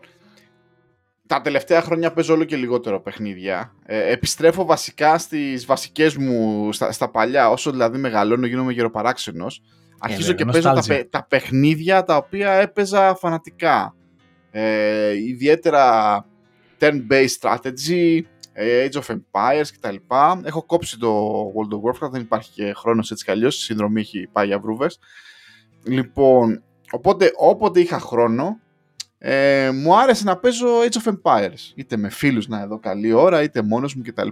τα 1.26 1.40
τελευταία 1.40 1.80
χρόνια 1.82 2.12
παίζω 2.12 2.34
όλο 2.34 2.44
και 2.44 2.56
λιγότερο 2.56 3.00
παιχνίδια. 3.00 3.74
Ε, 3.86 4.12
επιστρέφω 4.12 4.64
βασικά 4.64 5.18
στις 5.18 5.66
βασικές 5.66 6.16
μου, 6.16 6.72
στα, 6.72 6.92
στα 6.92 7.10
παλιά, 7.10 7.50
όσο 7.50 7.70
δηλαδή 7.70 7.98
μεγαλώνω 7.98 8.46
γίνομαι 8.46 8.72
γεροπαράξενος. 8.72 9.62
Αρχίζω 9.98 10.26
βέβαια, 10.26 10.36
και 10.36 10.44
παίζω 10.44 10.68
τα, 10.68 10.74
νοστάλζια. 10.74 11.02
παι- 11.02 11.12
τα 11.12 11.26
παιχνίδια 11.28 12.04
τα 12.04 12.16
οποία 12.16 12.50
έπαιζα 12.50 13.14
φανατικά. 13.14 13.94
Ε, 14.50 15.16
ιδιαίτερα 15.16 16.24
turn-based 16.80 17.38
strategy, 17.40 18.18
ε, 18.18 18.20
Age 18.60 19.00
of 19.00 19.16
Empires 19.16 19.66
κτλ. 19.72 19.96
Έχω 20.42 20.62
κόψει 20.62 20.98
το 20.98 21.28
World 21.46 21.72
of 21.74 22.06
Warcraft, 22.06 22.10
δεν 22.10 22.20
υπάρχει 22.20 22.50
και 22.50 22.72
χρόνος 22.72 23.10
έτσι 23.10 23.24
κι 23.24 23.30
αλλιώς, 23.30 23.56
η 23.56 23.62
συνδρομή 23.62 24.00
έχει 24.00 24.28
πάει 24.32 24.46
για 24.46 24.58
βρούβες. 24.58 24.98
Λοιπόν, 25.84 26.62
οπότε 26.90 27.32
όποτε 27.36 27.80
είχα 27.80 27.98
χρόνο, 27.98 28.60
ε, 29.18 29.70
μου 29.70 29.98
άρεσε 29.98 30.24
να 30.24 30.36
παίζω 30.36 30.68
Age 30.80 30.96
of 31.04 31.12
Empires. 31.12 31.72
Είτε 31.74 31.96
με 31.96 32.08
φίλους 32.08 32.48
να 32.48 32.60
εδώ 32.60 32.78
καλή 32.78 33.12
ώρα, 33.12 33.42
είτε 33.42 33.62
μόνος 33.62 33.94
μου 33.94 34.02
κτλ. 34.02 34.28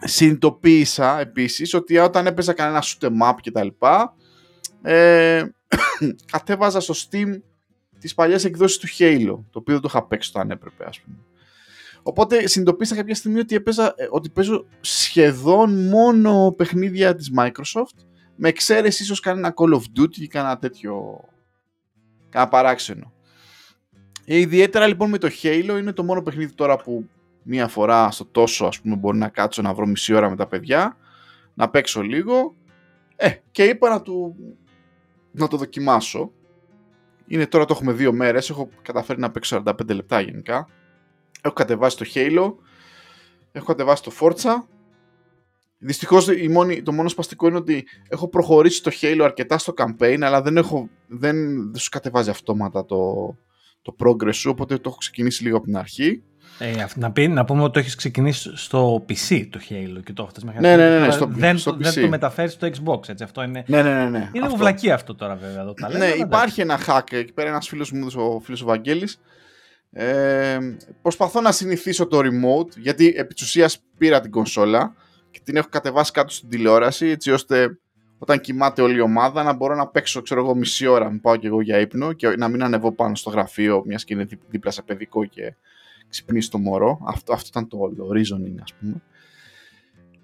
Συνειδητοποίησα 0.00 1.20
επίσης 1.20 1.74
ότι 1.74 1.98
όταν 1.98 2.26
έπαιζα 2.26 2.52
κανένα 2.52 2.82
shoot 2.82 3.06
em 3.06 3.30
up 3.30 3.34
κτλ. 3.42 3.68
Ε, 4.82 5.42
κατέβαζα 6.32 6.80
στο 6.80 6.94
Steam 6.94 7.40
τις 7.98 8.14
παλιές 8.14 8.44
εκδόσεις 8.44 8.78
του 8.78 8.88
Halo, 8.98 9.38
το 9.50 9.58
οποίο 9.58 9.72
δεν 9.72 9.80
το 9.80 9.88
είχα 9.90 10.06
παίξει 10.06 10.30
όταν 10.34 10.50
έπρεπε 10.50 10.84
ας 10.84 11.00
πούμε. 11.00 11.16
Οπότε 12.02 12.46
συνειδητοποίησα 12.46 12.94
κάποια 12.94 13.14
στιγμή 13.14 13.38
ότι, 13.38 13.54
έπαιζα, 13.54 13.94
ε, 13.96 14.06
ότι 14.10 14.30
παίζω 14.30 14.66
σχεδόν 14.80 15.88
μόνο 15.88 16.54
παιχνίδια 16.56 17.14
της 17.14 17.30
Microsoft. 17.38 18.04
Με 18.36 18.48
εξαίρεση 18.48 19.02
ίσως 19.02 19.20
κανένα 19.20 19.54
Call 19.56 19.74
of 19.74 19.82
Duty 20.00 20.16
ή 20.16 20.26
κανένα 20.26 20.58
τέτοιο 20.58 21.20
κανένα 22.28 22.50
παράξενο. 22.50 23.12
Ε, 24.24 24.36
ιδιαίτερα 24.36 24.86
λοιπόν 24.86 25.10
με 25.10 25.18
το 25.18 25.28
Halo 25.42 25.76
είναι 25.78 25.92
το 25.92 26.04
μόνο 26.04 26.22
παιχνίδι 26.22 26.52
τώρα 26.52 26.76
που 26.76 27.08
μία 27.42 27.68
φορά 27.68 28.10
στο 28.10 28.24
τόσο 28.24 28.66
ας 28.66 28.80
πούμε 28.80 28.96
μπορεί 28.96 29.18
να 29.18 29.28
κάτσω 29.28 29.62
να 29.62 29.74
βρω 29.74 29.86
μισή 29.86 30.14
ώρα 30.14 30.30
με 30.30 30.36
τα 30.36 30.46
παιδιά 30.46 30.96
να 31.54 31.70
παίξω 31.70 32.02
λίγο. 32.02 32.54
Ε, 33.16 33.30
και 33.50 33.64
είπα 33.64 33.88
να, 33.88 34.02
του, 34.02 34.36
να 35.30 35.48
το 35.48 35.56
δοκιμάσω. 35.56 36.32
Είναι 37.26 37.46
τώρα 37.46 37.64
το 37.64 37.74
έχουμε 37.76 37.92
δύο 37.92 38.12
μέρες 38.12 38.50
έχω 38.50 38.68
καταφέρει 38.82 39.20
να 39.20 39.30
παίξω 39.30 39.62
45 39.66 39.94
λεπτά 39.94 40.20
γενικά 40.20 40.68
έχω 41.42 41.54
κατεβάσει 41.54 41.96
το 41.96 42.06
Halo 42.14 42.52
έχω 43.52 43.66
κατεβάσει 43.66 44.02
το 44.02 44.12
Forza 44.20 44.62
Δυστυχώς 45.80 46.28
η 46.28 46.48
μόνη, 46.48 46.82
το 46.82 46.92
μόνο 46.92 47.08
σπαστικό 47.08 47.46
είναι 47.48 47.56
ότι 47.56 47.86
έχω 48.08 48.28
προχωρήσει 48.28 48.82
το 48.82 48.90
Halo 49.00 49.20
αρκετά 49.24 49.58
στο 49.58 49.74
campaign 49.76 50.18
αλλά 50.22 50.42
δεν, 50.42 50.56
έχω, 50.56 50.88
δεν, 51.06 51.36
δεν 51.70 51.76
σου 51.76 51.88
κατεβάζει 51.88 52.30
αυτόματα 52.30 52.84
το, 52.84 53.14
το 53.82 53.96
progress 54.04 54.34
σου 54.34 54.50
οπότε 54.50 54.74
το 54.76 54.82
έχω 54.88 54.96
ξεκινήσει 54.98 55.42
λίγο 55.42 55.56
από 55.56 55.66
την 55.66 55.76
αρχή 55.76 56.22
Ε, 56.58 56.82
αυ- 56.82 56.96
να, 56.96 57.12
πει, 57.12 57.28
να 57.28 57.44
πούμε 57.44 57.62
ότι 57.62 57.72
το 57.72 57.78
έχεις 57.78 57.94
ξεκινήσει 57.94 58.56
στο 58.56 59.04
PC 59.08 59.46
το 59.50 59.60
Halo 59.68 60.00
και 60.04 60.12
το 60.12 60.28
έχεις 60.30 60.44
μέχρι 60.44 60.60
Ναι, 60.60 60.76
ναι, 60.76 60.88
ναι, 60.88 60.90
ναι, 60.94 60.98
τώρα 60.98 61.10
στο- 61.12 61.26
δεν, 61.30 61.58
στο 61.58 61.70
το, 61.70 61.76
δεν 61.76 61.92
PC. 61.92 62.00
το 62.00 62.08
μεταφέρεις 62.08 62.52
στο 62.52 62.66
Xbox, 62.68 63.08
έτσι, 63.08 63.24
αυτό 63.24 63.42
είναι... 63.42 63.64
ναι 63.66 63.82
ναι 63.82 63.94
ναι, 63.94 64.08
ναι 64.08 64.18
Είναι 64.18 64.28
λίγο 64.32 64.44
αυτό. 64.44 64.56
βλακή 64.56 64.90
αυτό 64.90 65.14
τώρα 65.14 65.34
βέβαια 65.34 65.60
εδώ 65.62 65.74
τα 65.74 65.88
λέμε, 65.88 66.04
Ναι, 66.06 66.12
αλλά 66.12 66.24
υπάρχει 66.24 66.60
ένα 66.60 66.78
hack 66.86 67.12
εκεί 67.12 67.32
πέρα. 67.32 67.48
Ένας 67.48 67.68
φίλος 67.68 67.92
μου, 67.92 68.06
ο 68.16 68.40
φίλος 68.40 68.62
ο 68.62 68.64
Βαγγέλης. 68.64 69.20
Ε, 69.92 70.58
προσπαθώ 71.02 71.40
να 71.40 71.52
συνηθίσω 71.52 72.06
το 72.06 72.18
remote 72.18 72.76
γιατί 72.76 73.14
επί 73.16 73.34
της 73.34 73.42
ουσίας 73.42 73.84
πήρα 73.98 74.20
την 74.20 74.30
κονσόλα 74.30 74.94
και 75.30 75.40
την 75.44 75.56
έχω 75.56 75.68
κατεβάσει 75.70 76.12
κάτω 76.12 76.32
στην 76.32 76.48
τηλεόραση 76.48 77.06
έτσι 77.06 77.30
ώστε 77.30 77.78
όταν 78.18 78.40
κοιμάται 78.40 78.82
όλη 78.82 78.96
η 78.96 79.00
ομάδα 79.00 79.42
να 79.42 79.52
μπορώ 79.52 79.74
να 79.74 79.86
παίξω 79.88 80.22
ξέρω 80.22 80.40
εγώ 80.40 80.54
μισή 80.54 80.86
ώρα 80.86 81.10
μην 81.10 81.20
πάω 81.20 81.36
και 81.36 81.46
εγώ 81.46 81.60
για 81.60 81.78
ύπνο 81.78 82.12
και 82.12 82.28
να 82.28 82.48
μην 82.48 82.62
ανεβώ 82.62 82.92
πάνω 82.92 83.14
στο 83.14 83.30
γραφείο 83.30 83.82
μιας 83.86 84.04
και 84.04 84.14
είναι 84.14 84.24
δί- 84.24 84.40
δίπλα 84.48 84.70
σε 84.70 84.82
παιδικό 84.82 85.24
και 85.24 85.54
ξυπνήσει 86.08 86.50
το 86.50 86.58
μωρό 86.58 86.98
αυτό, 87.06 87.32
αυτό 87.32 87.48
ήταν 87.50 87.68
το, 87.68 87.78
το 87.96 88.08
reasoning 88.14 88.54
ας 88.62 88.74
πούμε 88.80 89.02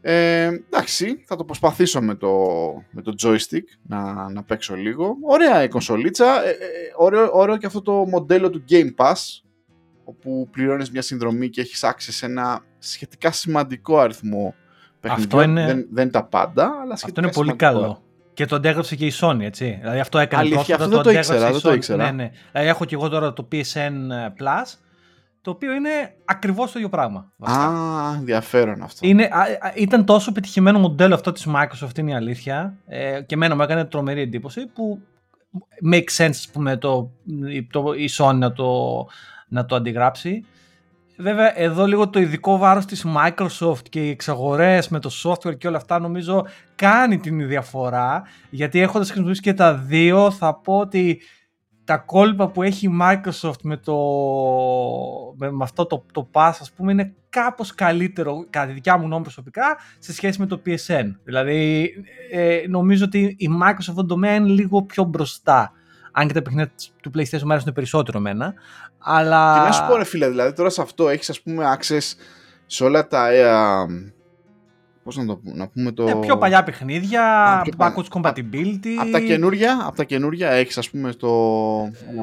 ε, 0.07 0.45
εντάξει, 0.45 1.23
θα 1.27 1.37
το 1.37 1.45
προσπαθήσω 1.45 2.01
με 2.03 2.15
το, 2.15 2.31
με 2.91 3.03
το 3.03 3.15
joystick 3.23 3.65
να, 3.83 4.31
να 4.31 4.43
παίξω 4.43 4.75
λίγο. 4.75 5.17
Ωραία 5.23 5.63
η 5.63 5.69
κονσολίτσα. 5.69 6.45
Ε, 6.45 6.51
ε, 6.51 6.57
ωραίο, 6.97 7.31
ωραίο 7.33 7.57
και 7.57 7.67
αυτό 7.67 7.83
το 7.83 7.93
μοντέλο 7.93 8.51
του 8.51 8.65
Game 8.69 8.95
Pass 8.97 9.15
όπου 10.05 10.49
πληρώνεις 10.51 10.91
μια 10.91 11.03
συνδρομή 11.03 11.49
και 11.49 11.61
έχεις 11.61 11.85
access 11.85 11.95
σε 11.99 12.27
ένα 12.27 12.61
σχετικά 12.79 13.33
σημαντικό 13.33 13.99
αριθμό 13.99 14.55
παιχνιδιών. 15.01 15.43
είναι- 15.51 15.67
Δεν, 15.67 15.87
δεν 15.91 16.11
τα 16.11 16.25
πάντα, 16.25 16.65
αλλά 16.65 16.81
Αυτό 16.83 16.97
σχετικά 16.97 17.21
είναι 17.21 17.33
πολύ 17.33 17.51
σημαντικό. 17.59 17.81
καλό. 17.81 18.03
Και 18.35 18.45
το 18.47 18.57
αντέγραψε 18.57 18.97
και 18.97 19.07
η 19.07 19.13
Sony, 19.21 19.41
έτσι. 19.41 19.79
Δηλαδή 19.81 19.99
αυτό 20.01 20.19
έκανε 20.19 20.43
Αλήθεια, 20.43 20.57
πρόσφατα, 20.77 20.85
αυτό 20.85 20.95
δεν 20.95 21.03
το 21.03 21.09
αντέγραψε 21.09 21.33
ήξερα, 21.33 21.49
η 21.49 21.53
δεν 21.53 21.61
το 21.63 21.71
Sony. 21.71 21.75
ήξερα. 21.77 22.05
Ναι, 22.05 22.11
ναι. 22.11 22.31
Δηλαδή 22.53 22.69
έχω 22.69 22.85
και 22.85 22.95
εγώ 22.95 23.09
τώρα 23.09 23.33
το 23.33 23.49
PSN 23.53 23.93
Plus, 24.39 24.79
το 25.41 25.51
οποίο 25.51 25.73
είναι 25.75 25.91
ακριβώς 26.25 26.73
το 26.73 26.79
ίδιο 26.79 26.91
πράγμα. 26.91 27.33
βασικά. 27.37 27.67
Α, 27.67 28.15
ενδιαφέρον 28.15 28.83
αυτό. 28.83 29.07
Είναι, 29.07 29.25
α, 29.25 29.41
α, 29.41 29.73
ήταν 29.77 30.05
τόσο 30.05 30.33
πετυχημένο 30.33 30.79
μοντέλο 30.79 31.15
αυτό 31.15 31.33
της 31.33 31.47
Microsoft, 31.49 31.99
είναι 31.99 32.11
η 32.11 32.15
αλήθεια. 32.15 32.75
Ε, 32.87 33.21
και 33.27 33.35
εμένα 33.35 33.55
μου 33.57 33.63
έκανε 33.63 33.85
τρομερή 33.85 34.21
εντύπωση 34.21 34.67
που 34.67 35.01
make 35.93 36.17
sense, 36.17 36.29
ας 36.29 36.49
πούμε, 36.53 36.77
το, 36.77 37.11
το, 37.71 37.93
η 37.97 38.09
Sony 38.19 38.35
να 38.35 38.53
το, 38.53 39.07
να 39.49 39.65
το 39.67 39.75
αντιγράψει. 39.75 40.45
Βέβαια, 41.17 41.59
εδώ 41.59 41.87
λίγο 41.87 42.09
το 42.09 42.19
ειδικό 42.19 42.59
βάρος 42.59 42.85
της 42.85 43.07
Microsoft 43.17 43.89
και 43.89 44.07
οι 44.07 44.11
εξαγορές 44.11 44.89
με 44.89 44.99
το 44.99 45.11
software 45.23 45.59
και 45.59 45.69
όλα 45.69 45.77
αυτά 45.77 45.99
νομίζω 45.99 46.47
κάνει 46.75 47.19
την 47.19 47.49
διαφορά 47.49 48.23
γιατί 48.51 48.81
έχοντας 48.81 49.07
χρησιμοποιήσει 49.07 49.41
και 49.41 49.55
τα 49.55 49.75
δύο 49.75 50.31
θα 50.31 50.55
πω 50.55 50.79
ότι 50.79 51.21
τα 51.85 51.97
κόλπα 51.97 52.49
που 52.49 52.63
έχει 52.63 52.87
η 52.87 52.99
Microsoft 53.01 53.61
με, 53.63 53.77
το, 53.77 53.97
με, 55.37 55.51
με 55.51 55.65
αυτό 55.65 55.87
το, 55.87 56.05
το 56.13 56.29
pass 56.33 56.53
ας 56.61 56.73
πούμε 56.77 56.93
είναι 56.93 57.15
κάπως 57.29 57.75
καλύτερο 57.75 58.47
κατά 58.51 58.67
τη 58.67 58.73
δικιά 58.73 58.99
μου 58.99 59.09
νόμη 59.09 59.23
προσωπικά 59.23 59.79
σε 59.99 60.13
σχέση 60.13 60.41
με 60.41 60.47
το 60.47 60.63
PSN. 60.67 61.15
Δηλαδή 61.25 61.91
ε, 62.31 62.63
νομίζω 62.69 63.05
ότι 63.05 63.37
η 63.39 63.49
Microsoft 63.63 63.77
αυτό 63.79 63.95
το 63.95 64.07
τομέα 64.07 64.35
είναι 64.35 64.49
λίγο 64.49 64.83
πιο 64.83 65.05
μπροστά. 65.05 65.73
Αν 66.17 66.27
και 66.27 66.33
τα 66.33 66.43
παιχνίδια 66.43 66.71
του 67.03 67.11
PlayStation 67.15 67.43
μου 67.43 67.53
αρέσουν 67.53 67.73
περισσότερο 67.73 68.19
εμένα. 68.19 68.55
Αλλά... 68.99 69.55
Και 69.59 69.67
να 69.67 69.73
σου 69.73 69.87
πω 69.89 69.97
ρε 69.97 70.05
φίλε, 70.05 70.29
δηλαδή 70.29 70.53
τώρα 70.53 70.71
σε 70.71 70.83
αυτό 70.83 71.09
έχεις 71.09 71.31
ας 71.31 71.41
πούμε 71.41 71.65
access 71.79 72.13
σε 72.67 72.85
όλα 72.85 73.07
τα... 73.07 73.29
Ε, 73.33 73.43
πώς 75.05 75.17
να 75.17 75.27
το 75.27 75.37
πούμε, 75.37 75.55
να 75.57 75.69
πούμε 75.69 75.93
το... 75.93 76.07
Ε, 76.09 76.15
πιο 76.21 76.39
παλιά 76.39 76.63
παιχνίδια, 76.63 77.43
Α, 77.45 77.63
πιο 77.63 77.73
παλιά. 77.77 77.95
backwards 77.97 78.21
compatibility. 78.21 78.95
Από 79.01 79.11
τα 79.11 79.21
καινούρια, 79.21 79.79
απ' 79.87 79.97
τα 79.97 80.05
καινούρια 80.05 80.51
έχεις 80.51 80.79
ας 80.79 80.91
πούμε 80.91 81.13
το... 81.15 81.31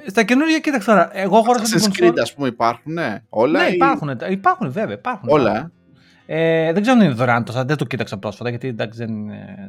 Στα 0.05 0.23
καινούργια, 0.23 0.59
κοίταξε 0.59 0.87
τώρα. 0.89 1.09
Εγώ 1.17 1.41
χώρισα 1.41 1.63
την 1.63 1.79
Assassin's 1.79 1.85
Creed 1.95 1.99
κονσόλα. 1.99 2.21
ας 2.21 2.33
πούμε 2.33 2.47
υπάρχουν, 2.47 2.93
ναι. 2.93 3.21
Όλα 3.29 3.61
Ναι, 3.61 3.67
ή- 3.69 3.73
υπάρχουν, 3.73 4.17
υπάρχουν 4.29 4.71
βέβαια. 4.71 4.95
Υπάρχουν, 4.95 5.29
Όλα, 5.29 5.57
ε. 5.57 6.63
Ε, 6.67 6.73
δεν 6.73 6.81
ξέρω 6.81 6.97
αν 6.99 7.05
είναι 7.05 7.13
δωρεάν 7.13 7.43
το 7.43 7.63
δεν 7.65 7.77
το 7.77 7.85
κοίταξα 7.85 8.17
πρόσφατα 8.17 8.49
γιατί 8.49 8.67
εντάξει 8.67 8.99
δεν, 9.05 9.13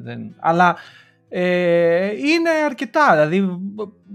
δεν 0.03 0.35
αλλά 0.39 0.77
ε, 1.35 2.07
είναι 2.07 2.51
αρκετά. 2.67 3.11
Δηλαδή 3.13 3.59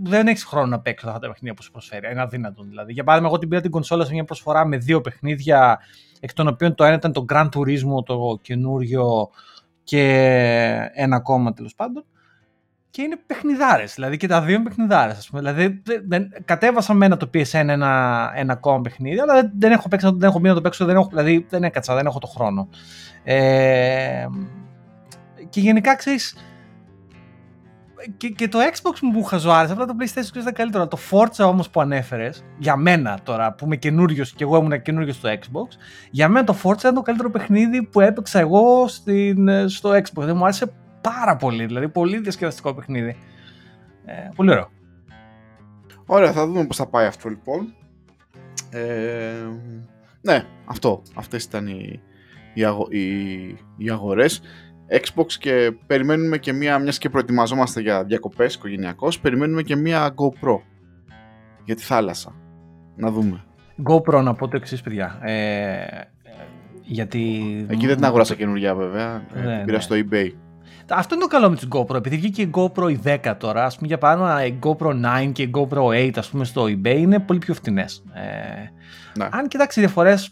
δεν 0.04 0.28
έχεις 0.28 0.44
χρόνο 0.44 0.68
να 0.68 0.80
παίξεις 0.80 1.08
αυτά 1.08 1.20
τα 1.20 1.28
παιχνίδια 1.28 1.54
που 1.54 1.64
σου 1.64 1.72
προσφέρει. 1.72 2.12
Είναι 2.12 2.22
αδύνατο 2.22 2.64
δηλαδή. 2.64 2.94
Για 2.94 3.04
παράδειγμα, 3.04 3.30
εγώ 3.32 3.40
την 3.40 3.50
πήρα 3.50 3.62
την 3.62 3.72
κονσόλα 3.72 4.06
σε 4.06 4.14
μια 4.14 4.24
προσφορά 4.24 4.66
με 4.66 4.78
δύο 4.78 5.02
παιχνίδια, 5.02 5.80
εκ 6.20 6.34
των 6.34 6.48
οποίων 6.48 6.76
το 6.76 6.84
ένα 6.84 6.96
ήταν 6.96 7.12
το 7.12 7.26
Grand 7.30 7.50
Turismo, 7.50 8.06
το 8.06 8.40
καινούριο 8.42 9.30
και 9.84 10.04
ένα 10.94 11.16
ακόμα 11.16 11.54
τέλος 11.54 11.76
πάντων. 11.76 12.06
Και 12.90 13.02
είναι 13.02 13.18
παιχνιδάρες. 13.28 13.94
Δηλαδή 13.94 14.18
και 14.18 14.28
τα 14.28 14.42
δύο 14.42 14.56
είναι 14.56 14.64
παιχνιδάρες. 14.64 15.30
Δηλαδή 15.34 15.82
δεν, 16.08 16.30
κατέβασα 16.46 16.94
μένα 16.94 17.18
το 17.18 17.30
PSN 17.34 17.68
ένα, 17.68 18.32
ένα 18.36 18.54
ακόμα 18.54 18.82
παιχνίδι, 18.82 19.20
αλλά 19.20 19.52
δεν, 19.58 19.72
έχω, 19.72 19.88
παίξει, 19.88 20.10
δεν 20.14 20.30
έχω 20.30 20.38
μείνει 20.38 20.50
να 20.50 20.56
το 20.56 20.62
παίξω. 20.62 20.86
Δεν 20.86 20.96
έχω, 20.96 21.08
δηλαδή 21.10 21.46
δεν 21.50 21.64
έκατσα, 21.64 21.96
δεν 21.96 22.06
έχω 22.06 22.20
το 22.20 22.28
χρόνο. 22.28 22.70
Ε, 23.24 24.26
και 25.50 25.60
γενικά 25.60 25.96
ξέρεις, 25.96 26.36
και, 28.18 28.30
και 28.30 28.48
το 28.48 28.60
Xbox 28.60 29.00
μου 29.02 29.12
που 29.12 29.24
χαζοάρεσε, 29.24 29.74
απλά 29.74 29.86
το 29.86 29.96
PlayStation 30.00 30.36
ήταν 30.38 30.54
καλύτερο. 30.54 30.88
Το 30.88 30.98
Forza 31.12 31.46
όμως 31.46 31.70
που 31.70 31.82
ανέφερες, 31.82 32.44
για 32.58 32.76
μένα 32.76 33.20
τώρα 33.24 33.54
που 33.54 33.66
είμαι 33.66 33.76
καινούριος 33.76 34.32
και 34.32 34.44
εγώ 34.44 34.58
ήμουν 34.58 34.82
καινούριος 34.82 35.16
στο 35.16 35.30
Xbox, 35.30 35.78
για 36.12 36.30
μένα 36.30 36.46
το 36.46 36.56
Forza 36.64 36.78
ήταν 36.78 36.94
το 36.94 37.02
καλύτερο 37.02 37.30
παιχνίδι 37.32 37.84
που 37.84 38.00
έπαιξα 38.00 38.40
εγώ 38.40 38.88
στην, 38.88 39.70
στο 39.70 39.90
Xbox. 39.90 40.24
Δεν 40.24 40.38
μου 40.38 40.44
άρεσε 40.44 40.74
πάρα 41.02 41.36
πολύ, 41.36 41.66
δηλαδή 41.66 41.90
πολύ 41.90 42.20
διασκεδαστικό 42.20 42.74
παιχνίδι. 42.74 43.16
Ε, 44.06 44.30
πολύ 44.36 44.52
ωραίο. 44.52 44.70
Ωραία, 46.06 46.32
θα 46.32 46.46
δούμε 46.46 46.66
πώς 46.66 46.78
θα 46.78 46.88
πάει 46.88 47.06
αυτό 47.06 47.30
λοιπόν. 47.30 47.74
Ε, 48.70 49.48
ναι, 50.22 50.46
αυτό. 50.66 51.02
Αυτές 51.16 51.44
ήταν 51.44 51.68
οι, 51.68 52.02
οι, 52.54 52.64
αγο, 52.64 52.88
οι, 52.90 53.04
οι 53.78 53.90
αγορές. 53.92 54.42
Xbox 54.90 55.32
και 55.40 55.74
περιμένουμε 55.88 56.38
και 56.38 56.54
μία, 56.54 56.80
μιας 56.80 56.98
και 56.98 57.10
προετοιμαζόμαστε 57.10 57.82
για 57.82 58.04
διακοπές 58.04 58.54
οικογενειακώς, 58.54 59.20
περιμένουμε 59.20 59.62
και 59.62 59.76
μία 59.76 60.14
GoPro 60.16 60.60
για 61.64 61.76
τη 61.76 61.82
θάλασσα. 61.82 62.36
Να 62.96 63.12
δούμε. 63.12 63.44
GoPro 63.90 64.24
να 64.24 64.34
πω 64.34 64.48
το 64.48 64.56
εξής 64.58 64.82
παιδιά. 64.82 65.20
Ε, 65.22 65.86
γιατί... 66.82 67.44
Εκεί 67.70 67.88
δεν 67.88 67.96
την 67.96 68.06
αγοράσα 68.06 68.36
καινούργια 68.36 68.76
βέβαια, 68.76 69.26
ε, 69.34 69.40
ναι, 69.40 69.64
πήρα 69.66 69.78
ναι. 69.78 69.84
στο 69.84 69.96
eBay. 69.96 70.30
Αυτό 70.90 71.16
είναι 71.16 71.24
το 71.24 71.30
καλό 71.30 71.50
με 71.50 71.56
τις 71.56 71.68
GoPro, 71.72 71.96
επειδή 71.96 72.16
βγήκε 72.16 72.42
η 72.42 72.50
GoPro 72.54 72.92
η 72.92 73.00
10 73.04 73.36
τώρα, 73.38 73.66
ας 73.66 73.76
πούμε 73.76 73.88
για 73.88 73.98
παράδειγμα 73.98 74.46
η 74.46 74.60
GoPro 74.64 75.22
9 75.26 75.32
και 75.32 75.42
η 75.42 75.52
GoPro 75.54 75.84
8 75.84 76.12
ας 76.16 76.30
πούμε 76.30 76.46
στο 76.46 76.64
eBay 76.64 76.98
είναι 76.98 77.20
πολύ 77.20 77.40
πιο 77.40 77.54
φτηνές. 77.54 78.04
Ε, 78.14 78.22
ναι. 79.18 79.28
Αν 79.32 79.48
κοιτάξεις 79.48 79.82
διαφορές 79.82 80.32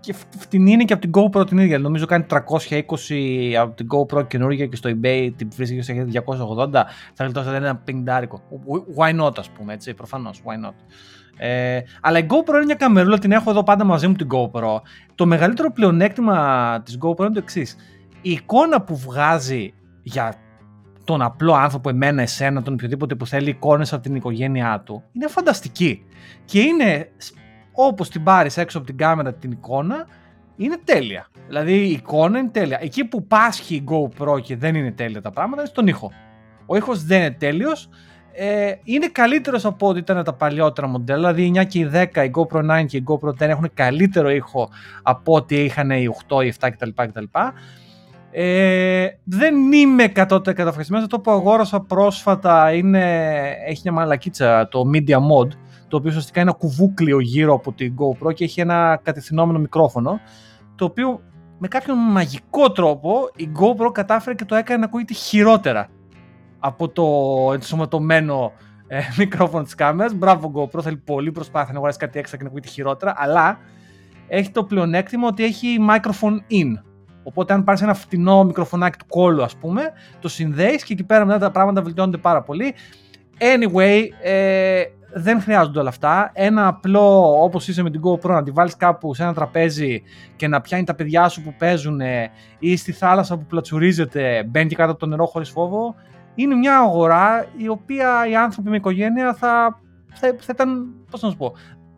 και 0.00 0.14
φτηνή 0.38 0.72
είναι 0.72 0.84
και 0.84 0.92
από 0.92 1.02
την 1.02 1.10
GoPro 1.14 1.46
την 1.46 1.58
ίδια. 1.58 1.78
Νομίζω 1.78 2.06
κάνει 2.06 2.24
320 2.28 3.54
από 3.60 3.74
την 3.74 3.86
GoPro 3.94 4.28
καινούργια 4.28 4.66
και 4.66 4.76
στο 4.76 4.90
eBay 4.90 5.30
την 5.36 5.48
βρίσκει 5.54 5.82
σε 5.82 6.06
280. 6.26 6.72
Θα 7.14 7.24
γλιτώσετε 7.24 7.56
ένα 7.56 7.76
πενιντάρικο. 7.76 8.42
Why 8.96 9.20
not, 9.20 9.38
ας 9.38 9.50
πούμε, 9.50 9.72
έτσι, 9.72 9.94
προφανώς. 9.94 10.42
Why 10.44 10.66
not. 10.66 10.74
Ε, 11.36 11.80
αλλά 12.00 12.18
η 12.18 12.26
GoPro 12.28 12.54
είναι 12.54 12.64
μια 12.64 12.74
καμερούλα, 12.74 13.18
την 13.18 13.32
έχω 13.32 13.50
εδώ 13.50 13.62
πάντα 13.62 13.84
μαζί 13.84 14.06
μου 14.08 14.14
την 14.14 14.28
GoPro. 14.30 14.80
Το 15.14 15.26
μεγαλύτερο 15.26 15.72
πλεονέκτημα 15.72 16.80
της 16.84 16.98
GoPro 17.00 17.18
είναι 17.18 17.32
το 17.32 17.38
εξής. 17.38 17.76
Η 18.22 18.30
εικόνα 18.30 18.82
που 18.82 18.96
βγάζει 18.96 19.74
για 20.02 20.34
τον 21.04 21.22
απλό 21.22 21.54
άνθρωπο, 21.54 21.88
εμένα, 21.88 22.22
εσένα, 22.22 22.62
τον 22.62 22.72
οποιοδήποτε 22.72 23.14
που 23.14 23.26
θέλει 23.26 23.50
εικόνες 23.50 23.92
από 23.92 24.02
την 24.02 24.14
οικογένειά 24.14 24.82
του, 24.84 25.02
είναι 25.12 25.28
φανταστική. 25.28 26.04
Και 26.44 26.60
είναι 26.60 27.08
όπως 27.80 28.08
την 28.08 28.22
πάρεις 28.22 28.56
έξω 28.56 28.78
από 28.78 28.86
την 28.86 28.96
κάμερα 28.96 29.34
την 29.34 29.50
εικόνα, 29.50 30.06
είναι 30.56 30.76
τέλεια. 30.84 31.28
Δηλαδή 31.46 31.72
η 31.72 31.90
εικόνα 31.90 32.38
είναι 32.38 32.48
τέλεια. 32.48 32.78
Εκεί 32.80 33.04
που 33.04 33.26
πάσχει 33.26 33.74
η 33.74 33.84
GoPro 33.90 34.42
και 34.42 34.56
δεν 34.56 34.74
είναι 34.74 34.92
τέλεια 34.92 35.22
τα 35.22 35.30
πράγματα 35.30 35.60
είναι 35.60 35.70
στον 35.70 35.86
ήχο. 35.86 36.12
Ο 36.66 36.76
ήχος 36.76 37.04
δεν 37.04 37.20
είναι 37.20 37.30
τέλειος. 37.30 37.88
Ε, 38.32 38.72
είναι 38.84 39.06
καλύτερος 39.06 39.64
από 39.64 39.88
ό,τι 39.88 39.98
ήταν 39.98 40.24
τα 40.24 40.32
παλιότερα 40.32 40.86
μοντέλα. 40.86 41.32
Δηλαδή 41.32 41.42
η 41.42 41.60
9 41.60 41.66
και 41.66 41.78
η 41.78 41.90
10, 41.92 42.24
η 42.24 42.30
GoPro 42.34 42.80
9 42.80 42.84
και 42.86 42.96
η 42.96 43.04
GoPro 43.06 43.28
10 43.28 43.40
έχουν 43.40 43.70
καλύτερο 43.74 44.30
ήχο 44.30 44.68
από 45.02 45.34
ό,τι 45.34 45.64
είχαν 45.64 45.90
οι 45.90 46.08
8, 46.28 46.44
οι 46.44 46.52
7 46.60 46.68
κτλ. 46.70 46.88
κτλ. 46.94 47.24
Ε, 48.30 49.06
δεν 49.24 49.72
είμαι 49.72 50.12
100% 50.14 50.48
ευχαριστημένος. 50.48 51.08
Το 51.08 51.20
που 51.20 51.30
αγόρασα 51.30 51.80
πρόσφατα 51.80 52.72
είναι, 52.72 53.32
έχει 53.66 53.80
μια 53.84 53.92
μαλακίτσα, 53.92 54.68
το 54.68 54.82
Media 54.94 55.16
Mod 55.16 55.48
το 55.88 55.96
οποίο 55.96 56.10
ουσιαστικά 56.10 56.40
είναι 56.40 56.50
ένα 56.50 56.58
κουβούκλιο 56.58 57.20
γύρω 57.20 57.54
από 57.54 57.72
την 57.72 57.94
GoPro 57.98 58.34
και 58.34 58.44
έχει 58.44 58.60
ένα 58.60 59.00
κατευθυνόμενο 59.02 59.58
μικρόφωνο, 59.58 60.20
το 60.74 60.84
οποίο 60.84 61.20
με 61.58 61.68
κάποιον 61.68 61.98
μαγικό 61.98 62.72
τρόπο 62.72 63.30
η 63.36 63.48
GoPro 63.60 63.92
κατάφερε 63.92 64.34
και 64.34 64.44
το 64.44 64.54
έκανε 64.54 64.78
να 64.78 64.84
ακούγεται 64.84 65.14
χειρότερα 65.14 65.88
από 66.58 66.88
το 66.88 67.04
ενσωματωμένο 67.52 68.52
ε, 68.86 69.00
μικρόφωνο 69.18 69.62
της 69.62 69.74
κάμερας. 69.74 70.14
Μπράβο 70.14 70.52
GoPro, 70.54 70.82
θέλει 70.82 70.96
πολύ 70.96 71.32
προσπάθεια 71.32 71.72
να 71.72 71.76
αγοράσει 71.76 71.98
κάτι 71.98 72.20
έξtra 72.24 72.30
και 72.30 72.42
να 72.42 72.46
ακούγεται 72.46 72.68
χειρότερα, 72.68 73.14
αλλά 73.16 73.58
έχει 74.28 74.50
το 74.50 74.64
πλεονέκτημα 74.64 75.26
ότι 75.26 75.44
έχει 75.44 75.78
microphone 75.90 76.52
in. 76.52 76.72
Οπότε, 77.22 77.52
αν 77.52 77.64
πάρεις 77.64 77.82
ένα 77.82 77.94
φτηνό 77.94 78.44
μικροφωνάκι 78.44 78.98
του 78.98 79.06
κόλλου, 79.06 79.42
ας 79.42 79.56
πούμε, 79.56 79.92
το 80.20 80.28
συνδέεις 80.28 80.84
και 80.84 80.92
εκεί 80.92 81.04
πέρα 81.04 81.24
μετά 81.24 81.38
τα 81.38 81.50
πράγματα 81.50 81.82
βελτιώνονται 81.82 82.16
πάρα 82.16 82.42
πολύ. 82.42 82.74
Anyway, 83.38 84.02
ε, 84.22 84.82
δεν 85.12 85.40
χρειάζονται 85.40 85.78
όλα 85.78 85.88
αυτά. 85.88 86.30
Ένα 86.34 86.66
απλό, 86.66 87.42
όπως 87.42 87.68
είσαι 87.68 87.82
με 87.82 87.90
την 87.90 88.00
GoPro, 88.04 88.30
να 88.30 88.42
τη 88.42 88.50
βάλεις 88.50 88.76
κάπου 88.76 89.14
σε 89.14 89.22
ένα 89.22 89.34
τραπέζι 89.34 90.02
και 90.36 90.48
να 90.48 90.60
πιάνει 90.60 90.84
τα 90.84 90.94
παιδιά 90.94 91.28
σου 91.28 91.42
που 91.42 91.54
παίζουν 91.58 92.00
ή 92.58 92.76
στη 92.76 92.92
θάλασσα 92.92 93.36
που 93.36 93.44
πλατσουρίζεται, 93.44 94.44
μπαίνει 94.48 94.68
και 94.68 94.74
κάτω 94.74 94.90
από 94.90 95.00
το 95.00 95.06
νερό 95.06 95.26
χωρίς 95.26 95.50
φόβο, 95.50 95.94
είναι 96.34 96.54
μια 96.54 96.78
αγορά 96.78 97.46
η 97.56 97.68
οποία 97.68 98.28
οι 98.30 98.36
άνθρωποι 98.36 98.70
με 98.70 98.76
οικογένεια 98.76 99.34
θα, 99.34 99.80
θα, 100.12 100.34
θα 100.38 100.52
ήταν, 100.54 100.94
πώς 101.10 101.22
να 101.22 101.30
σου 101.30 101.36
πω, 101.36 101.52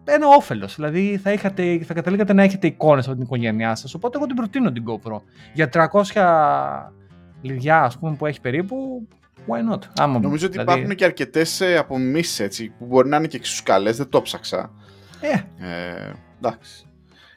ένα 0.05 0.27
όφελος. 0.27 0.75
Δηλαδή 0.75 1.17
θα, 1.23 1.33
είχατε, 1.33 1.79
θα 1.85 1.95
καταλήγατε 1.95 2.33
να 2.33 2.43
έχετε 2.43 2.67
εικόνες 2.67 3.07
από 3.07 3.15
την 3.15 3.25
οικογένειά 3.25 3.75
σας. 3.75 3.95
Οπότε 3.95 4.17
εγώ 4.17 4.27
την 4.27 4.37
προτείνω 4.37 4.73
την 4.73 4.85
GoPro. 4.87 5.21
Για 5.53 5.69
300 5.73 6.93
λιδιά, 7.41 7.83
ας 7.83 7.99
πούμε, 7.99 8.17
που 8.17 8.27
έχει 8.27 8.41
περίπου, 8.41 9.09
Why 9.49 9.75
not? 9.75 9.79
Άμα, 9.97 10.19
Νομίζω 10.19 10.47
ότι 10.47 10.59
δηλαδή... 10.59 10.79
υπάρχουν 10.79 10.97
και 10.97 11.05
αρκετές 11.05 11.61
ε, 11.61 11.77
απομίσει 11.77 12.75
που 12.79 12.87
μπορεί 12.87 13.09
να 13.09 13.17
είναι 13.17 13.27
και 13.27 13.37
εξίσου 13.37 13.63
καλές. 13.63 13.97
Δεν 13.97 14.09
το 14.09 14.23
ψάξα. 14.23 14.73
Ε. 15.21 15.65
ε 15.67 16.13
εντάξει. 16.39 16.85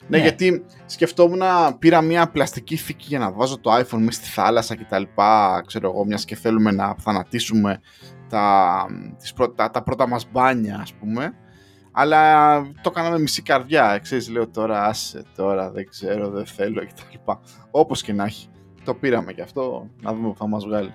Ναι, 0.08 0.16
ναι, 0.16 0.22
γιατί 0.22 0.64
σκεφτόμουν 0.86 1.38
να 1.38 1.74
πήρα 1.74 2.00
μια 2.00 2.28
πλαστική 2.28 2.76
θήκη 2.76 3.04
για 3.08 3.18
να 3.18 3.32
βάζω 3.32 3.58
το 3.58 3.74
iPhone 3.74 3.98
μέσα 3.98 4.20
στη 4.20 4.28
θάλασσα 4.28 4.74
και 4.74 4.86
τα 4.88 4.98
λοιπά, 4.98 5.62
ξέρω 5.66 5.90
εγώ, 5.90 6.04
μιας 6.04 6.24
και 6.24 6.36
θέλουμε 6.36 6.70
να 6.70 6.94
θανατήσουμε 6.98 7.80
τα, 8.28 8.86
τις 9.18 9.32
πρώτα, 9.32 9.70
τα 9.70 9.82
πρώτα 9.82 10.08
μας 10.08 10.26
μπάνια, 10.30 10.78
ας 10.82 10.94
πούμε. 10.94 11.34
Αλλά 11.92 12.62
το 12.82 12.90
κάναμε 12.90 13.18
μισή 13.18 13.42
καρδιά, 13.42 13.98
ξέρεις, 14.02 14.28
λέω 14.28 14.48
τώρα, 14.48 14.84
άσε 14.84 15.24
τώρα, 15.36 15.70
δεν 15.70 15.88
ξέρω, 15.88 16.30
δεν 16.30 16.46
θέλω 16.46 16.80
και 16.80 16.92
τα 16.96 17.02
λοιπά. 17.10 17.40
Όπως 17.70 18.02
και 18.02 18.12
να 18.12 18.24
έχει. 18.24 18.48
Το 18.84 18.94
πήραμε 18.94 19.32
και 19.32 19.42
αυτό, 19.42 19.90
να 20.02 20.14
δούμε 20.14 20.28
που 20.28 20.36
θα 20.36 20.46
μας 20.46 20.64
βγάλει. 20.64 20.94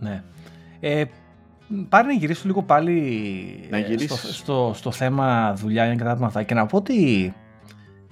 Ναι. 0.00 0.22
Ε, 0.80 1.04
πάρε 1.88 2.06
να 2.06 2.12
γυρίσω 2.12 2.42
λίγο 2.46 2.62
πάλι 2.62 3.68
ε, 3.70 3.98
στο, 3.98 4.16
στο, 4.16 4.72
στο, 4.74 4.90
θέμα 4.90 5.54
δουλειά 5.54 5.92
για 5.92 6.04
να 6.04 6.26
αυτά 6.26 6.42
και 6.42 6.54
να 6.54 6.66
πω 6.66 6.76
ότι 6.76 7.34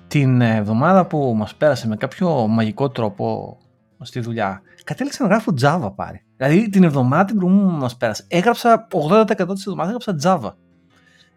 την 0.09 0.41
εβδομάδα 0.41 1.07
που 1.07 1.35
μας 1.37 1.55
πέρασε 1.55 1.89
με 1.89 1.97
κάποιο 1.97 2.47
μαγικό 2.47 2.89
τρόπο 2.89 3.59
στη 4.01 4.21
δουλειά 4.21 4.63
κατέληξα 4.85 5.23
να 5.23 5.29
γράφω 5.29 5.53
Java 5.63 5.93
πάρει. 5.95 6.25
Δηλαδή 6.37 6.69
την 6.69 6.85
εβδομάδα 6.85 7.25
την 7.25 7.37
προηγούμενη 7.37 7.71
που 7.71 7.77
μας 7.77 7.97
πέρασε 7.97 8.25
έγραψα 8.29 8.87
80% 9.09 9.27
της 9.27 9.67
εβδομάδας 9.67 10.07
έγραψα 10.07 10.17
Java. 10.23 10.53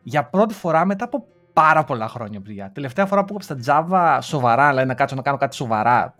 Για 0.03 0.25
πρώτη 0.25 0.53
φορά 0.53 0.85
μετά 0.85 1.05
από 1.05 1.25
πάρα 1.53 1.83
πολλά 1.83 2.07
χρόνια 2.07 2.41
παιδιά. 2.41 2.71
Τελευταία 2.73 3.05
φορά 3.05 3.25
που 3.25 3.37
έγραψα 3.39 3.87
Java 3.89 4.19
σοβαρά, 4.21 4.69
δηλαδή 4.69 4.87
να 4.87 4.93
κάτσω 4.93 5.15
να 5.15 5.21
κάνω 5.21 5.37
κάτι 5.37 5.55
σοβαρά 5.55 6.15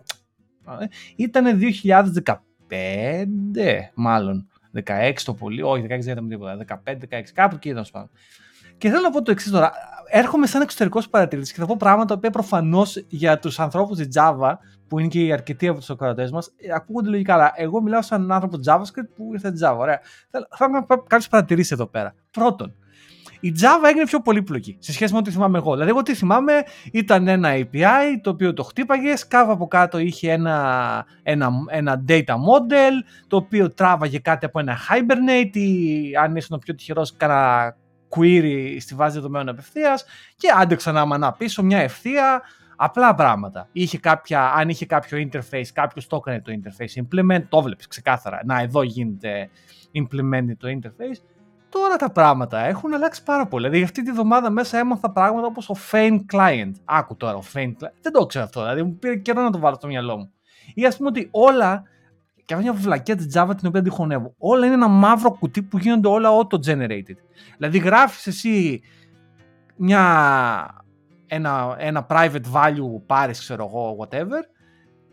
ε, 0.80 0.86
ήταν 1.16 1.58
2015 2.24 2.34
μάλλον. 3.94 4.46
16 4.84 5.12
το 5.24 5.34
πολύ, 5.34 5.62
όχι 5.62 5.82
16 5.82 5.86
δεν 5.88 5.98
ήταν 6.00 6.28
τίποτα, 6.28 6.56
15-16, 6.84 7.32
κάπου 7.34 7.54
εκεί 7.54 7.68
ήταν 7.68 7.84
σπάνω. 7.84 8.08
Και 8.78 8.88
θέλω 8.88 9.00
να 9.00 9.10
πω 9.10 9.22
το 9.22 9.30
εξής 9.30 9.50
τώρα. 9.50 9.72
Έρχομαι 10.10 10.46
σαν 10.46 10.62
εξωτερικός 10.62 11.08
παρατηρητής 11.08 11.52
και 11.52 11.60
θα 11.60 11.66
πω 11.66 11.76
πράγματα 11.78 12.18
που 12.18 12.30
προφανώς 12.30 13.04
για 13.08 13.38
τους 13.38 13.60
ανθρώπους 13.60 13.98
της 13.98 14.08
Java, 14.14 14.54
που 14.88 14.98
είναι 14.98 15.08
και 15.08 15.24
οι 15.24 15.32
αρκετοί 15.32 15.68
από 15.68 15.78
τους 15.78 15.90
ακροατές 15.90 16.30
μας, 16.30 16.50
ακούγονται 16.74 17.08
λογικά. 17.08 17.34
Αλλά 17.34 17.52
εγώ 17.56 17.82
μιλάω 17.82 18.02
σαν 18.02 18.32
άνθρωπο 18.32 18.58
JavaScript 18.66 19.08
που 19.16 19.30
ήρθε 19.32 19.52
Java. 19.62 19.76
Ωραία. 19.78 20.00
Θα 20.30 20.46
κάνω 20.58 20.86
κάποιες 20.86 21.28
παρατηρήσεις 21.28 21.70
εδώ 21.70 21.86
πέρα. 21.86 22.14
Πρώτον, 22.30 22.74
η 23.42 23.54
Java 23.60 23.88
έγινε 23.88 24.04
πιο 24.04 24.20
πολύπλοκη 24.20 24.76
σε 24.78 24.92
σχέση 24.92 25.12
με 25.12 25.18
ό,τι 25.18 25.30
θυμάμαι 25.30 25.58
εγώ. 25.58 25.72
Δηλαδή, 25.72 25.90
εγώ 25.90 26.02
τι 26.02 26.14
θυμάμαι 26.14 26.52
ήταν 26.92 27.28
ένα 27.28 27.50
API 27.52 28.18
το 28.22 28.30
οποίο 28.30 28.52
το 28.52 28.62
χτύπαγες, 28.62 29.26
κάβα 29.26 29.52
από 29.52 29.66
κάτω 29.66 29.98
είχε 29.98 30.32
ένα, 30.32 31.06
ένα, 31.22 31.50
ένα 31.68 32.04
data 32.08 32.34
model 32.34 32.92
το 33.26 33.36
οποίο 33.36 33.70
τράβαγε 33.70 34.18
κάτι 34.18 34.46
από 34.46 34.60
ένα 34.60 34.76
Hibernate 34.76 35.56
ή 35.56 36.16
αν 36.16 36.36
ήσουν 36.36 36.58
πιο 36.58 36.74
τυχερός, 36.74 37.16
κάνα 37.16 37.76
query 38.16 38.76
στη 38.80 38.94
βάση 38.94 39.14
δεδομένων 39.14 39.48
απευθείας 39.48 40.04
και 40.36 40.48
άντεξα 40.56 40.92
να 40.92 41.04
μανά 41.04 41.32
πίσω 41.32 41.62
μια 41.62 41.78
ευθεία 41.78 42.42
Απλά 42.84 43.14
πράγματα. 43.14 43.68
Είχε 43.72 43.98
κάποια, 43.98 44.52
αν 44.52 44.68
είχε 44.68 44.86
κάποιο 44.86 45.28
interface, 45.28 45.66
κάποιος 45.72 46.06
το 46.06 46.16
έκανε 46.16 46.40
το 46.40 46.52
interface 46.52 47.02
implement, 47.02 47.42
το 47.48 47.62
βλέπεις 47.62 47.86
ξεκάθαρα. 47.86 48.40
Να, 48.44 48.60
εδώ 48.60 48.82
γίνεται 48.82 49.50
implement 49.94 50.46
το 50.58 50.68
interface. 50.68 51.20
Τώρα 51.72 51.96
τα 51.96 52.10
πράγματα 52.10 52.58
έχουν 52.58 52.94
αλλάξει 52.94 53.22
πάρα 53.22 53.46
πολύ. 53.46 53.68
Δηλαδή, 53.68 53.84
αυτή 53.84 54.02
τη 54.02 54.12
βδομάδα 54.12 54.50
μέσα 54.50 54.78
έμαθα 54.78 55.10
πράγματα 55.12 55.46
όπως 55.46 55.68
ο 55.68 55.74
Fein 55.90 56.18
Client. 56.32 56.72
Άκου 56.84 57.16
τώρα, 57.16 57.36
ο 57.36 57.42
Fein 57.52 57.68
Client. 57.68 57.90
Δεν 58.02 58.12
το 58.12 58.26
ξέρω 58.26 58.44
αυτό. 58.44 58.60
Δηλαδή, 58.60 58.82
μου 58.82 58.96
πήρε 58.98 59.16
καιρό 59.16 59.42
να 59.42 59.50
το 59.50 59.58
βάλω 59.58 59.74
στο 59.74 59.86
μυαλό 59.86 60.16
μου. 60.16 60.32
Ή 60.74 60.86
ας 60.86 60.96
πούμε 60.96 61.08
ότι 61.08 61.28
όλα. 61.30 61.82
Και 62.44 62.54
αυτή 62.54 62.66
μια 62.66 62.78
βλακία 62.80 63.16
της 63.16 63.26
Java 63.36 63.50
την 63.56 63.68
οποία 63.68 63.80
αντιχωνεύω. 63.80 64.34
Όλα 64.38 64.66
είναι 64.66 64.74
ένα 64.74 64.88
μαύρο 64.88 65.30
κουτί 65.30 65.62
που 65.62 65.78
γίνονται 65.78 66.08
όλα 66.08 66.28
auto-generated. 66.30 67.16
Δηλαδή, 67.56 67.78
γράφεις 67.78 68.26
εσύ 68.26 68.80
μια, 69.76 70.84
ένα, 71.26 71.76
ένα 71.78 72.06
private 72.08 72.52
value, 72.52 73.02
πάρεις, 73.06 73.38
ξέρω 73.38 73.64
εγώ, 73.64 73.96
whatever, 74.00 74.42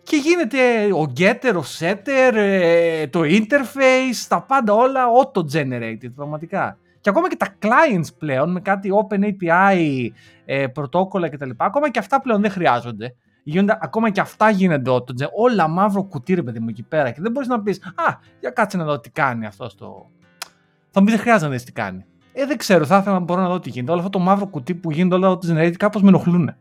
και 0.09 0.15
γίνεται 0.15 0.93
ο 0.93 1.11
getter, 1.17 1.53
ο 1.55 1.63
setter, 1.79 2.31
ε, 2.33 3.07
το 3.07 3.21
interface, 3.23 4.25
τα 4.27 4.41
πάντα 4.41 4.73
όλα 4.73 5.01
auto-generated 5.21 6.11
πραγματικά. 6.15 6.77
Και 7.01 7.09
ακόμα 7.09 7.29
και 7.29 7.35
τα 7.35 7.47
clients 7.61 8.07
πλέον 8.17 8.51
με 8.51 8.59
κάτι 8.59 8.89
open 8.93 9.23
API, 9.23 10.07
ε, 10.45 10.67
πρωτόκολλα 10.67 11.29
κτλ. 11.29 11.49
Ακόμα 11.57 11.89
και 11.89 11.99
αυτά 11.99 12.21
πλέον 12.21 12.41
δεν 12.41 12.51
χρειάζονται. 12.51 13.15
Γίνονται, 13.43 13.77
ακόμα 13.81 14.09
και 14.09 14.19
αυτά 14.19 14.49
γίνονται 14.49 14.91
auto 14.91 15.27
Όλα 15.35 15.67
μαύρο 15.67 16.03
κουτί 16.03 16.33
ρε 16.33 16.43
παιδί 16.43 16.59
μου 16.59 16.69
εκεί 16.69 16.83
πέρα. 16.83 17.11
Και 17.11 17.21
δεν 17.21 17.31
μπορείς 17.31 17.47
να 17.47 17.61
πεις 17.61 17.79
Α, 17.95 18.17
για 18.39 18.49
κάτσε 18.49 18.77
να 18.77 18.83
δω 18.83 18.99
τι 18.99 19.09
κάνει 19.09 19.45
αυτό 19.45 19.69
στο. 19.69 20.09
Θα 20.91 20.99
μου 20.99 21.05
πεις 21.05 21.13
δεν 21.13 21.21
χρειάζεται 21.23 21.45
να 21.45 21.51
δεις 21.51 21.63
τι 21.63 21.71
κάνει. 21.71 22.05
Ε, 22.33 22.45
δεν 22.45 22.57
ξέρω, 22.57 22.85
θα 22.85 22.97
ήθελα 22.97 23.13
να 23.13 23.21
μπορώ 23.21 23.41
να 23.41 23.47
δω 23.47 23.59
τι 23.59 23.69
γίνεται. 23.69 23.91
Όλο 23.91 23.99
αυτό 23.99 24.17
το 24.17 24.19
μαύρο 24.19 24.47
κουτί 24.47 24.75
που 24.75 24.91
γίνεται 24.91 25.15
όλα 25.15 25.29
auto 25.29 25.51
generated 25.51 25.75
κάπως 25.77 26.01
με 26.01 26.07
ενοχλούν. 26.07 26.55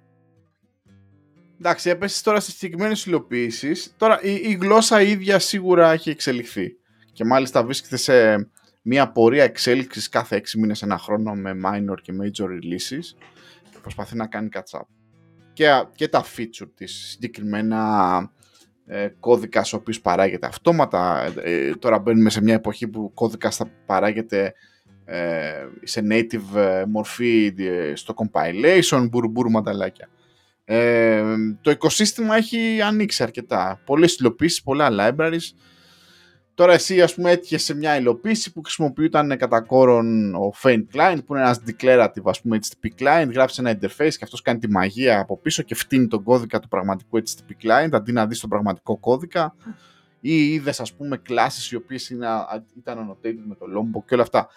Εντάξει, 1.59 1.91
έπεσες 1.91 2.23
τώρα 2.23 2.41
σε 2.41 2.51
συγκεκριμένες 2.51 3.07
υλοποιήσεις. 3.07 3.95
Τώρα 3.97 4.23
η, 4.23 4.35
η 4.35 4.59
γλώσσα 4.61 5.03
ίδια 5.03 5.39
σίγουρα 5.39 5.93
έχει 5.93 6.11
εξελιχθεί. 6.11 6.77
Και 7.13 7.25
μάλιστα 7.25 7.65
βρίσκεται 7.65 7.97
σε 7.97 8.49
μια 8.83 9.13
πορεία 9.13 9.45
εξέλιξης 9.45 10.09
κάθε 10.09 10.43
6 10.45 10.59
μήνες, 10.59 10.83
ένα 10.83 10.99
χρόνο 10.99 11.35
με 11.35 11.53
minor 11.65 11.97
και 12.03 12.13
major 12.23 12.45
releases. 12.45 13.05
Και 13.71 13.79
προσπαθεί 13.83 14.17
να 14.17 14.27
κάνει 14.27 14.49
catch 14.53 14.79
up. 14.79 14.87
Και, 15.53 15.85
και 15.95 16.09
τα 16.09 16.25
feature 16.25 16.69
της 16.75 17.09
συγκεκριμένα 17.11 18.31
ε, 18.87 19.09
κώδικα 19.21 19.61
ο 19.61 19.77
οποίο 19.77 19.95
παράγεται 20.03 20.47
αυτόματα. 20.47 21.33
Ε, 21.43 21.71
τώρα 21.75 21.99
μπαίνουμε 21.99 22.31
σε 22.31 22.43
μια 22.43 22.55
εποχή 22.55 22.89
που 22.89 23.03
ο 23.03 23.11
κώδικας 23.11 23.57
θα 23.57 23.71
παράγεται 23.87 24.55
ε, 25.05 25.69
σε 25.83 26.07
native 26.11 26.57
ε, 26.57 26.85
μορφή 26.89 27.55
ε, 27.59 27.95
στο 27.95 28.15
compilation, 28.17 29.07
μπουρμπούρ 29.11 29.51
μανταλάκια. 29.51 30.09
Ε, 30.71 31.23
το 31.61 31.71
οικοσύστημα 31.71 32.37
έχει 32.37 32.81
ανοίξει 32.83 33.23
αρκετά. 33.23 33.81
Πολλές 33.85 34.17
υλοποίησεις, 34.17 34.63
πολλά 34.63 34.89
libraries. 34.91 35.55
Τώρα 36.55 36.73
εσύ 36.73 37.03
ας 37.03 37.15
πούμε 37.15 37.31
έτυχες 37.31 37.63
σε 37.63 37.75
μια 37.75 37.97
υλοποίηση 37.97 38.53
που 38.53 38.63
χρησιμοποιούταν 38.63 39.37
κατά 39.37 39.61
κόρον 39.61 40.35
ο 40.35 40.53
Faint 40.63 40.85
Client 40.95 41.19
που 41.27 41.35
είναι 41.35 41.43
ένας 41.43 41.61
declarative 41.67 42.23
ας 42.25 42.41
πούμε 42.41 42.59
HTTP 42.63 43.03
client, 43.03 43.29
γράφεις 43.33 43.59
ένα 43.59 43.73
interface 43.73 44.13
και 44.13 44.25
αυτός 44.25 44.43
κάνει 44.43 44.59
τη 44.59 44.71
μαγεία 44.71 45.21
από 45.21 45.39
πίσω 45.39 45.63
και 45.63 45.75
φτύνει 45.75 46.07
τον 46.07 46.23
κώδικα 46.23 46.61
του 46.61 46.69
πραγματικού 46.69 47.19
HTTP 47.19 47.67
client 47.67 47.89
αντί 47.93 48.13
να 48.13 48.27
δεις 48.27 48.41
τον 48.41 48.51
πραγματικό 48.51 48.97
κώδικα 48.97 49.55
ή 50.21 50.53
είδες 50.53 50.81
ας 50.81 50.93
πούμε 50.93 51.23
classes 51.29 51.71
οι 51.71 51.77
οποίες 51.77 52.11
είναι, 52.11 52.27
ήταν 52.77 52.99
annotated 52.99 53.43
με 53.47 53.55
το 53.55 53.67
Lombok 53.77 54.03
και 54.07 54.15
όλα 54.15 54.23
αυτά. 54.23 54.49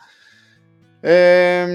Ε, 0.99 1.65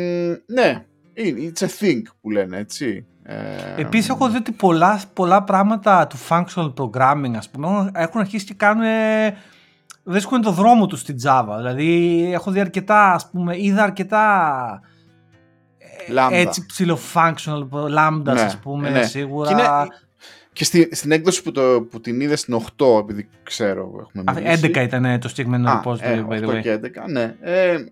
ναι, 0.47 0.87
it's 1.17 1.62
a 1.62 1.69
thing 1.81 2.03
που 2.21 2.31
λένε 2.31 2.59
έτσι. 2.59 3.07
Ε, 3.23 3.81
Επίσης 3.81 4.09
έχω 4.09 4.29
δει 4.29 4.37
ότι 4.37 4.53
πολλά, 4.53 5.01
πολλά 5.12 5.43
πράγματα 5.43 6.07
του 6.07 6.17
functional 6.29 6.75
programming 6.75 7.35
ας 7.37 7.51
πούμε 7.51 7.91
έχουν 7.95 8.21
αρχίσει 8.21 8.45
και 8.45 8.55
κάνουν 8.55 8.85
βρίσκουν 10.07 10.41
το 10.41 10.51
δρόμο 10.51 10.87
τους 10.87 11.01
στην 11.01 11.17
Java. 11.25 11.55
Δηλαδή 11.57 12.31
έχω 12.33 12.51
δει 12.51 12.61
αρκετά, 12.61 13.12
ας 13.12 13.31
πούμε, 13.31 13.57
είδα 13.59 13.83
αρκετά 13.83 14.81
Lambda. 16.17 16.29
έτσι 16.33 16.67
ψηλό 16.67 16.99
functional 17.14 17.69
lambda, 17.71 18.23
ναι, 18.23 18.41
ας 18.41 18.59
πούμε, 18.59 18.91
ναι. 18.91 19.03
σίγουρα. 19.03 19.49
Και, 19.49 19.55
είναι, 19.55 19.69
και 20.53 20.64
στη, 20.64 20.89
στην 20.93 21.12
έκδοση 21.12 21.43
που, 21.43 21.53
το, 21.53 21.87
που 21.91 22.01
την 22.01 22.21
είδες 22.21 22.41
στην 22.41 22.59
8, 22.77 23.01
επειδή 23.01 23.29
ξέρω, 23.43 24.09
έχουμε 24.09 24.33
μιλήσει. 24.35 24.71
11 24.75 24.77
ήταν 24.77 25.21
το 25.21 25.29
συγκεκριμένο 25.29 25.83
repository, 25.85 26.01
ε, 26.01 26.25
by 26.29 26.41
the 26.41 26.49
way. 26.49 26.61
και 26.61 26.81
11, 26.83 26.89
ναι. 27.11 27.35
Ε, 27.41 27.85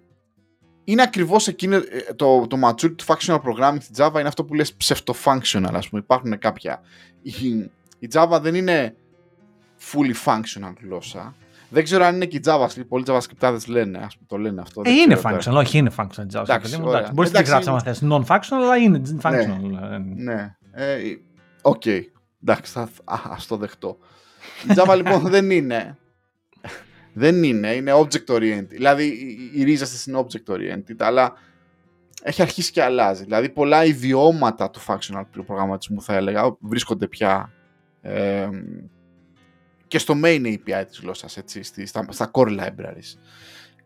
είναι 0.84 1.02
ακριβώς 1.02 1.48
εκείνο 1.48 1.76
ε, 1.76 1.82
το, 2.16 2.46
το 2.46 2.56
maturity 2.64 2.94
του 2.96 3.04
functional 3.06 3.40
programming 3.40 3.76
στη 3.80 3.92
Java 3.96 4.14
είναι 4.18 4.28
αυτό 4.28 4.44
που 4.44 4.54
λες 4.54 4.74
ψευτο-functional, 4.74 5.72
ας 5.72 5.88
πούμε. 5.88 6.00
Υπάρχουν 6.00 6.38
κάποια. 6.38 6.80
Η, 7.22 7.32
η 7.98 8.08
Java 8.12 8.38
δεν 8.42 8.54
είναι 8.54 8.96
fully 9.92 10.14
functional 10.24 10.72
γλώσσα. 10.82 11.34
Δεν 11.68 11.84
ξέρω 11.84 12.04
αν 12.04 12.14
είναι 12.14 12.26
και 12.26 12.36
η 12.36 12.40
Java, 12.44 12.66
πολλοί 12.88 13.04
JavaScript 13.06 13.66
λένε, 13.66 13.98
ας 13.98 14.14
πούμε, 14.14 14.26
το 14.28 14.36
λένε 14.36 14.60
αυτό. 14.60 14.82
Ε, 14.84 14.90
είναι 14.90 15.20
functional, 15.22 15.54
όχι 15.54 15.78
είναι 15.78 15.90
functional 15.96 16.36
Java. 16.36 16.42
Εντάξει, 16.42 16.74
εντάξει, 16.74 17.12
Μπορείς 17.12 17.32
να 17.32 17.40
γράψεις 17.40 17.68
άμα 17.68 17.80
θες 17.80 18.02
non-functional, 18.02 18.62
αλλά 18.62 18.76
είναι 18.76 19.02
functional. 19.22 19.58
Ναι, 20.14 20.32
ναι. 20.32 20.56
Ε, 20.72 20.98
ok, 21.62 21.82
okay. 21.84 22.00
εντάξει, 22.42 22.72
θα, 22.72 22.88
ας 23.04 23.46
το 23.46 23.56
δεχτώ. 23.56 23.98
Η 24.70 24.74
Java 24.76 24.96
λοιπόν 24.96 25.20
δεν 25.34 25.50
είναι 25.50 25.98
δεν 27.14 27.42
είναι, 27.42 27.74
είναι 27.74 27.92
object 27.94 28.26
oriented. 28.26 28.68
Δηλαδή 28.68 29.06
η 29.54 29.62
ρίζα 29.62 29.84
της 29.84 30.06
είναι 30.06 30.26
object 30.26 30.54
oriented, 30.54 30.96
αλλά 30.98 31.32
έχει 32.22 32.42
αρχίσει 32.42 32.72
και 32.72 32.82
αλλάζει. 32.82 33.22
Δηλαδή 33.24 33.48
πολλά 33.48 33.84
ιδιώματα 33.84 34.70
του 34.70 34.80
functional 34.86 35.24
προγραμματισμού 35.46 36.02
θα 36.02 36.14
έλεγα 36.14 36.56
βρίσκονται 36.60 37.06
πια 37.06 37.52
ε, 38.00 38.48
και 39.86 39.98
στο 39.98 40.14
main 40.24 40.46
API 40.46 40.84
της 40.86 40.98
γλώσσας, 41.00 41.36
έτσι, 41.36 41.62
στα, 41.62 42.06
στα 42.08 42.30
core 42.32 42.58
libraries. 42.60 43.18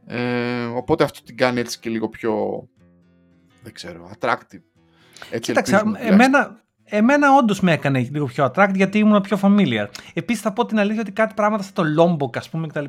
Ε, 0.07 0.65
οπότε 0.65 1.05
αυτό 1.05 1.23
την 1.23 1.37
κάνει 1.37 1.61
έτσι 1.61 1.79
και 1.79 1.91
λίγο 1.91 2.09
πιο, 2.09 2.65
δεν 3.63 3.73
ξέρω, 3.73 4.11
attractive. 4.19 4.63
Έτσι 5.31 5.53
Κοίταξε, 5.53 5.83
εμένα, 5.99 6.63
Εμένα 6.91 7.37
όντως 7.37 7.61
με 7.61 7.73
έκανε 7.73 7.99
λίγο 7.99 8.27
πιο 8.27 8.51
attract 8.53 8.75
γιατί 8.75 8.99
ήμουν 8.99 9.21
πιο 9.21 9.39
familiar. 9.43 9.87
Επίσης 10.15 10.43
θα 10.43 10.53
πω 10.53 10.65
την 10.65 10.79
αλήθεια 10.79 11.01
ότι 11.01 11.13
κάτι 11.13 11.35
πράγματα 11.35 11.63
στο 11.63 11.83
Lombok, 11.99 12.37
ας 12.37 12.49
πούμε 12.49 12.67
κτλ. 12.67 12.85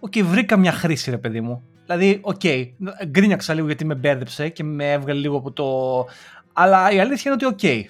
Ok, 0.00 0.12
okay, 0.14 0.22
βρήκα 0.22 0.56
μια 0.56 0.72
χρήση, 0.72 1.10
ρε 1.10 1.18
παιδί 1.18 1.40
μου. 1.40 1.62
Δηλαδή, 1.86 2.18
ok, 2.22 2.40
okay, 2.42 2.68
γκρίνιαξα 3.06 3.54
λίγο 3.54 3.66
γιατί 3.66 3.84
με 3.84 3.94
μπέρδεψε 3.94 4.48
και 4.48 4.64
με 4.64 4.92
έβγαλε 4.92 5.20
λίγο 5.20 5.36
από 5.36 5.52
το. 5.52 5.64
Αλλά 6.52 6.90
η 6.90 7.00
αλήθεια 7.00 7.32
είναι 7.32 7.46
ότι 7.46 7.54
ok. 7.54 7.58
Okay. 7.62 7.82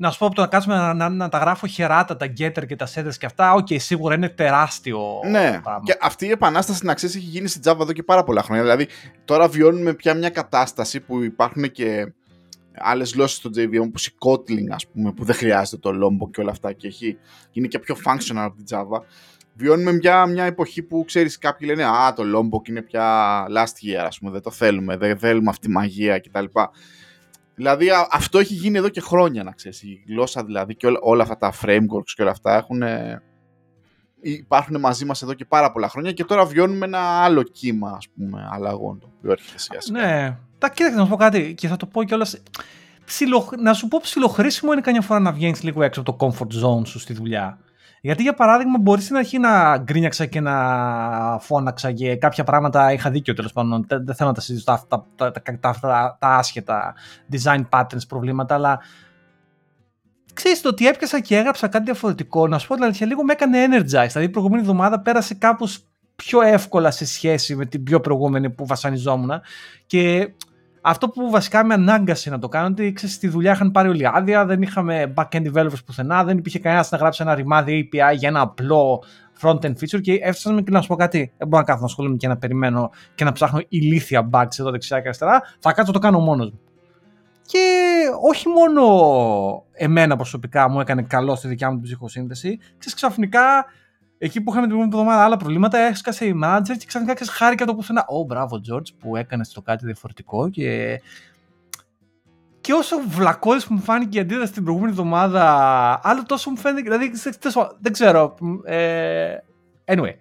Να 0.00 0.10
σου 0.10 0.18
πω 0.18 0.26
από 0.26 0.34
το 0.34 0.40
να 0.40 0.46
κάτσουμε 0.46 0.76
να, 0.76 0.94
να, 0.94 1.08
να, 1.08 1.28
τα 1.28 1.38
γράφω 1.38 1.66
χεράτα, 1.66 2.16
τα 2.16 2.26
getter 2.38 2.66
και 2.66 2.76
τα 2.76 2.88
setters 2.94 3.14
και 3.18 3.26
αυτά, 3.26 3.52
ok, 3.52 3.66
okay, 3.70 3.80
σίγουρα 3.80 4.14
είναι 4.14 4.28
τεράστιο. 4.28 5.00
Ναι, 5.30 5.60
πράγμα. 5.62 5.82
και 5.84 5.96
αυτή 6.00 6.26
η 6.26 6.30
επανάσταση 6.30 6.84
να 6.84 6.94
ξέρεις 6.94 7.16
έχει 7.16 7.24
γίνει 7.24 7.48
στην 7.48 7.62
Java 7.64 7.80
εδώ 7.80 7.92
και 7.92 8.02
πάρα 8.02 8.24
πολλά 8.24 8.42
χρόνια. 8.42 8.62
Δηλαδή, 8.62 8.88
τώρα 9.24 9.48
βιώνουμε 9.48 9.94
πια 9.94 10.14
μια 10.14 10.30
κατάσταση 10.30 11.00
που 11.00 11.22
υπάρχουν 11.22 11.70
και 11.70 12.12
άλλες 12.80 13.12
γλώσσες 13.12 13.36
στο 13.36 13.50
JVM 13.54 13.80
όπω 13.80 13.98
η 13.98 14.12
Kotlin, 14.24 14.70
ας 14.70 14.86
πούμε, 14.86 15.12
που 15.12 15.24
δεν 15.24 15.34
χρειάζεται 15.34 15.76
το 15.76 15.90
Lombo 15.90 16.30
και 16.30 16.40
όλα 16.40 16.50
αυτά 16.50 16.72
και 16.72 16.86
έχει, 16.86 17.16
είναι 17.52 17.66
και 17.66 17.78
πιο 17.78 17.96
functional 18.04 18.36
από 18.36 18.56
την 18.56 18.64
Java. 18.70 19.00
Βιώνουμε 19.54 19.92
μια, 19.92 20.26
μια 20.26 20.44
εποχή 20.44 20.82
που 20.82 21.04
ξέρεις, 21.06 21.38
κάποιοι 21.38 21.68
λένε 21.70 21.84
Α, 21.84 22.12
το 22.12 22.22
Lombok 22.36 22.68
είναι 22.68 22.82
πια 22.82 23.44
last 23.50 23.86
year, 23.86 24.04
ας 24.06 24.18
πούμε, 24.18 24.30
δεν 24.30 24.42
το 24.42 24.50
θέλουμε, 24.50 24.96
δεν 24.96 25.18
θέλουμε 25.18 25.50
αυτή 25.50 25.66
τη 25.66 25.72
μαγεία 25.72 26.18
κτλ. 26.18 26.44
Δηλαδή 27.54 27.88
αυτό 28.10 28.38
έχει 28.38 28.54
γίνει 28.54 28.78
εδώ 28.78 28.88
και 28.88 29.00
χρόνια, 29.00 29.42
να 29.42 29.52
ξέρεις. 29.52 29.82
Η 29.82 30.04
γλώσσα 30.08 30.44
δηλαδή 30.44 30.74
και 30.74 30.86
όλα, 30.86 30.98
όλα 31.02 31.22
αυτά 31.22 31.36
τα 31.36 31.52
frameworks 31.62 32.10
και 32.14 32.22
όλα 32.22 32.30
αυτά 32.30 32.56
έχουν, 32.56 32.82
υπάρχουν 34.20 34.80
μαζί 34.80 35.04
μας 35.04 35.22
εδώ 35.22 35.34
και 35.34 35.44
πάρα 35.44 35.72
πολλά 35.72 35.88
χρόνια 35.88 36.12
και 36.12 36.24
τώρα 36.24 36.44
βιώνουμε 36.44 36.86
ένα 36.86 36.98
άλλο 36.98 37.42
κύμα 37.42 37.90
ας 37.90 38.08
πούμε 38.08 38.48
αλλαγών 38.50 38.98
το 39.00 39.08
οποίο 39.16 39.30
έρχεται 39.30 39.58
σιγά 39.58 39.80
σιγά. 39.80 40.00
Ναι, 40.00 40.38
τα 40.58 40.68
κοίταξε 40.68 40.98
να 40.98 41.04
σου 41.04 41.10
πω 41.10 41.16
κάτι 41.16 41.54
και 41.54 41.68
θα 41.68 41.76
το 41.76 41.86
πω 41.86 42.04
κιόλας. 42.04 42.40
Ψιλο, 43.04 43.48
να 43.58 43.72
σου 43.72 43.88
πω 43.88 43.98
ψιλοχρήσιμο 44.02 44.72
είναι 44.72 44.80
καμιά 44.80 45.00
φορά 45.00 45.20
να 45.20 45.32
βγαίνεις 45.32 45.62
λίγο 45.62 45.82
έξω 45.82 46.00
από 46.00 46.16
το 46.16 46.26
comfort 46.26 46.64
zone 46.64 46.86
σου 46.86 46.98
στη 46.98 47.12
δουλειά. 47.12 47.58
Γιατί 48.00 48.22
για 48.22 48.34
παράδειγμα, 48.34 48.78
μπορείς 48.78 49.04
στην 49.04 49.16
αρχή 49.16 49.38
να 49.38 49.76
γκρίνιαξα 49.78 50.26
και 50.26 50.40
να 50.40 50.54
φώναξα 51.40 51.92
και 51.92 52.16
κάποια 52.16 52.44
πράγματα 52.44 52.92
είχα 52.92 53.10
δίκιο 53.10 53.34
τέλος 53.34 53.52
πάντων. 53.52 53.86
Δεν 53.88 54.14
θέλω 54.14 54.28
να 54.28 54.34
τα 54.34 54.40
συζητήσω 54.40 54.64
τα, 54.88 55.06
τα, 55.16 55.32
τα, 55.32 55.42
τα, 55.60 56.16
τα 56.18 56.28
άσχετα 56.28 56.94
design 57.32 57.62
patterns 57.70 58.06
προβλήματα, 58.08 58.54
αλλά 58.54 58.80
ξέρεις 60.32 60.60
το 60.60 60.68
ότι 60.68 60.86
έπιασα 60.86 61.20
και 61.20 61.36
έγραψα 61.36 61.68
κάτι 61.68 61.84
διαφορετικό. 61.84 62.48
Να 62.48 62.58
σου 62.58 62.66
πω 62.66 62.74
την 62.74 62.84
αλήθεια, 62.84 63.06
λίγο 63.06 63.24
με 63.24 63.32
έκανε 63.32 63.64
energize. 63.64 63.86
Δηλαδή, 63.86 64.24
η 64.24 64.28
προηγούμενη 64.28 64.62
εβδομάδα 64.62 65.00
πέρασε 65.00 65.34
κάπως 65.34 65.84
πιο 66.16 66.42
εύκολα 66.42 66.90
σε 66.90 67.06
σχέση 67.06 67.56
με 67.56 67.66
την 67.66 67.82
πιο 67.82 68.00
προηγούμενη 68.00 68.50
που 68.50 68.66
βασανιζόμουν. 68.66 69.30
Και 69.86 70.32
αυτό 70.80 71.08
που 71.08 71.30
βασικά 71.30 71.64
με 71.64 71.74
ανάγκασε 71.74 72.30
να 72.30 72.38
το 72.38 72.48
κάνω, 72.48 72.66
ότι 72.66 72.92
ξέρεις, 72.92 73.14
στη 73.14 73.28
δουλειά 73.28 73.52
είχαν 73.52 73.70
πάρει 73.70 73.88
όλη 73.88 74.06
άδεια, 74.06 74.44
δεν 74.44 74.62
είχαμε 74.62 75.12
back-end 75.16 75.52
developers 75.52 75.84
πουθενά, 75.86 76.24
δεν 76.24 76.38
υπήρχε 76.38 76.58
κανένας 76.58 76.90
να 76.90 76.98
γράψει 76.98 77.22
ένα 77.22 77.34
ρημάδι 77.34 77.88
API 77.92 78.16
για 78.16 78.28
ένα 78.28 78.40
απλό 78.40 79.02
front-end 79.40 79.72
feature 79.72 80.00
και 80.00 80.12
έφτασα 80.12 80.62
και 80.62 80.70
να 80.70 80.80
σου 80.80 80.88
πω 80.88 80.96
κάτι. 80.96 81.32
Δεν 81.38 81.48
μπορώ 81.48 81.62
να 81.62 81.66
κάθομαι 81.66 81.80
να 81.80 81.86
ασχολούμαι 81.86 82.16
και 82.16 82.28
να 82.28 82.36
περιμένω 82.36 82.90
και 83.14 83.24
να 83.24 83.32
ψάχνω 83.32 83.60
ηλίθια 83.68 84.28
bugs 84.32 84.58
εδώ 84.58 84.70
δεξιά 84.70 85.00
και 85.00 85.08
αριστερά. 85.08 85.42
Θα 85.58 85.72
κάτσω 85.72 85.92
το 85.92 85.98
κάνω 85.98 86.18
μόνος 86.18 86.50
μου. 86.50 86.60
Και 87.46 87.58
όχι 88.30 88.48
μόνο 88.48 88.84
εμένα 89.72 90.16
προσωπικά 90.16 90.70
μου 90.70 90.80
έκανε 90.80 91.02
καλό 91.02 91.34
στη 91.34 91.48
δικιά 91.48 91.68
μου 91.70 91.74
την 91.74 91.84
ψυχοσύνθεση. 91.84 92.58
Ξέρεις, 92.58 92.94
ξαφνικά 92.94 93.64
εκεί 94.18 94.40
που 94.40 94.50
είχαμε 94.50 94.66
την 94.66 94.76
προηγούμενη 94.76 94.92
εβδομάδα 94.94 95.24
άλλα 95.24 95.36
προβλήματα, 95.36 95.78
έσκασε 95.78 96.26
η 96.26 96.40
manager 96.44 96.76
και 96.78 96.86
ξαφνικά 96.86 97.14
ξέρεις, 97.14 97.32
χάρηκα 97.32 97.64
το 97.64 97.74
πουθενά. 97.74 98.04
Ω, 98.06 98.22
μπράβο, 98.24 98.60
George, 98.70 98.94
που 98.98 99.16
έκανες 99.16 99.52
το 99.52 99.62
κάτι 99.62 99.84
διαφορετικό 99.84 100.48
και. 100.48 101.00
Και 102.60 102.72
όσο 102.72 102.96
βλακώδης 103.08 103.66
που 103.66 103.74
μου 103.74 103.80
φάνηκε 103.80 104.18
η 104.18 104.20
αντίδραση 104.20 104.52
την 104.52 104.62
προηγούμενη 104.62 104.92
εβδομάδα, 104.92 105.44
άλλο 106.02 106.22
τόσο 106.22 106.50
μου 106.50 106.56
φαίνεται. 106.56 106.82
Δηλαδή, 106.82 107.10
δεν 107.80 107.92
ξέρω. 107.92 108.34
Ε, 108.64 109.36
anyway, 109.84 110.12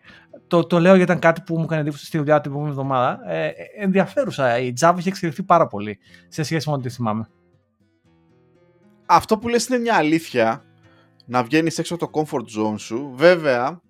το, 0.48 0.64
το 0.64 0.80
λέω 0.80 0.96
γιατί 0.96 1.12
ήταν 1.12 1.22
κάτι 1.22 1.42
που 1.42 1.58
μου 1.58 1.64
έκανε 1.64 1.82
εντύπωση 1.82 2.06
στη 2.06 2.18
δουλειά 2.18 2.42
την 2.42 2.52
προηγούμενη 2.52 2.80
εβδομάδα. 2.80 3.32
Ε, 3.32 3.52
ενδιαφέρουσα. 3.78 4.60
Η 4.60 4.74
Java 4.80 4.96
έχει 4.98 5.08
εξελιχθεί 5.08 5.44
πάρα 5.44 5.68
πολύ 5.68 6.00
σε 6.28 6.44
σχέση 6.44 6.70
με 6.70 6.76
ό,τι 6.76 6.90
θυμάμαι. 6.90 7.28
Αυτό 9.06 9.38
που 9.38 9.48
λες 9.48 9.68
είναι 9.68 9.78
μια 9.78 9.96
αλήθεια. 9.96 10.62
Να 11.26 11.44
βγαίνεις 11.44 11.78
έξω 11.78 11.96
από 11.96 12.10
το 12.10 12.22
comfort 12.22 12.60
zone 12.60 12.80
σου. 12.80 13.12
Βέβαια, 13.16 13.82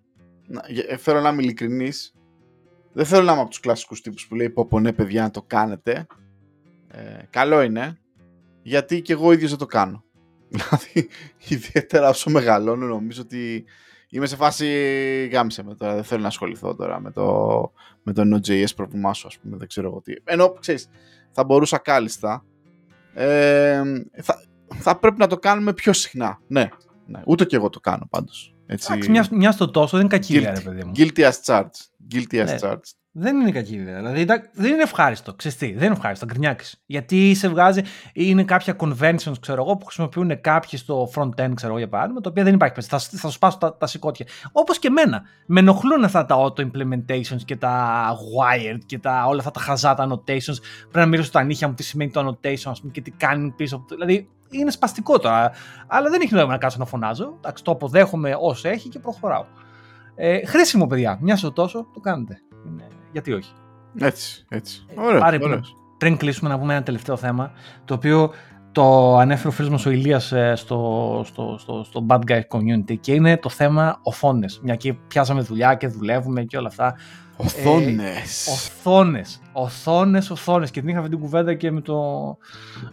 ε, 0.87 0.97
θέλω 0.97 1.21
να 1.21 1.29
είμαι 1.29 1.43
ειλικρινής. 1.43 2.13
Δεν 2.93 3.05
θέλω 3.05 3.23
να 3.23 3.31
είμαι 3.31 3.41
από 3.41 3.49
τους 3.49 3.59
κλασικούς 3.59 4.01
τύπους 4.01 4.27
που 4.27 4.35
λέει: 4.35 4.49
Πω, 4.49 4.65
πω 4.65 4.79
ναι, 4.79 4.93
παιδιά, 4.93 5.21
να 5.21 5.31
το 5.31 5.41
κάνετε. 5.47 6.07
Ε, 6.87 7.19
καλό 7.29 7.61
είναι. 7.61 7.99
Γιατί 8.61 9.01
και 9.01 9.13
εγώ 9.13 9.31
ίδιος 9.31 9.49
δεν 9.49 9.59
το 9.59 9.65
κάνω. 9.65 10.03
Δηλαδή, 10.49 11.09
ιδιαίτερα 11.47 12.09
όσο 12.09 12.29
μεγαλώνω, 12.29 12.85
νομίζω 12.85 13.21
ότι 13.21 13.65
είμαι 14.09 14.25
σε 14.25 14.35
φάση 14.35 14.67
γάμισε 15.31 15.63
με 15.63 15.75
τώρα. 15.75 15.93
Δεν 15.93 16.03
θέλω 16.03 16.21
να 16.21 16.27
ασχοληθώ 16.27 16.75
τώρα 16.75 16.99
με 16.99 17.11
το, 17.11 17.71
με 18.03 18.13
το 18.13 18.21
Node.js 18.33 18.75
πρόβλημά 18.75 19.13
σου, 19.13 19.27
ας 19.27 19.37
πούμε. 19.37 19.57
Δεν 19.57 19.67
ξέρω 19.67 19.87
εγώ 19.87 20.01
τι. 20.01 20.13
Ενώ 20.23 20.53
ξέρεις, 20.59 20.89
θα 21.31 21.43
μπορούσα 21.43 21.77
κάλλιστα. 21.77 22.45
Ε, 23.13 23.81
θα, 24.21 24.43
θα 24.75 24.99
πρέπει 24.99 25.17
να 25.17 25.27
το 25.27 25.37
κάνουμε 25.37 25.73
πιο 25.73 25.93
συχνά. 25.93 26.39
Ναι, 26.47 26.69
ναι. 27.05 27.21
ούτε 27.25 27.45
και 27.45 27.55
εγώ 27.55 27.69
το 27.69 27.79
κάνω 27.79 28.07
πάντω. 28.67 28.83
Εντάξει, 28.93 29.09
μια, 29.09 29.27
μια 29.31 29.51
στο 29.51 29.71
τόσο 29.71 29.97
δεν 29.97 30.05
είναι 30.05 30.15
κακή 30.17 30.35
ιδέα, 30.35 30.53
ρε 30.53 30.59
παιδί 30.59 30.83
μου. 30.83 30.91
Guilty 30.95 31.19
as 31.19 31.31
charged. 31.45 31.65
Guilty 32.13 32.41
as 32.41 32.45
ναι. 32.45 32.57
charged. 32.61 32.91
Δεν 33.19 33.39
είναι 33.39 33.51
κακή 33.51 33.75
ιδέα. 33.75 33.95
Δηλαδή 33.95 34.25
δεν 34.53 34.73
είναι 34.73 34.81
ευχάριστο. 34.81 35.33
Ξέρεις 35.33 35.57
δεν 35.57 35.69
είναι 35.71 35.93
ευχάριστο. 35.93 36.25
Γκρινιάκι. 36.25 36.77
Γιατί 36.85 37.33
σε 37.33 37.47
βγάζει, 37.47 37.81
είναι 38.13 38.43
κάποια 38.43 38.75
conventions, 38.79 39.33
ξέρω 39.39 39.63
εγώ, 39.63 39.77
που 39.77 39.85
χρησιμοποιούν 39.85 40.41
κάποιοι 40.41 40.79
στο 40.79 41.09
front-end, 41.15 41.51
ξέρω 41.53 41.67
εγώ 41.67 41.77
για 41.77 41.87
παράδειγμα, 41.87 42.21
το 42.21 42.29
οποίο 42.29 42.43
δεν 42.43 42.53
υπάρχει. 42.53 42.81
Θα, 42.81 42.99
θα 42.99 43.27
σου 43.27 43.33
σπάσω 43.33 43.57
τα, 43.57 43.77
τα 43.77 43.87
σηκώτια. 43.87 44.25
Όπως 44.51 44.79
και 44.79 44.87
εμένα. 44.87 45.23
Με 45.45 45.59
ενοχλούν 45.59 46.03
αυτά 46.03 46.25
τα 46.25 46.35
auto-implementations 46.35 47.41
και 47.45 47.55
τα 47.55 48.05
wired 48.15 48.79
και 48.85 48.99
τα, 48.99 49.25
όλα 49.27 49.39
αυτά 49.39 49.51
τα 49.51 49.59
χαζάτα 49.59 50.07
annotations. 50.09 50.57
Πρέπει 50.81 50.97
να 50.97 51.05
μιλήσω 51.05 51.27
στα 51.27 51.43
νύχια 51.43 51.67
μου 51.67 51.73
τι 51.73 51.83
σημαίνει 51.83 52.11
το 52.11 52.27
annotation, 52.27 52.69
ας 52.71 52.79
πούμε, 52.79 52.91
και 52.91 53.01
τι 53.01 53.11
κάνει 53.11 53.51
πίσω 53.51 53.75
από 53.75 53.87
το. 53.87 53.95
Δηλαδή 53.95 54.29
είναι 54.49 54.71
σπαστικό 54.71 55.19
τώρα. 55.19 55.51
Αλλά 55.87 56.09
δεν 56.09 56.21
έχει 56.21 56.33
νόημα 56.33 56.51
να 56.51 56.57
κάτσω 56.57 56.77
να 56.79 56.85
φωνάζω. 56.85 57.33
Εντάξει, 57.37 57.63
το 57.63 57.71
αποδέχομαι 57.71 58.37
όσο 58.39 58.69
έχει 58.69 58.89
και 58.89 58.99
προχωράω. 58.99 59.45
Ε, 60.15 60.45
χρήσιμο, 60.45 60.87
παιδιά. 60.87 61.17
Μια 61.21 61.35
στο 61.35 61.51
τόσο 61.51 61.87
το 61.93 61.99
κάνετε. 61.99 62.41
Γιατί 63.11 63.33
όχι; 63.33 63.51
Έτσι, 63.99 64.45
έτσι. 64.49 64.85
Ε, 64.87 65.01
ωραία, 65.01 65.19
Πάρε, 65.19 65.39
Πριν, 65.39 65.61
πριν 65.97 66.17
κλείσουμε 66.17 66.49
να 66.49 66.59
πούμε 66.59 66.73
ένα 66.73 66.83
τελευταίο 66.83 67.17
θέμα, 67.17 67.51
το 67.85 67.93
οποίο 67.93 68.31
το 68.71 69.17
ανέφερε 69.17 69.47
ο 69.47 69.51
φίλος 69.51 69.71
μας 69.71 69.85
ο 69.85 69.89
Ηλίας 69.89 70.31
ε, 70.31 70.55
στο, 70.55 71.21
στο, 71.25 71.55
στο, 71.59 71.83
στο 71.83 72.05
Bad 72.09 72.19
Guy 72.27 72.41
Community 72.49 72.97
και 72.99 73.13
είναι 73.13 73.37
το 73.37 73.49
θέμα 73.49 73.99
οθόνες. 74.03 74.59
Μια 74.63 74.75
και 74.75 74.93
πιάσαμε 74.93 75.41
δουλειά 75.41 75.75
και 75.75 75.87
δουλεύουμε 75.87 76.43
και 76.43 76.57
όλα 76.57 76.67
αυτά. 76.67 76.95
Οθόνε. 77.37 78.03
Ε, 78.03 78.51
οθόνες. 78.51 79.41
Οθόνες, 79.51 80.29
οθόνες. 80.29 80.71
Και 80.71 80.79
την 80.79 80.89
είχα 80.89 80.97
αυτή 80.97 81.09
την 81.09 81.19
κουβέντα 81.19 81.53
και 81.53 81.71
με 81.71 81.81
το, 81.81 82.37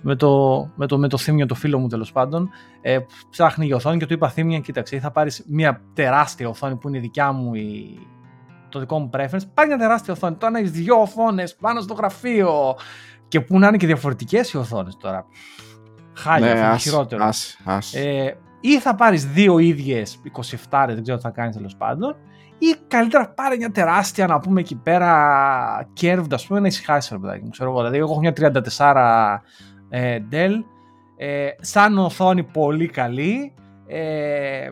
με 0.01 0.15
το, 0.17 0.61
με 0.75 0.87
το, 0.87 0.99
με 0.99 1.09
το 1.09 1.17
θύμιο, 1.19 1.47
το 1.47 1.55
φίλο 1.55 1.79
μου 1.79 1.89
τέλος 1.89 2.12
πάντων. 2.12 2.49
Ε, 2.81 2.99
ψάχνει 3.31 3.67
για 3.67 3.77
οθόνη 3.77 3.99
και 3.99 4.07
του 4.07 4.12
είπα 4.12 4.29
θύμια, 4.29 4.59
κοίταξε, 4.59 4.99
θα 4.99 5.11
πάρεις 5.11 5.45
μια 5.47 5.81
τεράστια 5.95 6.49
οθόνη 6.49 6.77
που 6.77 6.89
είναι 6.89 6.97
η 6.97 7.01
δικιά 7.01 7.33
μου 7.33 7.55
η, 7.55 7.99
το 8.75 8.81
δικό 8.81 8.99
μου 8.99 9.11
preference. 9.12 9.47
Πάρει 9.55 9.68
μια 9.68 9.79
τεράστια 9.79 10.12
οθόνη. 10.12 10.35
Τώρα 10.35 10.53
να 10.53 10.59
έχεις 10.59 10.70
δύο 10.70 11.01
οθόνες 11.01 11.55
πάνω 11.55 11.81
στο 11.81 11.95
γραφείο. 11.95 12.77
Και 13.29 13.41
που 13.41 13.59
να 13.59 13.68
είναι 13.68 13.77
και 13.77 13.87
διαφορετικές 13.87 14.53
οι 14.53 14.57
οθόνες 14.57 14.97
τώρα. 14.97 15.27
Χάλια, 16.14 16.55
ναι, 16.55 16.61
αυτό 16.61 16.79
χειρότερο. 16.79 17.29
Ε, 17.93 18.31
ή 18.61 18.79
θα 18.79 18.95
πάρεις 18.95 19.27
δύο 19.27 19.59
ίδιες 19.59 20.20
27, 20.70 20.85
δεν 20.87 21.03
ξέρω 21.03 21.16
τι 21.16 21.22
θα 21.22 21.31
κάνεις 21.31 21.57
τέλος 21.57 21.77
πάντων 21.77 22.16
ή 22.59 22.75
καλύτερα 22.89 23.29
πάρε 23.29 23.57
μια 23.57 23.70
τεράστια 23.70 24.27
να 24.27 24.39
πούμε 24.39 24.61
εκεί 24.61 24.75
πέρα 24.77 25.89
curved 26.01 26.27
ας 26.31 26.47
πούμε 26.47 26.61
να 26.61 26.66
ησυχάσεις 26.66 27.11
ρε 27.11 27.18
παιδάκι 27.18 27.45
μου 27.45 27.51
ξέρω 27.51 27.70
εγώ 27.70 27.79
δηλαδή 27.79 27.97
εγώ 27.97 28.11
έχω 28.11 28.20
μια 28.20 28.33
34 28.79 29.37
ε, 29.89 30.18
Dell 30.31 30.53
ε, 31.16 31.49
σαν 31.61 31.99
οθόνη 31.99 32.43
πολύ 32.43 32.89
καλή 32.89 33.55
ε, 33.87 34.70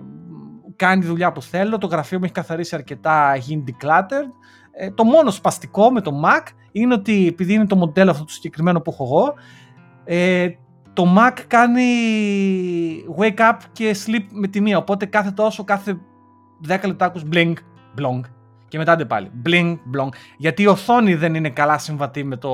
κάνει 0.76 1.00
τη 1.00 1.06
δουλειά 1.06 1.32
που 1.32 1.42
θέλω 1.42 1.78
το 1.78 1.86
γραφείο 1.86 2.18
μου 2.18 2.24
έχει 2.24 2.32
καθαρίσει 2.32 2.74
αρκετά 2.74 3.32
έχει 3.34 3.52
γίνει 3.52 3.64
decluttered 3.66 4.30
ε, 4.72 4.90
το 4.90 5.04
μόνο 5.04 5.30
σπαστικό 5.30 5.90
με 5.90 6.00
το 6.00 6.20
Mac 6.24 6.46
είναι 6.72 6.94
ότι 6.94 7.26
επειδή 7.26 7.52
είναι 7.52 7.66
το 7.66 7.76
μοντέλο 7.76 8.10
αυτό 8.10 8.24
το 8.24 8.32
συγκεκριμένο 8.32 8.80
που 8.80 8.90
έχω 8.90 9.04
εγώ 9.04 9.34
ε, 10.04 10.48
το 10.92 11.16
Mac 11.18 11.38
κάνει 11.46 11.84
wake 13.18 13.38
up 13.38 13.56
και 13.72 13.96
sleep 14.06 14.24
με 14.30 14.48
τη 14.48 14.60
μία 14.60 14.78
οπότε 14.78 15.06
κάθε 15.06 15.30
τόσο 15.30 15.64
κάθε 15.64 15.98
10 16.68 16.80
λεπτά 16.84 17.04
ακούς 17.04 17.22
blink 17.32 17.54
Blong. 17.98 18.20
Και 18.68 18.78
μετά 18.78 18.96
δεν 18.96 19.06
πάλι. 19.06 19.30
Bling, 19.46 19.78
blong. 19.94 20.08
Γιατί 20.36 20.62
η 20.62 20.66
οθόνη 20.66 21.14
δεν 21.14 21.34
είναι 21.34 21.50
καλά 21.50 21.78
συμβατή 21.78 22.24
με 22.24 22.36
το, 22.36 22.50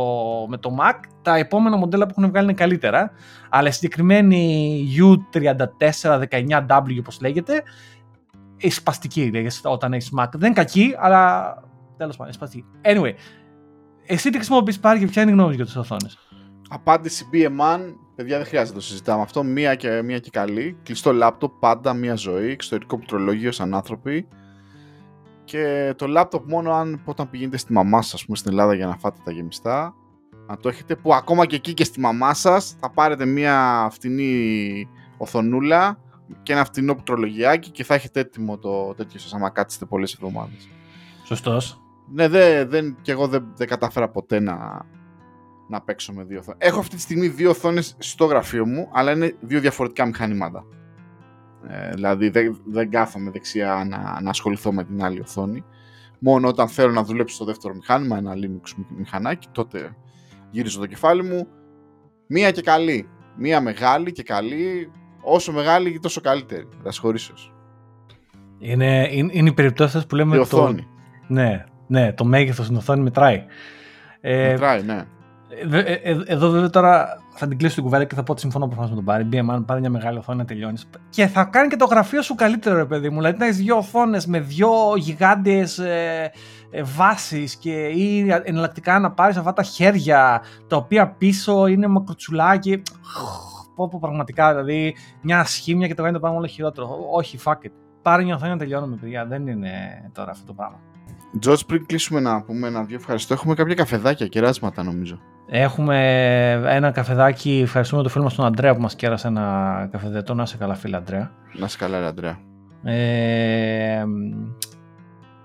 με 0.49 0.57
το 0.57 0.77
Mac. 0.81 0.95
Τα 1.23 1.37
επόμενα 1.37 1.77
μοντέλα 1.77 2.07
που 2.07 2.15
έχουν 2.17 2.31
βγάλει 2.31 2.45
είναι 2.45 2.55
καλύτερα. 2.55 3.11
Αλλά 3.49 3.69
η 3.69 3.73
συγκεκριμένη 3.73 4.85
U3419W, 4.99 6.99
όπως 6.99 7.21
λέγεται, 7.21 7.63
η 8.59 8.71
σπαστική 8.71 9.33
όταν 9.63 9.93
έχεις 9.93 10.11
Mac. 10.19 10.29
Δεν 10.31 10.47
είναι 10.47 10.53
κακή, 10.53 10.95
αλλά 10.99 11.55
τέλος 11.97 12.17
πάντων, 12.17 12.33
σπαστική. 12.33 12.65
Anyway, 12.83 13.13
εσύ 14.07 14.31
τι 14.31 14.37
χρησιμοποιείς 14.37 14.81
πάλι 14.81 14.99
και 14.99 15.07
ποια 15.07 15.23
είναι 15.23 15.31
η 15.31 15.35
γνώμη 15.35 15.55
για 15.55 15.67
τι 15.67 15.79
οθόνες; 15.79 16.19
Απάντηση 16.69 17.29
BM1, 17.33 17.81
παιδιά 18.15 18.37
δεν 18.37 18.47
χρειάζεται 18.47 18.73
να 18.73 18.81
το 18.81 18.87
συζητάμε 18.87 19.23
αυτό. 19.23 19.43
Μία 19.43 19.75
και, 19.75 20.03
μία 20.03 20.19
και 20.19 20.31
καλή. 20.31 20.79
Κλειστό 20.83 21.13
λάπτοπ, 21.13 21.53
πάντα 21.61 21.93
μία 21.93 22.15
ζωή. 22.15 22.51
Εξωτερικό 22.51 22.97
πληκτρολόγιο 22.97 23.53
σαν 23.53 23.75
άνθρωποι 23.75 24.29
και 25.45 25.95
το 25.97 26.07
λάπτοπ 26.07 26.49
μόνο 26.49 26.73
αν 26.73 27.03
όταν 27.05 27.31
πηγαίνετε 27.31 27.57
στη 27.57 27.73
μαμά 27.73 28.03
σας, 28.03 28.15
ας 28.15 28.25
πούμε, 28.25 28.37
στην 28.37 28.51
Ελλάδα 28.51 28.75
για 28.75 28.87
να 28.87 28.97
φάτε 28.97 29.21
τα 29.25 29.33
γεμιστά, 29.33 29.95
να 30.47 30.57
το 30.57 30.69
έχετε 30.69 30.97
που 30.97 31.15
ακόμα 31.15 31.47
και 31.47 31.57
εκεί 31.57 31.75
και 31.75 31.85
στη 31.85 32.01
μαμά 32.01 32.35
σας 32.35 32.77
θα 32.81 32.91
πάρετε 32.91 33.25
μια 33.25 33.89
φτηνή 33.93 34.89
οθονούλα 35.17 35.99
και 36.43 36.53
ένα 36.53 36.65
φτηνό 36.65 36.95
πτρολογιάκι 36.95 37.71
και 37.71 37.85
θα 37.85 37.95
έχετε 37.95 38.21
έτοιμο 38.21 38.59
το 38.59 38.95
τέτοιο 38.95 39.19
σας 39.19 39.35
άμα 39.35 39.51
κάτσετε 39.51 39.85
πολλές 39.85 40.13
εβδομάδες. 40.13 40.69
Σωστός. 41.25 41.83
Ναι, 42.13 42.29
δεν, 42.29 42.69
δεν, 42.69 42.97
και 43.03 43.13
εγώ 43.13 43.27
δεν, 43.29 43.53
δεν 43.57 43.67
κατάφερα 43.67 44.09
ποτέ 44.09 44.41
να, 44.41 44.87
να 45.69 45.81
παίξω 45.83 46.13
με 46.13 46.25
δύο 46.25 46.39
οθόνες. 46.39 46.69
Έχω 46.69 46.79
αυτή 46.79 46.97
τη 46.97 47.01
στιγμή 47.01 47.29
δύο 47.29 47.51
οθόνες 47.51 47.97
στο 47.99 48.25
γραφείο 48.25 48.67
μου, 48.67 48.89
αλλά 48.93 49.13
είναι 49.13 49.37
δύο 49.41 49.61
διαφορετικά 49.61 50.07
μηχανήματα. 50.07 50.65
Ε, 51.69 51.91
δηλαδή 51.91 52.29
δεν, 52.29 52.61
δεν 52.65 52.91
κάθομαι 52.91 53.31
δεξιά 53.31 53.87
να, 53.89 54.21
να 54.21 54.31
ασχοληθώ 54.31 54.73
με 54.73 54.85
την 54.85 55.03
άλλη 55.03 55.21
οθόνη. 55.21 55.65
Μόνο 56.19 56.49
όταν 56.49 56.69
θέλω 56.69 56.93
να 56.93 57.03
δουλέψω 57.03 57.35
στο 57.35 57.45
δεύτερο 57.45 57.75
μηχάνημα, 57.75 58.17
ένα 58.17 58.33
Linux 58.35 58.85
μηχανάκι, 58.97 59.49
τότε 59.53 59.97
γύριζω 60.51 60.81
το 60.81 60.87
κεφάλι 60.87 61.23
μου. 61.23 61.47
Μία 62.27 62.51
και 62.51 62.63
καλή. 62.63 63.09
Μία 63.37 63.61
μεγάλη 63.61 64.13
και 64.13 64.23
καλή. 64.23 64.91
Όσο 65.31 65.53
μεγάλη, 65.53 65.99
τόσο 66.01 66.21
καλύτερη. 66.21 66.69
Θα 66.83 66.91
Είναι, 68.59 69.09
είναι, 69.13 69.31
είναι 69.35 69.49
οι 69.49 69.53
περιπτώσει 69.53 70.07
που 70.07 70.15
λέμε. 70.15 70.37
Η 70.37 70.39
οθόνη. 70.39 70.81
Το, 70.81 70.87
ναι, 71.27 71.65
ναι, 71.87 72.13
το 72.13 72.25
μέγεθος 72.25 72.65
στην 72.65 72.77
οθόνη 72.77 73.03
μετράει. 73.03 73.45
Ε, 74.21 74.49
μετράει, 74.51 74.83
ναι. 74.83 75.05
Ε, 75.49 75.79
ε, 75.79 75.93
ε, 75.93 76.17
εδώ 76.27 76.51
βέβαια 76.51 76.71
τώρα 76.71 77.23
θα 77.35 77.49
την 77.49 77.59
κλείσω 77.59 77.75
την 77.75 77.83
κουβέντα 77.85 78.05
και 78.05 78.15
θα 78.15 78.23
πω 78.23 78.33
ότι 78.33 78.41
συμφωνώ 78.41 78.67
προφανώς 78.67 78.91
με 78.91 78.97
τον 78.97 79.05
Πάρη. 79.05 79.29
BMR, 79.33 79.63
πάρει 79.67 79.81
μια 79.81 79.91
μεγάλη 79.91 80.19
οθόνη 80.19 80.39
να 80.39 80.45
τελειώνεις. 80.45 80.89
Και 81.11 81.27
θα 81.27 81.45
κάνει 81.45 81.69
και 81.69 81.77
το 81.77 81.85
γραφείο 81.85 82.23
σου 82.23 82.35
καλύτερο, 82.35 82.77
ρε 82.77 82.85
παιδί 82.85 83.09
μου. 83.09 83.17
Δηλαδή 83.17 83.39
να 83.39 83.45
έχεις 83.45 83.57
δύο 83.57 83.77
οθόνες 83.77 84.27
με 84.27 84.41
δύο 84.41 84.71
γιγάντιες 84.97 85.79
ε, 85.79 86.33
ε, 86.71 86.83
βάσεις 86.83 87.57
και 87.57 87.87
ή 87.87 88.27
εναλλακτικά 88.45 88.99
να 88.99 89.11
πάρεις 89.11 89.37
αυτά 89.37 89.53
τα 89.53 89.63
χέρια 89.63 90.43
τα 90.67 90.77
οποία 90.77 91.09
πίσω 91.09 91.67
είναι 91.67 91.87
μακροτσουλάκι. 91.87 92.83
Πω, 93.79 93.89
πω 93.89 93.99
πραγματικά, 94.01 94.55
δηλαδή 94.55 94.95
μια 95.21 95.45
σχήμια 95.45 95.87
και 95.87 95.95
το 95.95 96.03
κάνει 96.03 96.15
το 96.15 96.21
πράγμα 96.21 96.39
όλο 96.39 96.47
χειρότερο. 96.47 97.07
Όχι, 97.13 97.39
fuck 97.45 97.53
it. 97.53 97.71
Πάρε 98.03 98.23
μια 98.23 98.35
οθόνη 98.35 98.51
να 98.51 98.59
τελειώνουμε, 98.59 98.97
παιδιά. 98.97 99.27
Δεν 99.27 99.47
είναι 99.47 99.71
τώρα 100.13 100.31
αυτό 100.31 100.47
το 100.47 100.53
πράγμα. 100.53 100.81
Τζορτ, 101.39 101.61
πριν 101.67 101.87
κλείσουμε 101.87 102.21
να 102.21 102.43
πούμε 102.43 102.67
ένα-δύο 102.67 102.97
ευχαριστώ, 102.97 103.35
έχουμε 103.35 103.55
κάποια 103.55 103.75
καφεδάκια, 103.75 104.27
κεράσματα 104.27 104.83
νομίζω. 104.83 105.19
Έχουμε 105.51 105.97
ένα 106.67 106.91
καφεδάκι. 106.91 107.61
Ευχαριστούμε 107.63 108.03
τον 108.03 108.11
φίλο 108.11 108.25
μας 108.25 108.35
τον 108.35 108.45
Αντρέα 108.45 108.75
που 108.75 108.81
μας 108.81 108.97
κέρασε 108.97 109.29
ένα 109.29 109.89
καφεδετό. 109.93 110.35
Να 110.35 110.47
σε 110.47 110.57
καλά, 110.57 110.75
φίλε 110.75 110.97
Αντρέα. 110.97 111.31
Να 111.59 111.69
σε 111.69 111.79
καλά, 111.79 111.99
ρε 111.99 112.07
Αντρέα. 112.07 112.39
Ε, 112.83 114.05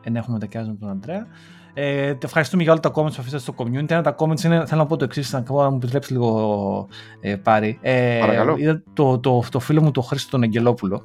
έχουμε 0.03 0.39
τα 0.39 0.45
κέρασμα 0.45 0.75
τον 0.79 0.89
Αντρέα. 0.89 1.27
Ε, 1.73 2.13
ευχαριστούμε 2.23 2.63
για 2.63 2.71
όλα 2.71 2.81
τα 2.81 2.89
comments 2.89 2.93
που 2.93 3.17
αφήσατε 3.19 3.41
στο 3.41 3.53
community. 3.57 3.91
Ένα 3.91 4.01
τα 4.01 4.15
comments 4.17 4.43
είναι, 4.43 4.65
θέλω 4.65 4.81
να 4.81 4.85
πω 4.87 4.97
το 4.97 5.03
εξής, 5.03 5.33
να 5.33 5.43
μου 5.49 5.75
επιτρέψει 5.75 6.11
λίγο 6.11 6.87
ε, 7.21 7.35
πάρει. 7.35 7.79
Ε, 7.81 8.17
Παρακαλώ. 8.19 8.55
Είδα 8.57 8.83
το, 8.93 9.19
το, 9.19 9.43
το, 9.51 9.59
φίλο 9.59 9.81
μου 9.81 9.91
τον 9.91 10.03
Χρήστο 10.03 10.31
τον 10.31 10.43
Αγγελόπουλο, 10.43 11.03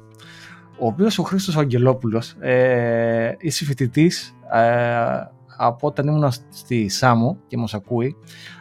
ο 0.79 0.85
οποίος 0.85 1.17
ο 1.17 1.23
Χρήστος 1.23 1.55
ο 1.55 1.59
Αγγελόπουλος 1.59 2.35
ε, 2.39 3.35
είσαι 3.39 3.65
φοιτητής 3.65 4.35
ε, 4.53 5.29
από 5.57 5.87
όταν 5.87 6.07
ήμουν 6.07 6.31
στη 6.49 6.89
Σάμο 6.89 7.37
και 7.47 7.57
μας 7.57 7.73
ακούει. 7.73 8.15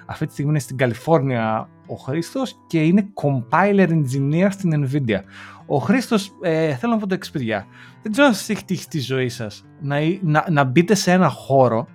Αυτή 0.07 0.26
τη 0.26 0.32
στιγμή 0.32 0.51
είναι 0.51 0.61
στην 0.61 0.76
Καλιφόρνια 0.76 1.68
ο 1.89 1.95
Χρήστος 1.95 2.59
και 2.66 2.82
είναι 2.82 3.09
compiler 3.14 3.89
engineer 3.89 4.49
στην 4.51 4.86
Nvidia. 4.86 5.20
Ο 5.66 5.78
Χρήστος, 5.78 6.32
ε, 6.41 6.74
θέλω 6.74 6.93
να 6.93 6.99
πω 6.99 7.07
το 7.07 7.14
εξής 7.14 7.32
παιδιά, 7.32 7.66
δεν 8.03 8.12
ξέρω 8.12 8.26
αν 8.26 8.34
σας 8.34 8.49
έχει 8.49 8.64
τύχει 8.64 8.82
στη 8.82 9.01
ζωή 9.01 9.28
σας 9.28 9.64
να, 9.80 9.97
να, 10.22 10.47
να 10.51 10.64
μπείτε 10.64 10.95
σε 10.95 11.12
ένα 11.12 11.28
χώρο, 11.28 11.86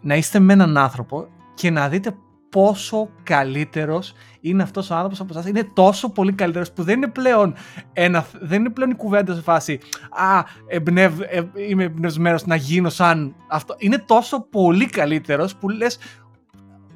να 0.00 0.16
είστε 0.16 0.38
με 0.38 0.52
έναν 0.52 0.76
άνθρωπο 0.76 1.26
και 1.54 1.70
να 1.70 1.88
δείτε 1.88 2.16
πόσο 2.50 3.10
καλύτερος 3.22 4.12
είναι 4.40 4.62
αυτός 4.62 4.90
ο 4.90 4.94
άνθρωπος 4.94 5.20
από 5.20 5.32
εσάς. 5.32 5.46
Είναι 5.46 5.70
τόσο 5.72 6.10
πολύ 6.10 6.32
καλύτερος 6.32 6.72
που 6.72 6.82
δεν 6.82 6.96
είναι 6.96 7.08
πλέον, 7.08 7.54
ένα, 7.92 8.26
δεν 8.40 8.60
είναι 8.60 8.70
πλέον 8.70 8.90
η 8.90 8.94
κουβέντα 8.94 9.34
σε 9.34 9.40
φάση 9.40 9.78
«Α, 10.10 10.42
εμπνευ, 10.66 11.20
ε, 11.20 11.50
είμαι 11.68 11.84
εμπνευσμένος 11.84 12.46
να 12.46 12.54
γίνω 12.54 12.88
σαν 12.88 13.34
αυτό». 13.48 13.74
Είναι 13.78 13.98
τόσο 13.98 14.40
πολύ 14.40 14.86
καλύτερος 14.86 15.56
που 15.56 15.68
λες 15.68 15.98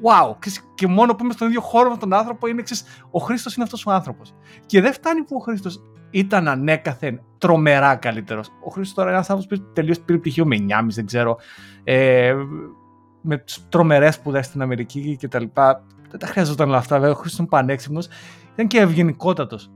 wow, 0.03 0.37
και 0.75 0.87
μόνο 0.87 1.15
που 1.15 1.25
είμαι 1.25 1.33
στον 1.33 1.49
ίδιο 1.49 1.61
χώρο 1.61 1.91
με 1.91 1.97
τον 1.97 2.13
άνθρωπο 2.13 2.47
είναι 2.47 2.61
εξής, 2.61 2.85
ο 3.11 3.19
Χρήστος 3.19 3.55
είναι 3.55 3.65
αυτός 3.65 3.87
ο 3.87 3.91
άνθρωπος. 3.91 4.35
Και 4.67 4.81
δεν 4.81 4.93
φτάνει 4.93 5.23
που 5.23 5.37
ο 5.37 5.39
Χρήστος 5.39 5.83
ήταν 6.11 6.49
ανέκαθεν 6.49 7.21
τρομερά 7.39 7.97
καλύτερος. 7.97 8.49
Ο 8.65 8.71
Χρήστος 8.71 8.95
τώρα 8.95 9.09
είναι 9.09 9.17
ένας 9.17 9.31
άνθρωπος 9.31 9.59
που 9.59 9.73
τελείως 9.73 10.01
πήρε 10.01 10.19
πτυχίο 10.19 10.47
με 10.47 10.57
9,5, 10.57 10.95
δεν 10.95 11.07
ξέρω, 11.07 11.39
ε, 11.85 12.35
με 13.21 13.37
τις 13.37 13.67
τρομερές 13.69 14.15
σπουδές 14.15 14.47
στην 14.47 14.63
Αμερική 14.63 15.17
και 15.17 15.29
τα 15.29 15.41
λοιπά. 15.41 15.85
Δεν 16.11 16.21
τα 16.21 16.27
χρειαζόταν 16.27 16.69
όλα 16.69 16.77
αυτά, 16.77 16.95
βέβαια. 16.99 17.11
Ο 17.11 17.15
Χρήστος 17.15 17.35
ήταν 17.35 17.49
πανέξυπνος. 17.49 18.09
Ήταν 18.53 18.67
και 18.67 18.79
ευγενικότατος. 18.79 19.71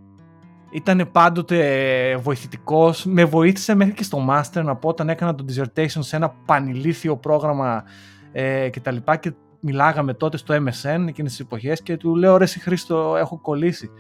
Ήταν 0.70 1.08
πάντοτε 1.12 2.16
βοηθητικός. 2.16 3.04
Με 3.04 3.24
βοήθησε 3.24 3.74
μέχρι 3.74 3.94
και 3.94 4.02
στο 4.02 4.26
Master 4.30 4.62
να 4.64 4.76
πω 4.76 4.88
όταν 4.88 5.08
έκανα 5.08 5.34
το 5.34 5.44
dissertation 5.48 5.98
σε 5.98 6.16
ένα 6.16 6.28
πανηλήθιο 6.46 7.16
πρόγραμμα 7.16 7.84
ε, 8.32 8.68
και 8.68 8.80
τα 8.80 8.90
λοιπά 8.90 9.16
και 9.16 9.32
μιλάγαμε 9.66 10.14
τότε 10.14 10.36
στο 10.36 10.54
MSN 10.54 11.04
εκείνες 11.08 11.30
τις 11.30 11.40
εποχές 11.40 11.82
και 11.82 11.96
του 11.96 12.16
λέω 12.16 12.36
ρε 12.36 12.44
εσύ 12.44 12.60
Χρήστο 12.60 13.16
έχω 13.18 13.38
κολλήσει. 13.40 13.90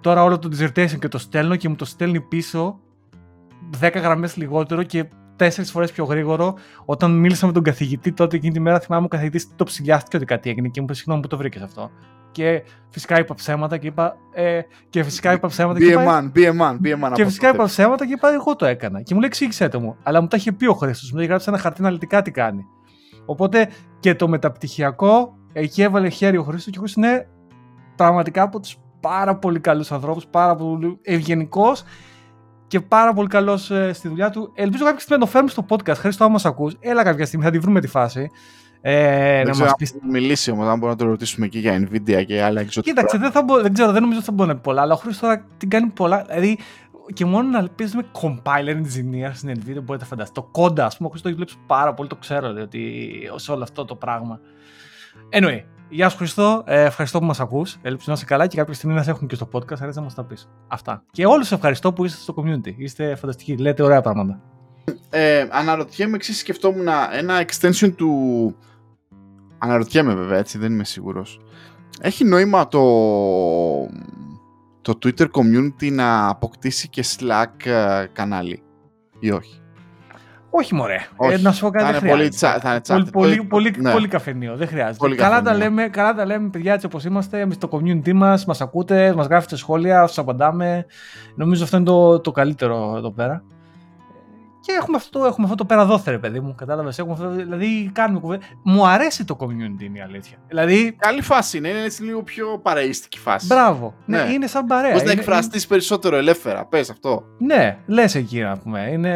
Τώρα 0.00 0.22
όλο 0.22 0.38
το 0.38 0.48
dissertation 0.52 0.98
και 0.98 1.08
το 1.08 1.18
στέλνω 1.18 1.56
και 1.56 1.68
μου 1.68 1.76
το 1.76 1.84
στέλνει 1.84 2.20
πίσω 2.20 2.80
10 3.80 3.92
γραμμές 3.94 4.36
λιγότερο 4.36 4.82
και 4.82 5.08
τέσσερις 5.36 5.70
φορές 5.70 5.92
πιο 5.92 6.04
γρήγορο. 6.04 6.54
Όταν 6.84 7.10
μίλησα 7.10 7.46
με 7.46 7.52
τον 7.52 7.62
καθηγητή 7.62 8.12
τότε 8.12 8.36
εκείνη 8.36 8.52
τη 8.52 8.60
μέρα, 8.60 8.80
θυμάμαι 8.80 9.04
ο 9.04 9.08
καθηγητής 9.08 9.48
το 9.56 9.64
ψηλιάστηκε 9.64 10.16
ότι 10.16 10.24
κάτι 10.24 10.50
έγινε 10.50 10.68
και 10.68 10.80
μου 10.80 10.86
είπε 10.88 10.94
συγγνώμη 10.94 11.22
που 11.22 11.28
το 11.28 11.36
βρήκες 11.36 11.62
αυτό. 11.62 11.90
Και 12.32 12.62
φυσικά 12.90 13.18
είπα 13.18 13.34
ψέματα 13.34 13.76
και 13.76 13.86
είπα. 13.86 14.16
Ε, 14.32 14.60
και 14.88 15.02
φυσικά 15.02 15.32
είπα 15.32 15.48
ψέματα. 15.48 15.78
Be 15.78 15.82
και 15.82 15.94
a 15.96 16.00
είπα, 16.00 16.30
man, 16.32 16.38
be 16.38 16.44
a 16.44 16.60
man, 16.60 16.86
be 16.86 17.04
a 17.04 17.08
man. 17.08 17.12
και 17.14 17.24
φυσικά 17.24 17.48
είπα 17.48 17.64
ψέματα 17.64 18.06
και 18.06 18.12
είπα 18.12 18.32
εγώ 18.32 18.56
το 18.56 18.66
έκανα. 18.66 19.02
Και 19.02 19.14
μου 19.14 19.20
λέει 19.20 19.28
εξήγησέ 19.28 19.68
το 19.68 19.80
μου. 19.80 19.96
Αλλά 20.02 20.20
μου 20.20 20.26
τα 20.26 20.36
είχε 20.36 20.52
πει 20.52 20.66
ο 20.66 20.74
Χρήστος. 20.74 21.12
Μου 21.12 21.18
είχε 21.18 21.28
γράψει 21.28 21.46
ένα 21.48 21.58
χαρτί 21.58 21.80
αναλυτικά 21.80 22.22
τι 22.22 22.30
κάνει. 22.30 22.66
Οπότε 23.26 23.68
και 24.00 24.14
το 24.14 24.28
μεταπτυχιακό 24.28 25.36
εκεί 25.52 25.82
έβαλε 25.82 26.08
χέρι 26.08 26.36
ο 26.36 26.42
Χρήστος 26.42 26.72
και 26.72 26.78
ο 26.78 26.80
Χρήστος 26.80 27.04
είναι 27.04 27.28
πραγματικά 27.96 28.42
από 28.42 28.60
τους 28.60 28.76
πάρα 29.00 29.36
πολύ 29.36 29.60
καλούς 29.60 29.92
ανθρώπους, 29.92 30.26
πάρα 30.26 30.54
πολύ 30.54 30.98
ευγενικός 31.02 31.84
και 32.66 32.80
πάρα 32.80 33.12
πολύ 33.12 33.28
καλός 33.28 33.70
ε, 33.70 33.92
στη 33.92 34.08
δουλειά 34.08 34.30
του. 34.30 34.52
Ελπίζω 34.54 34.84
κάποια 34.84 35.00
στιγμή 35.00 35.18
να 35.18 35.24
το 35.26 35.30
φέρουμε 35.32 35.50
στο 35.50 35.64
podcast. 35.68 35.96
Χρήστο, 35.96 36.24
άμα 36.24 36.38
μα 36.42 36.50
ακούς, 36.50 36.76
έλα 36.80 37.02
κάποια 37.02 37.26
στιγμή, 37.26 37.44
θα 37.44 37.50
τη 37.50 37.58
βρούμε 37.58 37.80
τη 37.80 37.86
φάση. 37.86 38.30
Ε, 38.80 39.36
δεν 39.36 39.44
να 39.44 39.50
ξέρω 39.50 39.64
μας 39.64 39.68
αν 39.68 39.74
πεις... 39.78 39.90
θα 39.90 39.98
μιλήσει 40.10 40.50
όμως, 40.50 40.66
αν 40.66 40.78
μπορούμε 40.78 40.90
να 40.90 40.96
το 40.96 41.04
ρωτήσουμε 41.04 41.46
εκεί 41.46 41.58
για 41.58 41.88
Nvidia 41.88 42.24
και 42.26 42.42
άλλα 42.42 42.60
εξωτικά. 42.60 42.94
Κοίταξε, 42.94 43.18
δεν, 43.18 43.30
θα 43.30 43.42
μπο... 43.42 43.60
δεν 43.60 43.72
ξέρω, 43.72 43.92
δεν 43.92 44.00
νομίζω 44.00 44.18
ότι 44.18 44.28
θα 44.28 44.34
μπορεί 44.34 44.48
να 44.48 44.54
πει 44.54 44.60
πολλά, 44.60 44.82
αλλά 44.82 44.94
ο 44.94 44.96
Χρήστος 44.96 45.20
τώρα 45.20 45.44
την 45.56 45.70
κάνει 45.70 45.86
πολλά. 45.86 46.24
Δηλαδή, 46.28 46.58
και 47.12 47.24
μόνο 47.24 47.48
να 47.48 47.68
παίζουμε 47.68 48.04
compiler 48.12 48.76
engineer 48.76 49.30
στην 49.32 49.50
Nvidia 49.50 49.82
μπορείτε 49.82 49.96
να 49.96 50.04
φανταστείτε. 50.04 50.40
Το 50.40 50.48
κόντα, 50.52 50.84
ας 50.84 50.96
πούμε, 50.96 51.08
ο 51.08 51.10
Χρήστο 51.10 51.28
έχει 51.28 51.36
δουλέψει 51.36 51.58
πάρα 51.66 51.94
πολύ, 51.94 52.08
το 52.08 52.16
ξέρω, 52.16 52.48
ότι 52.62 53.12
σε 53.34 53.52
όλο 53.52 53.62
αυτό 53.62 53.84
το 53.84 53.94
πράγμα. 53.94 54.40
Anyway, 55.32 55.62
Γεια 55.90 56.08
σου 56.08 56.16
Χριστό, 56.16 56.62
ε, 56.66 56.82
ευχαριστώ 56.82 57.18
που 57.18 57.24
μας 57.24 57.40
ακούς. 57.40 57.76
Ελπίζω 57.82 58.06
να 58.06 58.12
είσαι 58.12 58.24
καλά 58.24 58.46
και 58.46 58.56
κάποια 58.56 58.74
στιγμή 58.74 58.94
να 58.94 59.02
σε 59.02 59.10
έχουν 59.10 59.28
και 59.28 59.34
στο 59.34 59.48
podcast, 59.52 59.80
αρέσει 59.80 59.98
να 59.98 60.04
μας 60.04 60.14
τα 60.14 60.24
πεις. 60.24 60.48
Αυτά. 60.68 61.02
Και 61.10 61.26
όλους 61.26 61.52
ευχαριστώ 61.52 61.92
που 61.92 62.04
είστε 62.04 62.20
στο 62.20 62.34
community. 62.36 62.74
Είστε 62.76 63.14
φανταστικοί, 63.14 63.56
λέτε 63.56 63.82
ωραία 63.82 64.00
πράγματα. 64.00 64.40
Ε, 65.10 65.46
αναρωτιέμαι, 65.50 66.14
εξή 66.14 66.34
σκεφτόμουν 66.34 66.86
ένα 67.12 67.44
extension 67.46 67.92
του... 67.96 68.54
Αναρωτιέμαι 69.58 70.14
βέβαια, 70.14 70.38
έτσι, 70.38 70.58
δεν 70.58 70.72
είμαι 70.72 70.84
σίγουρος. 70.84 71.40
Έχει 72.00 72.24
νόημα 72.24 72.68
το, 72.68 72.80
το 74.94 74.98
Twitter 75.04 75.26
community 75.30 75.92
να 75.92 76.28
αποκτήσει 76.28 76.88
και 76.88 77.04
Slack 77.18 77.66
ε, 77.66 78.04
κανάλι 78.12 78.62
ή 79.20 79.30
όχι; 79.30 79.60
Όχι, 80.50 80.74
μωρέ. 80.74 80.96
Όχι. 81.16 81.32
Ε, 81.34 81.38
να 81.38 81.52
σου 81.52 81.60
πω 81.60 81.70
κάτι. 81.70 81.84
Θα 81.84 81.90
δεν 81.92 82.00
είναι 82.00 82.10
πολύ 82.10 82.22
χρειάζεται. 82.22 82.58
τσα- 82.58 82.80
θα 82.82 82.94
είναι 82.94 83.04
πολύ, 83.04 83.04
chat. 83.06 83.12
πολύ, 83.12 83.36
Πολύ- 83.46 83.70
πολύ, 83.70 83.74
ναι. 83.86 83.92
πολύ 83.92 84.08
καφενείο. 84.08 84.56
Δεν 84.56 84.66
χρειάζεται. 84.68 84.96
Πολύ 84.98 85.16
καλά, 85.16 85.36
τα 85.36 85.42
καφενείο. 85.42 85.68
λέμε, 85.68 85.88
καλά 85.88 86.14
τα 86.14 86.24
λέμε, 86.26 86.48
παιδιά, 86.50 86.72
έτσι 86.72 86.86
όπως 86.86 87.04
είμαστε. 87.04 87.40
Εμείς 87.40 87.54
στο 87.56 87.68
community 87.72 88.12
μας, 88.12 88.44
μας 88.44 88.60
ακούτε, 88.60 89.14
μας 89.14 89.26
γράφετε 89.26 89.56
σχόλια, 89.56 90.06
σας 90.06 90.18
απαντάμε. 90.18 90.86
Νομίζω 91.34 91.64
αυτό 91.64 91.76
είναι 91.76 91.86
το, 91.86 92.20
το 92.20 92.30
καλύτερο 92.32 92.94
εδώ 92.96 93.12
πέρα. 93.12 93.42
Και 94.68 94.74
έχουμε 94.74 94.96
αυτό, 94.96 95.24
έχουμε 95.24 95.44
αυτό 95.50 95.54
το 95.56 95.64
πέρα 95.64 96.18
παιδί 96.18 96.40
μου. 96.40 96.54
Κατάλαβες. 96.54 97.00
Δηλαδή, 97.36 97.90
κάνουμε 97.92 98.20
κουβέντα. 98.20 98.44
Μου 98.62 98.86
αρέσει 98.86 99.24
το 99.24 99.36
community, 99.40 99.82
είναι 99.82 99.98
η 99.98 100.00
αλήθεια. 100.00 100.36
Δηλαδή, 100.48 100.92
Καλή 100.98 101.22
φάση 101.22 101.56
είναι, 101.58 101.68
είναι 101.68 101.82
έτσι 101.82 102.02
λίγο 102.02 102.22
πιο 102.22 102.58
παραίστικη 102.62 103.18
φάση. 103.18 103.46
μπράβο. 103.46 103.94
Ναι, 104.06 104.22
Ναι. 104.22 104.32
είναι 104.32 104.46
σαν 104.46 104.66
παρέα. 104.66 104.92
Πώς 104.92 105.02
να 105.02 105.10
Είναι- 105.10 105.20
εκφραστείς 105.20 105.66
περισσότερο 105.66 106.16
ελεύθερα, 106.16 106.64
πες 106.64 106.90
αυτό. 106.90 107.24
Ναι, 107.38 107.78
λες 107.86 108.14
εκεί 108.14 108.40
να 108.40 108.58
πούμε. 108.58 108.88
Είναι, 108.92 109.12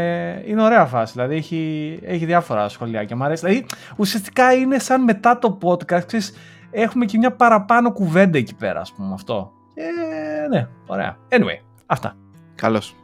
είναι 0.47 0.63
ωραία 0.63 0.85
φάση. 0.87 1.13
Δηλαδή 1.13 1.37
έχει, 1.37 1.99
έχει 2.03 2.25
διάφορα 2.25 2.69
σχολεία 2.69 3.05
και 3.05 3.15
μου 3.15 3.25
αρέσει. 3.25 3.45
Δηλαδή 3.47 3.67
ουσιαστικά 3.97 4.53
είναι 4.53 4.79
σαν 4.79 5.03
μετά 5.03 5.39
το 5.39 5.59
podcast. 5.63 6.05
Ξέρεις, 6.07 6.35
έχουμε 6.71 7.05
και 7.05 7.19
μια 7.19 7.33
παραπάνω 7.33 7.93
κουβέντα 7.93 8.39
εκεί 8.39 8.55
πέρα, 8.55 8.81
ας 8.81 8.93
πούμε 8.93 9.13
αυτό. 9.15 9.53
Ε, 9.75 10.49
ναι, 10.49 10.69
ωραία. 10.87 11.17
Anyway, 11.29 11.61
αυτά. 11.87 12.17
Καλώς. 12.55 12.95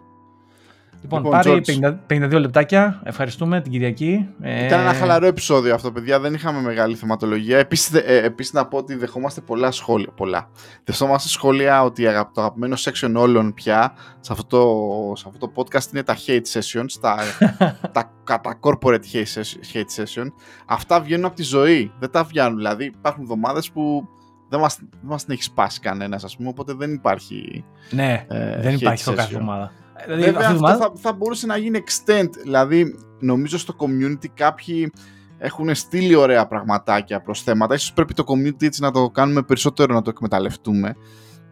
Λοιπόν, 1.02 1.22
Λοιπόν, 1.22 1.32
πάρει 1.40 1.62
George. 1.66 1.84
50 1.84 1.98
52 2.36 2.40
λεπτάκια. 2.40 3.00
Ευχαριστούμε 3.04 3.60
την 3.60 3.72
Κυριακή. 3.72 4.28
Ε, 4.40 4.66
Ήταν 4.66 4.80
ένα 4.80 4.92
χαλαρό 4.94 5.26
επεισόδιο 5.26 5.74
αυτό, 5.74 5.92
παιδιά. 5.92 6.20
Δεν 6.20 6.34
είχαμε 6.34 6.60
μεγάλη 6.60 6.94
θεματολογία. 6.94 7.58
Επίσης, 7.58 7.90
δε- 7.90 7.98
ε, 7.98 8.24
επίσης 8.24 8.52
να 8.52 8.66
πω 8.66 8.76
ότι 8.78 8.94
δεχόμαστε 8.94 9.40
πολλά 9.40 9.70
σχόλια. 9.70 10.08
Πολλά. 10.16 10.50
Δεχόμαστε 10.84 11.28
σχόλια 11.28 11.82
ότι 11.84 12.06
αγα- 12.06 12.30
το 12.34 12.40
αγαπημένο 12.40 12.76
section 12.78 13.12
όλων 13.16 13.54
πια 13.54 13.92
σε 14.20 14.32
αυτό 14.32 14.44
το, 14.44 15.16
σε 15.16 15.24
αυτό 15.28 15.46
το 15.48 15.52
podcast 15.56 15.92
είναι 15.92 16.02
τα 16.02 16.16
hate 16.26 16.42
sessions, 16.52 16.92
τα, 17.00 17.16
τα, 17.92 18.10
τα 18.24 18.58
corporate 18.60 19.04
hate 19.12 19.34
session- 19.34 19.74
hate 19.76 20.02
session. 20.02 20.26
Αυτά 20.66 21.00
βγαίνουν 21.00 21.24
από 21.24 21.34
τη 21.36 21.42
ζωή. 21.42 21.92
Δεν 21.98 22.10
τα 22.10 22.24
βγαίνουν. 22.24 22.56
Δηλαδή, 22.56 22.84
υπάρχουν 22.84 23.22
εβδομάδες 23.22 23.70
που 23.70 24.08
δεν 24.48 24.60
μας, 24.60 24.76
δεν 24.80 24.90
μας 25.02 25.24
την 25.24 25.32
έχει 25.32 25.42
σπάσει 25.42 25.80
κανένας, 25.80 26.24
ας 26.24 26.36
πούμε, 26.36 26.48
οπότε 26.48 26.72
δεν 26.72 26.92
υπάρχει 26.92 27.64
ναι, 27.90 28.24
ε, 28.28 28.60
δεν 28.60 28.74
hate 28.74 28.80
υπάρχει 28.80 29.04
το 29.04 29.12
κάθε 29.12 29.28
session. 29.28 29.32
εβδομάδα. 29.34 29.72
Δηλαδή, 30.04 30.22
Βέβαια 30.22 30.40
αυτή 30.40 30.58
τη 30.58 30.64
αυτό 30.64 30.66
εβδομάδα- 30.72 30.92
θα, 30.94 31.00
θα 31.00 31.12
μπορούσε 31.12 31.46
να 31.46 31.56
γίνει 31.56 31.82
extend. 31.86 32.28
Δηλαδή, 32.42 32.94
νομίζω 33.20 33.58
στο 33.58 33.74
community 33.78 34.26
κάποιοι 34.34 34.92
έχουν 35.38 35.74
στείλει 35.74 36.14
ωραία 36.14 36.46
πραγματάκια 36.46 37.20
προς 37.22 37.42
θέματα. 37.42 37.74
Ίσως 37.74 37.92
πρέπει 37.92 38.14
το 38.14 38.24
community 38.26 38.62
έτσι 38.62 38.80
να 38.82 38.90
το 38.90 39.10
κάνουμε 39.10 39.42
περισσότερο 39.42 39.94
να 39.94 40.02
το 40.02 40.10
εκμεταλλευτούμε 40.10 40.96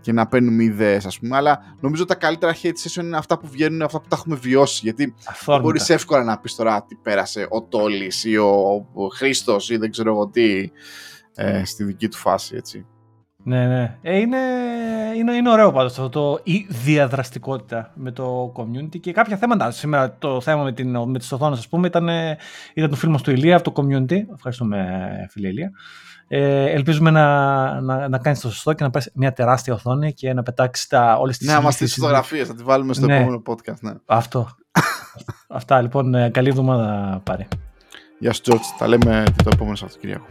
και 0.00 0.12
να 0.12 0.26
παίρνουμε 0.26 0.62
ιδέες 0.64 1.06
ας 1.06 1.18
πούμε. 1.18 1.36
Αλλά 1.36 1.76
νομίζω 1.80 2.04
τα 2.04 2.14
καλύτερα 2.14 2.54
hate 2.62 2.66
session 2.68 3.02
είναι 3.02 3.16
αυτά 3.16 3.38
που 3.38 3.46
βγαίνουν, 3.48 3.82
αυτά 3.82 4.00
που 4.00 4.08
τα 4.08 4.16
έχουμε 4.18 4.36
βιώσει. 4.36 4.80
Γιατί 4.82 5.14
αυθόρμητα. 5.26 5.64
μπορείς 5.66 5.88
εύκολα 5.90 6.24
να 6.24 6.38
πεις 6.38 6.54
τώρα 6.54 6.84
τι 6.88 6.94
πέρασε 6.94 7.46
ο 7.50 7.62
Τόλης 7.62 8.24
ή 8.24 8.36
ο, 8.36 8.50
ο 8.94 9.06
Χρήστος 9.06 9.70
ή 9.70 9.76
δεν 9.76 9.90
ξέρω 9.90 10.10
εγώ 10.10 10.28
τι 10.28 10.70
ε, 11.34 11.64
στη 11.64 11.84
δική 11.84 12.08
του 12.08 12.16
φάση 12.16 12.56
έτσι. 12.56 12.86
Ναι, 13.48 13.66
ναι. 13.66 13.96
Ε, 14.02 14.18
είναι, 14.18 14.36
είναι, 15.16 15.32
είναι 15.32 15.50
ωραίο 15.50 15.72
πάντως 15.72 15.90
αυτό 15.98 16.08
το 16.08 16.40
η 16.42 16.66
διαδραστικότητα 16.68 17.90
με 17.94 18.10
το 18.10 18.52
community 18.56 19.00
και 19.00 19.12
κάποια 19.12 19.36
θέματα. 19.36 19.70
Σήμερα 19.70 20.16
το 20.18 20.40
θέμα 20.40 20.62
με, 20.62 20.72
την, 20.72 20.98
με 21.06 21.18
τις 21.18 21.32
οθόνες, 21.32 21.58
ας 21.58 21.68
πούμε, 21.68 21.86
ήταν, 21.86 22.08
ήταν 22.74 22.90
το 22.90 22.96
φίλμος 22.96 23.22
του 23.22 23.30
Ηλία 23.30 23.56
από 23.56 23.72
το 23.72 23.82
community. 23.82 24.16
Ευχαριστούμε, 24.34 24.86
φίλε 25.30 25.48
Ηλία. 25.48 25.70
Ε, 26.28 26.64
ελπίζουμε 26.70 27.10
να, 27.10 27.80
να, 27.80 28.08
να 28.08 28.18
κάνεις 28.18 28.40
το 28.40 28.50
σωστό 28.50 28.72
και 28.72 28.84
να 28.84 28.90
πάρεις 28.90 29.10
μια 29.14 29.32
τεράστια 29.32 29.74
οθόνη 29.74 30.12
και 30.12 30.32
να 30.32 30.42
πετάξεις 30.42 30.86
τα, 30.86 31.16
όλες 31.18 31.38
τις 31.38 31.46
Ναι, 31.46 31.52
να 31.52 31.60
μας 31.60 31.74
ειδήσεις. 31.74 31.90
στείλεις 31.92 32.08
φωτογραφίες, 32.08 32.48
θα 32.48 32.54
τη 32.54 32.62
βάλουμε 32.62 32.94
στο 32.94 33.06
Ναι. 33.06 33.16
επόμενο 33.16 33.42
podcast. 33.46 33.78
Ναι. 33.80 33.92
Αυτό. 34.06 34.48
Αυτά 35.48 35.80
λοιπόν, 35.80 36.14
ε, 36.14 36.28
καλή 36.30 36.48
εβδομάδα 36.48 37.20
πάρε. 37.24 37.46
Γεια 38.18 38.32
σου 38.32 38.40
George, 38.46 38.58
τα 38.78 38.88
λέμε 38.88 39.24
το 39.44 39.50
επόμενο 39.52 39.76
Σαββατοκύριακο. 39.76 40.24